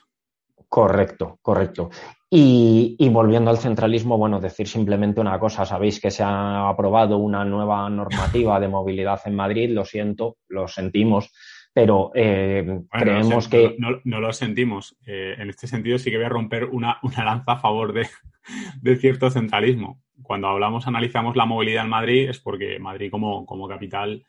Correcto, 0.70 1.40
correcto. 1.42 1.90
Y, 2.34 3.10
volviendo 3.10 3.52
al 3.52 3.58
centralismo, 3.58 4.18
bueno, 4.18 4.40
decir 4.40 4.66
simplemente 4.66 5.20
una 5.20 5.38
cosa. 5.38 5.66
Sabéis 5.66 6.00
que 6.00 6.12
se 6.12 6.24
ha 6.24 6.70
aprobado 6.70 7.18
una 7.18 7.44
nueva 7.44 7.90
normativa 7.90 8.58
de 8.58 8.70
movilidad 8.70 9.20
en 9.26 9.36
Madrid. 9.36 9.72
Lo 9.72 9.84
siento, 9.84 10.38
lo 10.48 10.66
sentimos, 10.70 11.34
pero 11.74 12.12
eh, 12.16 12.84
creemos 12.90 13.50
que. 13.50 13.76
No, 13.78 14.22
lo 14.22 14.32
sentimos. 14.32 14.98
Eh, 15.06 15.36
en 15.38 15.50
este 15.50 15.68
sentido, 15.68 15.98
sí 15.98 16.10
que 16.10 16.16
voy 16.16 16.26
a 16.26 16.30
romper 16.30 16.66
una, 16.66 17.00
lanza 17.18 17.52
a 17.52 17.60
favor 17.60 17.92
de, 17.92 18.96
cierto 18.96 19.30
centralismo. 19.30 20.02
Cuando 20.24 20.48
hablamos, 20.48 20.88
analizamos 20.88 21.36
la 21.36 21.46
movilidad 21.46 21.84
en 21.84 21.90
Madrid, 21.90 22.30
es 22.30 22.40
porque 22.40 22.80
Madrid, 22.80 23.12
como, 23.12 23.46
como 23.46 23.68
capital, 23.68 24.24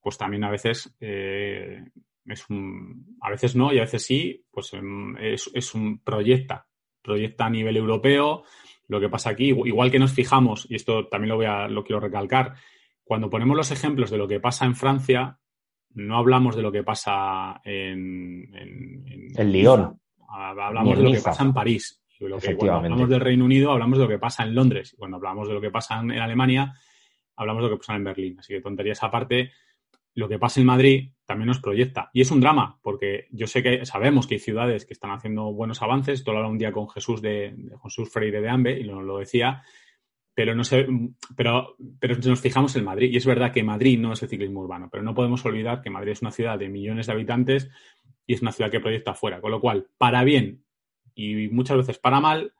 pues 0.00 0.16
también 0.16 0.44
a 0.44 0.50
veces 0.50 0.94
eh, 1.00 1.82
es 2.26 2.48
un, 2.48 3.16
a 3.20 3.30
veces 3.30 3.56
no 3.56 3.72
y 3.72 3.78
a 3.78 3.82
veces 3.82 4.04
sí, 4.04 4.44
pues 4.50 4.72
em, 4.74 5.16
es, 5.18 5.74
un 5.74 5.98
proyecta, 5.98 6.66
proyecta 7.02 7.46
a 7.46 7.50
nivel 7.50 7.76
europeo. 7.76 8.44
Lo 8.88 9.00
que 9.00 9.08
pasa 9.08 9.30
aquí, 9.30 9.48
igual 9.48 9.90
que 9.90 9.98
nos 9.98 10.12
fijamos, 10.12 10.66
y 10.68 10.74
esto 10.74 11.06
también 11.06 11.28
lo, 11.30 11.36
voy 11.36 11.46
a, 11.46 11.68
lo 11.68 11.84
quiero 11.84 12.00
recalcar, 12.00 12.54
cuando 13.04 13.30
ponemos 13.30 13.56
los 13.56 13.70
ejemplos 13.70 14.10
de 14.10 14.18
lo 14.18 14.28
que 14.28 14.40
pasa 14.40 14.64
en 14.64 14.74
Francia, 14.74 15.38
no 15.94 16.16
hablamos 16.16 16.56
de 16.56 16.62
lo 16.62 16.72
que 16.72 16.82
pasa 16.82 17.60
en, 17.64 19.32
en, 19.36 19.52
Lyon. 19.52 20.00
Hablamos 20.28 20.96
de 20.96 21.04
lo 21.04 21.12
que 21.12 21.20
pasa 21.20 21.42
en 21.42 21.52
París. 21.52 22.02
Lo 22.20 22.38
que, 22.38 22.54
cuando 22.54 22.76
hablamos 22.76 23.08
del 23.08 23.20
Reino 23.20 23.44
Unido, 23.44 23.72
hablamos 23.72 23.98
de 23.98 24.04
lo 24.04 24.10
que 24.10 24.18
pasa 24.18 24.42
en 24.42 24.54
Londres. 24.54 24.92
Y 24.92 24.96
cuando 24.96 25.16
hablamos 25.16 25.48
de 25.48 25.54
lo 25.54 25.60
que 25.60 25.70
pasa 25.70 25.98
en 26.00 26.12
Alemania, 26.12 26.74
hablamos 27.34 27.62
de 27.62 27.70
lo 27.70 27.74
que 27.74 27.78
pasa 27.78 27.96
en 27.96 28.04
Berlín. 28.04 28.36
Así 28.38 28.52
que 28.52 28.60
tonterías 28.60 29.02
aparte, 29.02 29.52
lo 30.14 30.28
que 30.28 30.38
pasa 30.38 30.60
en 30.60 30.66
Madrid 30.66 31.10
también 31.24 31.46
nos 31.46 31.60
proyecta. 31.60 32.10
Y 32.12 32.20
es 32.20 32.30
un 32.30 32.40
drama, 32.40 32.78
porque 32.82 33.28
yo 33.30 33.46
sé 33.46 33.62
que 33.62 33.86
sabemos 33.86 34.26
que 34.26 34.34
hay 34.34 34.40
ciudades 34.40 34.84
que 34.84 34.94
están 34.94 35.12
haciendo 35.12 35.52
buenos 35.52 35.80
avances. 35.82 36.20
Esto 36.20 36.32
lo 36.32 36.38
hablaba 36.38 36.52
un 36.52 36.58
día 36.58 36.72
con 36.72 36.88
Jesús 36.88 37.22
de, 37.22 37.54
Jesús 37.82 38.10
Freire 38.10 38.40
de 38.40 38.48
Ambe 38.48 38.78
y 38.78 38.84
lo, 38.84 39.18
decía. 39.18 39.62
Pero 40.34 40.54
no 40.54 40.64
sé, 40.64 40.86
pero, 41.36 41.76
pero 42.00 42.16
nos 42.16 42.40
fijamos 42.40 42.74
en 42.76 42.84
Madrid. 42.84 43.12
Y 43.12 43.16
es 43.16 43.26
verdad 43.26 43.52
que 43.52 43.62
Madrid 43.62 43.98
no 43.98 44.12
es 44.12 44.22
el 44.22 44.28
ciclismo 44.28 44.60
urbano, 44.60 44.88
pero 44.90 45.02
no 45.02 45.14
podemos 45.14 45.44
olvidar 45.44 45.82
que 45.82 45.90
Madrid 45.90 46.12
es 46.12 46.22
una 46.22 46.32
ciudad 46.32 46.58
de 46.58 46.68
millones 46.68 47.06
de 47.06 47.12
habitantes 47.12 47.70
y 48.26 48.34
es 48.34 48.42
una 48.42 48.52
ciudad 48.52 48.70
que 48.70 48.80
proyecta 48.80 49.12
afuera. 49.12 49.40
Con 49.40 49.52
lo 49.52 49.60
cual, 49.60 49.86
para 49.98 50.24
bien 50.24 50.64
y 51.14 51.48
muchas 51.48 51.76
veces 51.76 51.98
para 51.98 52.20
mal, 52.20 52.54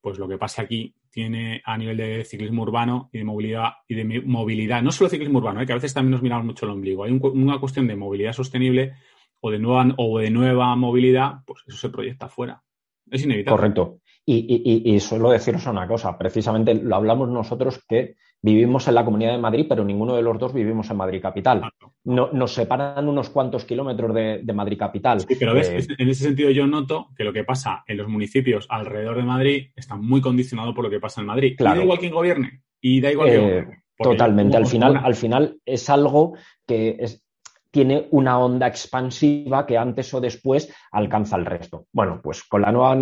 pues 0.00 0.18
lo 0.18 0.28
que 0.28 0.38
pasa 0.38 0.62
aquí 0.62 0.94
tiene 1.10 1.60
a 1.64 1.76
nivel 1.76 1.96
de 1.96 2.24
ciclismo 2.24 2.62
urbano 2.62 3.10
y 3.12 3.18
de 3.18 3.24
movilidad 3.24 3.72
y 3.88 3.94
de 3.94 4.22
movilidad, 4.22 4.82
no 4.82 4.92
solo 4.92 5.10
ciclismo 5.10 5.38
urbano, 5.38 5.60
¿eh? 5.60 5.66
que 5.66 5.72
a 5.72 5.76
veces 5.76 5.92
también 5.92 6.12
nos 6.12 6.22
miramos 6.22 6.46
mucho 6.46 6.66
el 6.66 6.72
ombligo. 6.72 7.04
Hay 7.04 7.12
una 7.12 7.58
cuestión 7.58 7.86
de 7.86 7.96
movilidad 7.96 8.32
sostenible 8.32 8.94
o 9.40 9.50
de 9.50 9.58
nueva 9.58 9.94
o 9.96 10.18
de 10.18 10.30
nueva 10.30 10.74
movilidad, 10.76 11.40
pues 11.46 11.62
eso 11.66 11.76
se 11.76 11.88
proyecta 11.88 12.26
afuera. 12.26 12.62
Es 13.10 13.24
inevitable. 13.24 13.56
Correcto. 13.56 13.98
Y, 14.24 14.84
y, 14.84 15.00
suelo 15.00 15.30
deciros 15.30 15.66
una 15.66 15.88
cosa, 15.88 16.16
precisamente 16.16 16.74
lo 16.74 16.94
hablamos 16.94 17.28
nosotros 17.28 17.84
que 17.88 18.14
vivimos 18.42 18.88
en 18.88 18.94
la 18.94 19.04
Comunidad 19.04 19.32
de 19.32 19.38
Madrid, 19.38 19.66
pero 19.68 19.84
ninguno 19.84 20.16
de 20.16 20.22
los 20.22 20.38
dos 20.38 20.52
vivimos 20.52 20.90
en 20.90 20.96
Madrid 20.96 21.20
Capital. 21.20 21.62
No, 22.04 22.30
nos 22.32 22.54
separan 22.54 23.08
unos 23.08 23.30
cuantos 23.30 23.64
kilómetros 23.64 24.14
de, 24.14 24.52
Madrid 24.54 24.78
Capital. 24.78 25.20
Sí, 25.20 25.36
pero 25.38 25.54
ves, 25.54 25.68
eh, 25.68 25.86
en 25.98 26.08
ese 26.08 26.24
sentido 26.24 26.50
yo 26.50 26.66
noto 26.66 27.08
que 27.16 27.24
lo 27.24 27.32
que 27.32 27.44
pasa 27.44 27.84
en 27.86 27.96
los 27.98 28.08
municipios 28.08 28.66
alrededor 28.68 29.16
de 29.16 29.22
Madrid 29.22 29.66
está 29.76 29.96
muy 29.96 30.20
condicionado 30.20 30.74
por 30.74 30.84
lo 30.84 30.90
que 30.90 31.00
pasa 31.00 31.20
en 31.20 31.26
Madrid. 31.26 31.54
Claro. 31.56 31.76
Y 31.76 31.78
da 31.78 31.84
igual 31.84 31.98
quien 31.98 32.12
gobierne. 32.12 32.62
Y 32.80 33.00
da 33.00 33.12
igual 33.12 33.28
eh, 33.30 33.66
Totalmente. 34.02 34.56
Al 34.56 34.66
final, 34.66 34.96
al 34.96 35.14
final 35.14 35.60
es 35.66 35.90
algo 35.90 36.34
que 36.66 36.96
es, 36.98 37.22
tiene 37.70 38.08
una 38.10 38.38
onda 38.38 38.66
expansiva 38.66 39.66
que 39.66 39.78
antes 39.78 40.12
o 40.12 40.20
después 40.20 40.72
alcanza 40.92 41.36
el 41.36 41.46
resto. 41.46 41.86
Bueno, 41.92 42.20
pues 42.22 42.44
con 42.44 42.62
la 42.62 42.72
nueva 42.72 42.96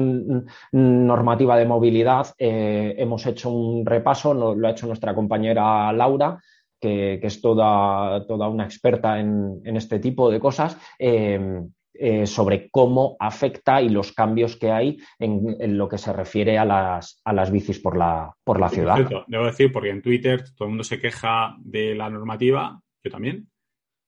normativa 0.72 1.56
de 1.56 1.66
movilidad 1.66 2.28
eh, 2.38 2.94
hemos 2.98 3.24
hecho 3.26 3.50
un 3.50 3.86
repaso, 3.86 4.34
lo, 4.34 4.66
ha 4.66 4.70
hecho 4.70 4.86
nuestra 4.86 5.14
compañera 5.14 5.92
Laura, 5.92 6.38
que, 6.80 7.18
es 7.22 7.40
toda, 7.40 8.24
toda, 8.26 8.48
una 8.48 8.64
experta 8.64 9.18
en, 9.18 9.60
este 9.64 9.98
tipo 9.98 10.30
de 10.30 10.38
cosas. 10.38 10.76
Em, 10.98 11.68
eh, 12.00 12.26
sobre 12.26 12.70
cómo 12.70 13.16
afecta 13.18 13.82
y 13.82 13.88
los 13.88 14.12
cambios 14.12 14.54
que 14.54 14.70
hay 14.70 14.98
en, 15.18 15.76
lo 15.76 15.88
que 15.88 15.98
se 15.98 16.12
refiere 16.12 16.56
a 16.56 16.64
las, 16.64 17.20
a 17.24 17.32
las 17.32 17.50
bicis 17.50 17.80
por 17.80 17.96
la, 17.96 18.32
por 18.44 18.60
la 18.60 18.68
ciudad. 18.68 18.98
debo 19.26 19.46
decir, 19.46 19.72
porque 19.72 19.90
en 19.90 20.00
Twitter 20.00 20.44
todo 20.54 20.66
el 20.66 20.68
mundo 20.68 20.84
se 20.84 21.00
queja 21.00 21.56
de 21.58 21.96
la 21.96 22.08
normativa, 22.08 22.80
yo 23.02 23.10
también, 23.10 23.48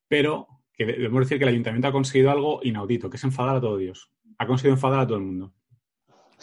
pero 0.09 0.47
que 0.81 0.87
debemos 0.87 1.21
decir 1.21 1.37
que 1.37 1.45
el 1.45 1.51
ayuntamiento 1.51 1.89
ha 1.89 1.93
conseguido 1.93 2.31
algo 2.31 2.61
inaudito, 2.63 3.11
que 3.11 3.19
es 3.19 3.25
enfadar 3.25 3.57
a 3.57 3.61
todo 3.61 3.77
Dios. 3.77 4.11
Ha 4.39 4.47
conseguido 4.47 4.77
enfadar 4.77 5.01
a 5.01 5.07
todo 5.07 5.19
el 5.19 5.25
mundo. 5.25 5.53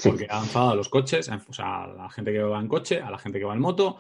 Porque 0.04 0.28
ha 0.30 0.42
enfadado 0.42 0.74
a 0.74 0.76
los 0.76 0.90
coches, 0.90 1.28
o 1.28 1.54
sea, 1.54 1.86
a 1.86 1.88
la 1.88 2.10
gente 2.12 2.32
que 2.32 2.44
va 2.44 2.60
en 2.60 2.68
coche, 2.68 3.02
a 3.02 3.10
la 3.10 3.18
gente 3.18 3.40
que 3.40 3.46
va 3.46 3.56
en 3.56 3.62
moto 3.62 3.98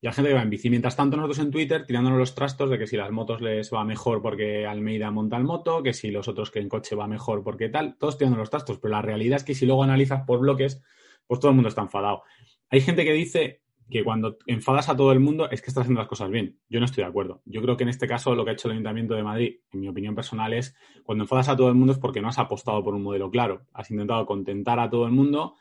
y 0.00 0.06
a 0.06 0.10
la 0.10 0.12
gente 0.14 0.28
que 0.28 0.36
va 0.36 0.42
en 0.42 0.50
bici. 0.50 0.70
Mientras 0.70 0.94
tanto, 0.94 1.16
nosotros 1.16 1.40
en 1.40 1.50
Twitter 1.50 1.86
tirándonos 1.86 2.20
los 2.20 2.36
trastos 2.36 2.70
de 2.70 2.78
que 2.78 2.86
si 2.86 2.96
las 2.96 3.10
motos 3.10 3.40
les 3.40 3.74
va 3.74 3.82
mejor 3.84 4.22
porque 4.22 4.64
Almeida 4.64 5.10
monta 5.10 5.36
el 5.36 5.42
moto, 5.42 5.82
que 5.82 5.92
si 5.92 6.12
los 6.12 6.28
otros 6.28 6.52
que 6.52 6.60
en 6.60 6.68
coche 6.68 6.94
va 6.94 7.08
mejor 7.08 7.42
porque 7.42 7.68
tal, 7.68 7.96
todos 7.98 8.16
tirando 8.16 8.38
los 8.38 8.48
trastos. 8.48 8.78
Pero 8.78 8.92
la 8.92 9.02
realidad 9.02 9.38
es 9.38 9.44
que 9.44 9.56
si 9.56 9.66
luego 9.66 9.82
analizas 9.82 10.22
por 10.24 10.38
bloques, 10.38 10.80
pues 11.26 11.40
todo 11.40 11.50
el 11.50 11.56
mundo 11.56 11.68
está 11.68 11.82
enfadado. 11.82 12.22
Hay 12.68 12.80
gente 12.80 13.04
que 13.04 13.12
dice 13.12 13.59
que 13.90 14.04
cuando 14.04 14.38
enfadas 14.46 14.88
a 14.88 14.96
todo 14.96 15.12
el 15.12 15.20
mundo 15.20 15.50
es 15.50 15.60
que 15.60 15.68
estás 15.68 15.82
haciendo 15.82 16.00
las 16.00 16.08
cosas 16.08 16.30
bien. 16.30 16.58
Yo 16.68 16.78
no 16.78 16.86
estoy 16.86 17.02
de 17.02 17.10
acuerdo. 17.10 17.42
Yo 17.44 17.60
creo 17.60 17.76
que 17.76 17.82
en 17.82 17.88
este 17.88 18.06
caso 18.06 18.34
lo 18.34 18.44
que 18.44 18.50
ha 18.50 18.52
hecho 18.54 18.68
el 18.68 18.72
Ayuntamiento 18.72 19.14
de 19.14 19.22
Madrid, 19.22 19.56
en 19.72 19.80
mi 19.80 19.88
opinión 19.88 20.14
personal, 20.14 20.52
es 20.52 20.76
cuando 21.02 21.24
enfadas 21.24 21.48
a 21.48 21.56
todo 21.56 21.68
el 21.68 21.74
mundo 21.74 21.92
es 21.92 21.98
porque 21.98 22.20
no 22.20 22.28
has 22.28 22.38
apostado 22.38 22.82
por 22.82 22.94
un 22.94 23.02
modelo 23.02 23.30
claro. 23.30 23.66
Has 23.72 23.90
intentado 23.90 24.24
contentar 24.26 24.78
a 24.78 24.88
todo 24.88 25.06
el 25.06 25.12
mundo 25.12 25.56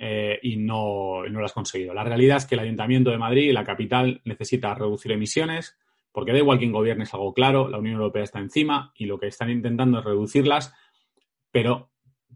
eh, 0.00 0.38
y, 0.42 0.56
no, 0.56 1.24
no 1.28 1.40
lo 1.40 1.44
has 1.44 1.52
conseguido. 1.52 1.92
La 1.92 2.04
realidad 2.04 2.38
es 2.38 2.46
que 2.46 2.54
el 2.54 2.60
Ayuntamiento 2.60 3.10
de 3.10 3.18
Madrid, 3.18 3.52
la 3.52 3.64
capital, 3.64 4.22
necesita 4.24 4.74
reducir 4.74 5.12
emisiones, 5.12 5.76
porque 6.12 6.32
da 6.32 6.38
igual 6.38 6.58
quién 6.58 6.72
gobierne, 6.72 7.04
es 7.04 7.14
algo 7.14 7.34
claro, 7.34 7.68
la 7.68 7.78
Unión 7.78 7.96
Europea 7.96 8.22
está 8.22 8.38
encima 8.38 8.92
y 8.96 9.06
lo 9.06 9.18
que 9.18 9.26
están 9.26 9.50
intentando 9.50 9.98
es 9.98 10.04
reducirlas, 10.04 10.74
pero 11.50 11.90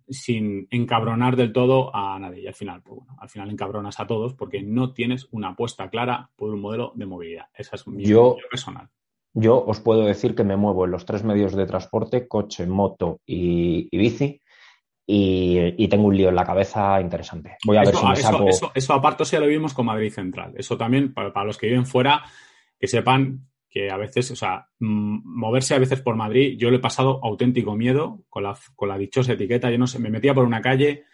sin 0.09 0.67
encabronar 0.71 1.37
del 1.37 1.53
todo 1.53 1.95
a 1.95 2.19
nadie. 2.19 2.43
Y 2.43 2.47
al 2.47 2.55
final, 2.55 2.83
pues 2.83 2.99
bueno, 2.99 3.17
al 3.21 3.29
final 3.29 3.51
encabronas 3.51 4.01
a 4.01 4.07
todos 4.07 4.35
porque 4.35 4.63
no 4.63 4.93
tienes 4.93 5.29
una 5.31 5.51
apuesta 5.51 5.91
clara 5.91 6.31
por 6.37 6.51
un 6.51 6.61
modelo 6.61 6.93
de 6.95 7.07
movilidad. 7.07 7.47
Esa 7.55 7.77
es 7.77 7.87
mi 7.87 8.05
yo, 8.05 8.29
opinión 8.29 8.49
personal. 8.51 8.89
Yo 9.35 9.65
os 9.65 9.81
puedo 9.81 10.05
decir 10.05 10.35
que 10.35 10.45
me 10.45 10.57
muevo 10.57 10.85
en 10.85 10.91
los 10.91 11.07
tres 11.07 11.25
medios 11.25 11.55
de 11.55 11.67
transporte, 11.67 12.29
coche, 12.29 12.67
moto 12.67 13.21
y, 13.25 13.89
bici, 13.97 14.41
y, 15.07 15.89
tengo 15.89 16.07
un 16.07 16.17
lío 16.17 16.29
en 16.29 16.35
la 16.35 16.45
cabeza 16.45 17.01
interesante. 17.01 17.57
Voy 17.65 17.77
a 17.77 17.81
ver 17.83 17.95
si 17.95 18.07
me 18.07 18.17
saco... 18.17 18.49
Eso, 18.49 18.73
eso, 18.75 18.93
aparte, 18.93 19.25
ya 19.25 19.41
lo 19.41 19.47
vimos 19.47 19.73
con 19.73 19.87
Madrid 19.87 20.13
Central. 20.13 20.53
Eso 20.57 20.77
también, 20.77 21.15
para, 21.15 21.45
los 21.45 21.57
que 21.57 21.69
viven 21.69 21.87
fuera, 21.87 22.23
que 22.79 22.87
sepan 22.87 23.49
que 23.73 23.91
a 23.91 23.97
veces, 23.97 24.31
o 24.31 24.37
sea, 24.37 24.69
moverse 24.79 25.75
a 25.75 25.79
veces 25.79 26.03
por 26.03 26.15
Madrid, 26.15 26.59
yo 26.59 26.71
le 26.71 26.77
he 26.77 26.81
pasado 26.81 27.21
auténtico 27.25 27.75
miedo 27.75 28.23
con 28.29 28.45
la 28.45 28.99
dichosa 28.99 29.33
etiqueta. 29.33 29.71
Yo 29.71 29.79
no 29.79 29.87
sé, 29.87 29.99
me 29.99 30.11
metía 30.11 30.35
por 30.35 30.45
una 30.45 30.61
calle, 30.61 31.05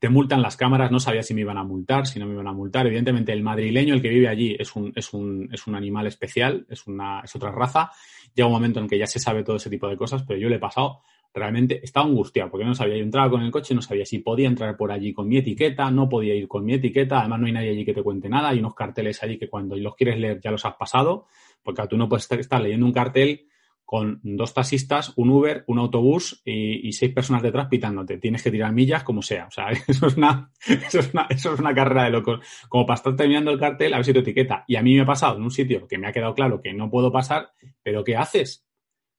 te 0.00 0.08
multan 0.08 0.42
las 0.42 0.56
cámaras, 0.56 0.90
no 0.90 0.98
sabía 0.98 1.22
si 1.22 1.32
me 1.32 1.42
iban 1.42 1.58
a 1.58 1.62
multar, 1.62 2.08
si 2.08 2.18
no 2.18 2.26
me 2.26 2.32
iban 2.32 2.48
a 2.48 2.52
multar. 2.52 2.88
Evidentemente, 2.88 3.32
el 3.32 3.44
madrileño, 3.44 3.94
el 3.94 4.02
que 4.02 4.08
vive 4.08 4.26
allí, 4.26 4.56
es 4.58 4.74
un, 4.74 4.92
es 4.96 5.14
un, 5.14 5.48
es 5.52 5.68
un 5.68 5.76
animal 5.76 6.08
especial, 6.08 6.66
es, 6.68 6.88
una, 6.88 7.20
es 7.20 7.36
otra 7.36 7.52
raza. 7.52 7.92
Llega 8.34 8.48
un 8.48 8.52
momento 8.52 8.80
en 8.80 8.88
que 8.88 8.98
ya 8.98 9.06
se 9.06 9.20
sabe 9.20 9.44
todo 9.44 9.56
ese 9.56 9.70
tipo 9.70 9.86
de 9.88 9.96
cosas, 9.96 10.24
pero 10.24 10.40
yo 10.40 10.48
le 10.48 10.56
he 10.56 10.60
pasado 10.60 11.02
realmente, 11.32 11.80
estaba 11.82 12.06
angustiado, 12.06 12.50
porque 12.50 12.66
no 12.66 12.74
sabía, 12.74 12.96
yo 12.96 13.04
entraba 13.04 13.30
con 13.30 13.42
el 13.42 13.50
coche, 13.50 13.74
no 13.74 13.82
sabía 13.82 14.04
si 14.04 14.18
podía 14.18 14.48
entrar 14.48 14.76
por 14.76 14.90
allí 14.90 15.12
con 15.12 15.28
mi 15.28 15.36
etiqueta, 15.36 15.90
no 15.90 16.08
podía 16.08 16.34
ir 16.34 16.48
con 16.48 16.64
mi 16.64 16.74
etiqueta, 16.74 17.20
además 17.20 17.40
no 17.40 17.46
hay 17.46 17.52
nadie 17.52 17.70
allí 17.70 17.84
que 17.84 17.94
te 17.94 18.02
cuente 18.02 18.28
nada, 18.28 18.48
hay 18.48 18.58
unos 18.58 18.74
carteles 18.74 19.22
allí 19.22 19.38
que 19.38 19.48
cuando 19.48 19.76
los 19.76 19.94
quieres 19.94 20.18
leer 20.18 20.40
ya 20.42 20.50
los 20.50 20.64
has 20.64 20.74
pasado, 20.74 21.26
porque 21.62 21.86
tú 21.88 21.96
no 21.96 22.08
puedes 22.08 22.30
estar 22.30 22.60
leyendo 22.60 22.86
un 22.86 22.92
cartel 22.92 23.46
con 23.90 24.20
dos 24.22 24.54
taxistas, 24.54 25.12
un 25.16 25.30
Uber, 25.30 25.64
un 25.66 25.80
autobús 25.80 26.42
y, 26.44 26.92
seis 26.92 27.12
personas 27.12 27.42
detrás 27.42 27.66
pitándote. 27.66 28.18
Tienes 28.18 28.40
que 28.40 28.52
tirar 28.52 28.72
millas 28.72 29.02
como 29.02 29.20
sea. 29.20 29.46
O 29.46 29.50
sea, 29.50 29.70
eso 29.88 30.06
es 30.06 30.16
una, 30.16 30.52
eso 30.64 31.00
es 31.00 31.12
una, 31.12 31.26
eso 31.28 31.54
es 31.54 31.58
una 31.58 31.74
carrera 31.74 32.04
de 32.04 32.10
locos. 32.10 32.38
Como 32.68 32.86
para 32.86 32.94
estar 32.98 33.16
terminando 33.16 33.50
el 33.50 33.58
cartel, 33.58 33.92
a 33.92 33.96
ver 33.96 34.06
si 34.06 34.12
te 34.12 34.20
etiqueta. 34.20 34.64
Y 34.68 34.76
a 34.76 34.82
mí 34.82 34.94
me 34.94 35.00
ha 35.00 35.06
pasado 35.06 35.38
en 35.38 35.42
un 35.42 35.50
sitio 35.50 35.88
que 35.88 35.98
me 35.98 36.06
ha 36.06 36.12
quedado 36.12 36.36
claro 36.36 36.60
que 36.60 36.72
no 36.72 36.88
puedo 36.88 37.10
pasar, 37.10 37.50
pero 37.82 38.04
¿qué 38.04 38.14
haces? 38.14 38.64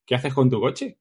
¿Qué 0.06 0.16
haces 0.16 0.34
con 0.34 0.50
tu 0.50 0.62
coche? 0.62 1.01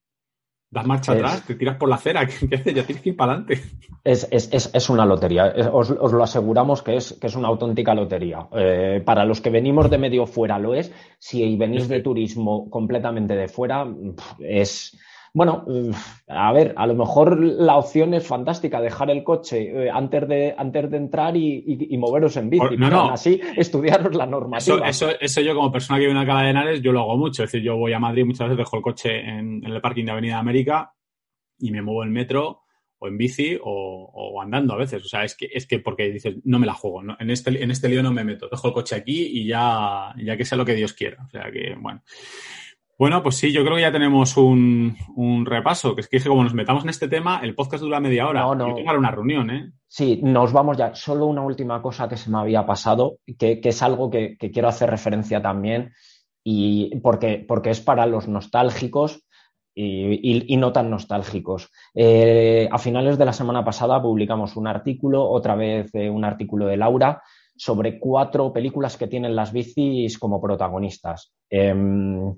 Das 0.70 0.86
marcha 0.86 1.12
atrás, 1.12 1.44
te 1.44 1.56
tiras 1.56 1.76
por 1.76 1.88
la 1.88 1.96
acera, 1.96 2.26
¿qué, 2.48 2.54
haces? 2.54 2.74
Ya 2.74 2.84
tienes 2.84 3.02
que 3.02 3.10
ir 3.10 3.16
para 3.16 3.32
adelante. 3.32 3.60
Es, 4.04 4.28
es, 4.30 4.48
es, 4.52 4.70
es 4.72 4.88
una 4.88 5.04
lotería, 5.04 5.52
os, 5.72 5.90
os, 5.90 6.12
lo 6.12 6.22
aseguramos 6.22 6.82
que 6.82 6.96
es, 6.96 7.18
que 7.20 7.26
es 7.26 7.34
una 7.34 7.48
auténtica 7.48 7.94
lotería. 7.94 8.46
Eh, 8.52 9.02
para 9.04 9.24
los 9.24 9.40
que 9.40 9.50
venimos 9.50 9.90
de 9.90 9.98
medio 9.98 10.26
fuera 10.26 10.58
lo 10.58 10.74
es, 10.74 10.92
si 11.18 11.56
venís 11.56 11.88
de 11.88 12.00
turismo 12.00 12.70
completamente 12.70 13.34
de 13.34 13.48
fuera, 13.48 13.86
es 14.38 14.96
bueno, 15.32 15.64
a 16.26 16.52
ver, 16.52 16.74
a 16.76 16.86
lo 16.86 16.94
mejor 16.94 17.38
la 17.38 17.76
opción 17.76 18.14
es 18.14 18.26
fantástica, 18.26 18.80
dejar 18.80 19.10
el 19.10 19.22
coche 19.22 19.86
eh, 19.86 19.90
antes, 19.90 20.26
de, 20.26 20.54
antes 20.56 20.90
de 20.90 20.96
entrar 20.96 21.36
y, 21.36 21.96
moveros 21.98 22.36
en 22.36 22.50
bici. 22.50 22.76
No, 22.76 22.90
no. 22.90 23.10
Así 23.10 23.40
estudiaros 23.56 24.14
la 24.16 24.26
normativa. 24.26 24.88
Eso, 24.88 25.10
eso, 25.20 25.40
yo 25.40 25.54
como 25.54 25.70
persona 25.70 25.98
que 25.98 26.06
vive 26.06 26.12
en 26.12 26.18
Alcalá 26.18 26.42
de 26.42 26.50
Henares, 26.50 26.82
yo 26.82 26.92
lo 26.92 27.00
hago 27.00 27.16
mucho. 27.16 27.44
Es 27.44 27.52
decir, 27.52 27.64
yo 27.64 27.76
voy 27.76 27.92
a 27.92 28.00
Madrid 28.00 28.24
muchas 28.24 28.48
veces, 28.48 28.58
dejo 28.58 28.76
el 28.76 28.82
coche 28.82 29.20
en, 29.20 29.62
el 29.64 29.80
parking 29.80 30.04
de 30.04 30.12
Avenida 30.12 30.38
América 30.38 30.94
y 31.58 31.70
me 31.70 31.82
muevo 31.82 32.02
en 32.02 32.10
metro 32.10 32.62
o 32.98 33.06
en 33.06 33.16
bici 33.16 33.56
o, 33.62 34.40
andando 34.42 34.74
a 34.74 34.78
veces. 34.78 35.04
O 35.04 35.08
sea, 35.08 35.24
es 35.24 35.36
que, 35.36 35.48
es 35.52 35.66
que 35.66 35.78
porque 35.78 36.10
dices, 36.10 36.36
no 36.44 36.58
me 36.58 36.66
la 36.66 36.74
juego. 36.74 37.02
En, 37.18 37.30
este, 37.30 37.62
en 37.62 37.70
este 37.70 37.88
lío 37.88 38.02
no 38.02 38.12
me 38.12 38.24
meto. 38.24 38.48
Dejo 38.50 38.68
el 38.68 38.74
coche 38.74 38.96
aquí 38.96 39.26
y 39.26 39.46
ya, 39.46 40.12
ya 40.18 40.36
que 40.36 40.44
sea 40.44 40.58
lo 40.58 40.64
que 40.64 40.74
Dios 40.74 40.92
quiera. 40.92 41.24
O 41.24 41.30
sea 41.30 41.50
que, 41.52 41.76
bueno. 41.78 42.02
Bueno, 43.00 43.22
pues 43.22 43.36
sí, 43.36 43.50
yo 43.50 43.64
creo 43.64 43.76
que 43.76 43.80
ya 43.80 43.90
tenemos 43.90 44.36
un, 44.36 44.94
repaso, 45.46 45.94
que 45.94 46.02
es 46.02 46.08
que 46.08 46.20
como 46.20 46.44
nos 46.44 46.52
metamos 46.52 46.84
en 46.84 46.90
este 46.90 47.08
tema, 47.08 47.40
el 47.42 47.54
podcast 47.54 47.82
dura 47.82 47.98
media 47.98 48.28
hora. 48.28 48.42
No, 48.42 48.54
no. 48.54 48.78
Yo 48.78 48.98
una 48.98 49.10
reunión, 49.10 49.48
¿eh? 49.48 49.72
Sí, 49.88 50.20
nos 50.22 50.52
vamos 50.52 50.76
ya. 50.76 50.94
Solo 50.94 51.24
una 51.24 51.40
última 51.40 51.80
cosa 51.80 52.10
que 52.10 52.18
se 52.18 52.28
me 52.28 52.36
había 52.36 52.66
pasado, 52.66 53.16
que, 53.38 53.58
es 53.64 53.82
algo 53.82 54.10
que, 54.10 54.36
quiero 54.36 54.68
hacer 54.68 54.90
referencia 54.90 55.40
también, 55.40 55.94
y 56.44 56.94
porque, 56.96 57.42
porque 57.48 57.70
es 57.70 57.80
para 57.80 58.04
los 58.04 58.28
nostálgicos 58.28 59.26
y, 59.74 60.54
no 60.58 60.70
tan 60.70 60.90
nostálgicos. 60.90 61.70
Eh, 61.94 62.68
a 62.70 62.76
finales 62.76 63.16
de 63.16 63.24
la 63.24 63.32
semana 63.32 63.64
pasada 63.64 64.02
publicamos 64.02 64.56
un 64.56 64.66
artículo, 64.66 65.26
otra 65.26 65.54
vez 65.54 65.88
eh, 65.94 66.10
un 66.10 66.26
artículo 66.26 66.66
de 66.66 66.76
Laura, 66.76 67.22
sobre 67.56 67.98
cuatro 67.98 68.52
películas 68.52 68.98
que 68.98 69.06
tienen 69.06 69.34
las 69.34 69.54
bicis 69.54 70.18
como 70.18 70.38
protagonistas. 70.38 71.32
Em, 71.48 72.34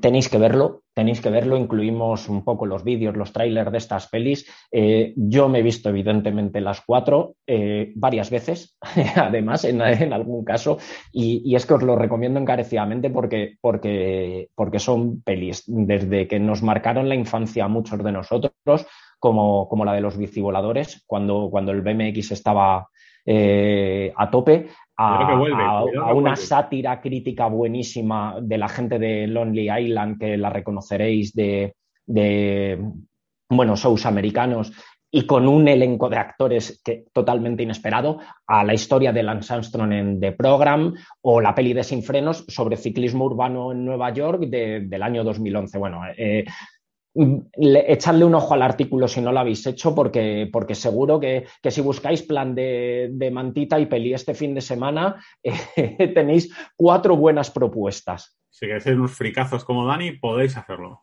tenéis 0.00 0.28
que 0.28 0.38
verlo, 0.38 0.82
tenéis 0.94 1.20
que 1.20 1.30
verlo, 1.30 1.56
incluimos 1.56 2.28
un 2.28 2.44
poco 2.44 2.66
los 2.66 2.84
vídeos, 2.84 3.16
los 3.16 3.32
trailers 3.32 3.72
de 3.72 3.78
estas 3.78 4.08
pelis. 4.08 4.46
Eh, 4.70 5.12
yo 5.16 5.48
me 5.48 5.60
he 5.60 5.62
visto 5.62 5.88
evidentemente 5.88 6.60
las 6.60 6.82
cuatro 6.82 7.34
eh, 7.46 7.92
varias 7.94 8.30
veces, 8.30 8.76
además, 9.16 9.64
en, 9.64 9.80
algún 10.12 10.44
caso, 10.44 10.78
y, 11.12 11.54
es 11.54 11.66
que 11.66 11.74
os 11.74 11.82
lo 11.82 11.96
recomiendo 11.96 12.38
encarecidamente 12.38 13.10
porque, 13.10 13.56
porque, 13.60 14.48
porque 14.54 14.78
son 14.78 15.22
pelis. 15.22 15.64
Desde 15.66 16.28
que 16.28 16.38
nos 16.38 16.62
marcaron 16.62 17.08
la 17.08 17.14
infancia 17.14 17.64
a 17.64 17.68
muchos 17.68 18.02
de 18.02 18.12
nosotros, 18.12 18.86
como, 19.18 19.68
como 19.68 19.84
la 19.84 19.92
de 19.92 20.00
los 20.00 20.16
bicivoladores, 20.16 21.04
cuando, 21.06 21.48
cuando 21.50 21.72
el 21.72 21.82
BMX 21.82 22.32
estaba 22.32 22.88
eh, 23.24 24.12
a 24.16 24.30
tope, 24.30 24.68
a, 24.96 26.12
una 26.14 26.36
sátira 26.36 27.00
crítica 27.00 27.46
buenísima 27.46 28.36
de 28.40 28.58
la 28.58 28.68
gente 28.68 28.98
de 28.98 29.26
Lonely 29.26 29.70
Island, 29.70 30.18
que 30.18 30.36
la 30.36 30.50
reconoceréis 30.50 31.34
de, 31.34 31.74
bueno, 33.48 33.76
shows 33.76 34.06
americanos, 34.06 34.72
y 35.12 35.26
con 35.26 35.48
un 35.48 35.66
elenco 35.66 36.08
de 36.08 36.18
actores 36.18 36.80
que, 36.84 37.06
totalmente 37.12 37.64
inesperado, 37.64 38.18
a 38.46 38.62
la 38.62 38.74
historia 38.74 39.12
de 39.12 39.22
Lance 39.22 39.52
Armstrong 39.52 39.92
en 39.92 40.20
The 40.20 40.32
Program 40.32 40.94
o 41.22 41.40
la 41.40 41.54
peli 41.54 41.72
de 41.72 41.82
Sin 41.82 42.02
Frenos 42.02 42.44
sobre 42.46 42.76
ciclismo 42.76 43.24
urbano 43.24 43.72
en 43.72 43.84
Nueva 43.84 44.12
York 44.12 44.42
del 44.42 45.02
año 45.02 45.24
2011. 45.24 45.78
Bueno, 45.78 46.02
eh, 46.16 46.44
echarle 47.14 48.24
un 48.24 48.34
ojo 48.34 48.54
al 48.54 48.62
artículo 48.62 49.08
si 49.08 49.20
no 49.20 49.32
lo 49.32 49.40
habéis 49.40 49.66
hecho, 49.66 49.94
porque, 49.94 50.48
porque 50.52 50.74
seguro 50.74 51.18
que, 51.18 51.46
si 51.68 51.80
buscáis 51.80 52.22
plan 52.22 52.54
de, 52.54 53.30
mantita 53.32 53.78
y 53.80 53.86
peli 53.86 54.14
este 54.14 54.34
fin 54.34 54.54
de 54.54 54.60
semana, 54.60 55.22
eh, 55.42 56.08
tenéis 56.14 56.54
cuatro 56.76 57.16
buenas 57.16 57.50
propuestas. 57.50 58.38
Si 58.48 58.66
queréis 58.66 58.84
ser 58.84 58.96
unos 58.96 59.12
fricazos 59.12 59.64
como 59.64 59.86
Dani, 59.86 60.12
podéis 60.12 60.56
hacerlo. 60.56 61.02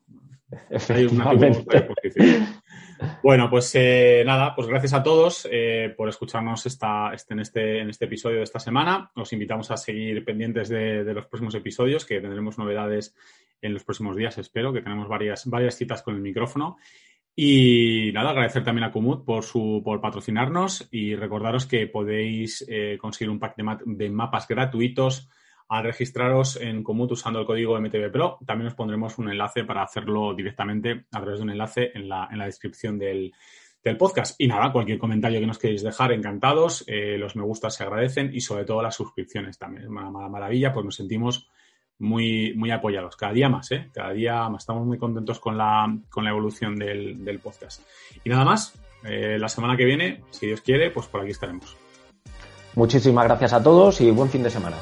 Bueno, 3.21 3.49
pues 3.49 3.71
eh, 3.75 4.23
nada, 4.25 4.55
pues 4.55 4.67
gracias 4.67 4.93
a 4.93 5.03
todos 5.03 5.47
eh, 5.51 5.93
por 5.95 6.09
escucharnos 6.09 6.65
esta, 6.65 7.13
este, 7.13 7.33
en, 7.33 7.39
este, 7.41 7.79
en 7.81 7.89
este 7.89 8.05
episodio 8.05 8.37
de 8.37 8.43
esta 8.43 8.59
semana. 8.59 9.11
Os 9.15 9.33
invitamos 9.33 9.69
a 9.71 9.77
seguir 9.77 10.23
pendientes 10.25 10.69
de, 10.69 11.03
de, 11.03 11.13
los 11.13 11.27
próximos 11.27 11.53
episodios, 11.53 12.05
que 12.05 12.21
tendremos 12.21 12.57
novedades 12.57 13.13
en 13.61 13.73
los 13.73 13.83
próximos 13.83 14.15
días, 14.15 14.37
espero, 14.37 14.73
que 14.73 14.81
tenemos 14.81 15.07
varias, 15.07 15.45
varias 15.45 15.75
citas 15.75 16.01
con 16.03 16.15
el 16.15 16.21
micrófono. 16.21 16.77
Y 17.35 18.11
nada, 18.13 18.31
agradecer 18.31 18.63
también 18.63 18.85
a 18.85 18.91
Kumut 18.91 19.23
por, 19.23 19.43
su, 19.43 19.81
por 19.85 20.01
patrocinarnos 20.01 20.87
y 20.91 21.15
recordaros 21.15 21.67
que 21.67 21.85
podéis 21.85 22.65
eh, 22.67 22.97
conseguir 22.99 23.29
un 23.29 23.39
pack 23.39 23.55
de, 23.57 23.77
de, 23.85 24.09
mapas 24.09 24.47
gratuitos 24.47 25.29
al 25.69 25.83
registraros 25.83 26.59
en 26.59 26.81
Kumut 26.81 27.11
usando 27.11 27.39
el 27.39 27.45
código 27.45 27.79
MTV 27.79 28.11
Pro. 28.11 28.39
También 28.43 28.69
os 28.69 28.73
pondremos 28.73 29.19
un 29.19 29.29
enlace 29.29 29.65
para 29.65 29.83
hacerlo 29.83 30.33
directamente 30.33 31.05
a 31.11 31.21
través 31.21 31.37
de 31.37 31.43
un 31.43 31.51
enlace 31.51 31.91
en 31.93 32.09
la, 32.09 32.27
en 32.31 32.39
la 32.39 32.45
descripción 32.45 32.97
del, 32.97 33.31
del 33.83 33.97
podcast. 33.97 34.39
Y 34.39 34.47
nada, 34.47 34.71
cualquier 34.71 34.97
comentario 34.97 35.39
que 35.39 35.47
nos 35.47 35.59
queréis 35.59 35.83
dejar, 35.83 36.13
encantados. 36.13 36.83
Eh, 36.87 37.17
los 37.19 37.35
me 37.35 37.43
gustas 37.43 37.75
se 37.75 37.83
agradecen 37.83 38.31
y 38.33 38.41
sobre 38.41 38.65
todo 38.65 38.81
las 38.81 38.95
suscripciones 38.95 39.57
también. 39.57 39.83
Es 39.83 39.89
una 39.89 40.09
maravilla, 40.09 40.73
pues 40.73 40.85
nos 40.85 40.95
sentimos 40.95 41.49
muy, 41.99 42.53
muy 42.55 42.71
apoyados. 42.71 43.15
Cada 43.15 43.33
día 43.33 43.49
más, 43.49 43.71
¿eh? 43.71 43.89
Cada 43.93 44.11
día 44.11 44.47
más. 44.49 44.63
Estamos 44.63 44.85
muy 44.85 44.97
contentos 44.97 45.39
con 45.39 45.57
la, 45.57 45.95
con 46.09 46.23
la 46.23 46.29
evolución 46.29 46.75
del, 46.75 47.23
del 47.23 47.39
podcast. 47.39 47.81
Y 48.23 48.29
nada 48.29 48.45
más, 48.45 48.73
eh, 49.03 49.37
la 49.39 49.49
semana 49.49 49.77
que 49.77 49.85
viene, 49.85 50.21
si 50.31 50.47
Dios 50.47 50.61
quiere, 50.61 50.91
pues 50.91 51.07
por 51.07 51.21
aquí 51.21 51.31
estaremos. 51.31 51.75
Muchísimas 52.75 53.25
gracias 53.25 53.53
a 53.53 53.63
todos 53.63 54.01
y 54.01 54.11
buen 54.11 54.29
fin 54.29 54.43
de 54.43 54.49
semana. 54.49 54.77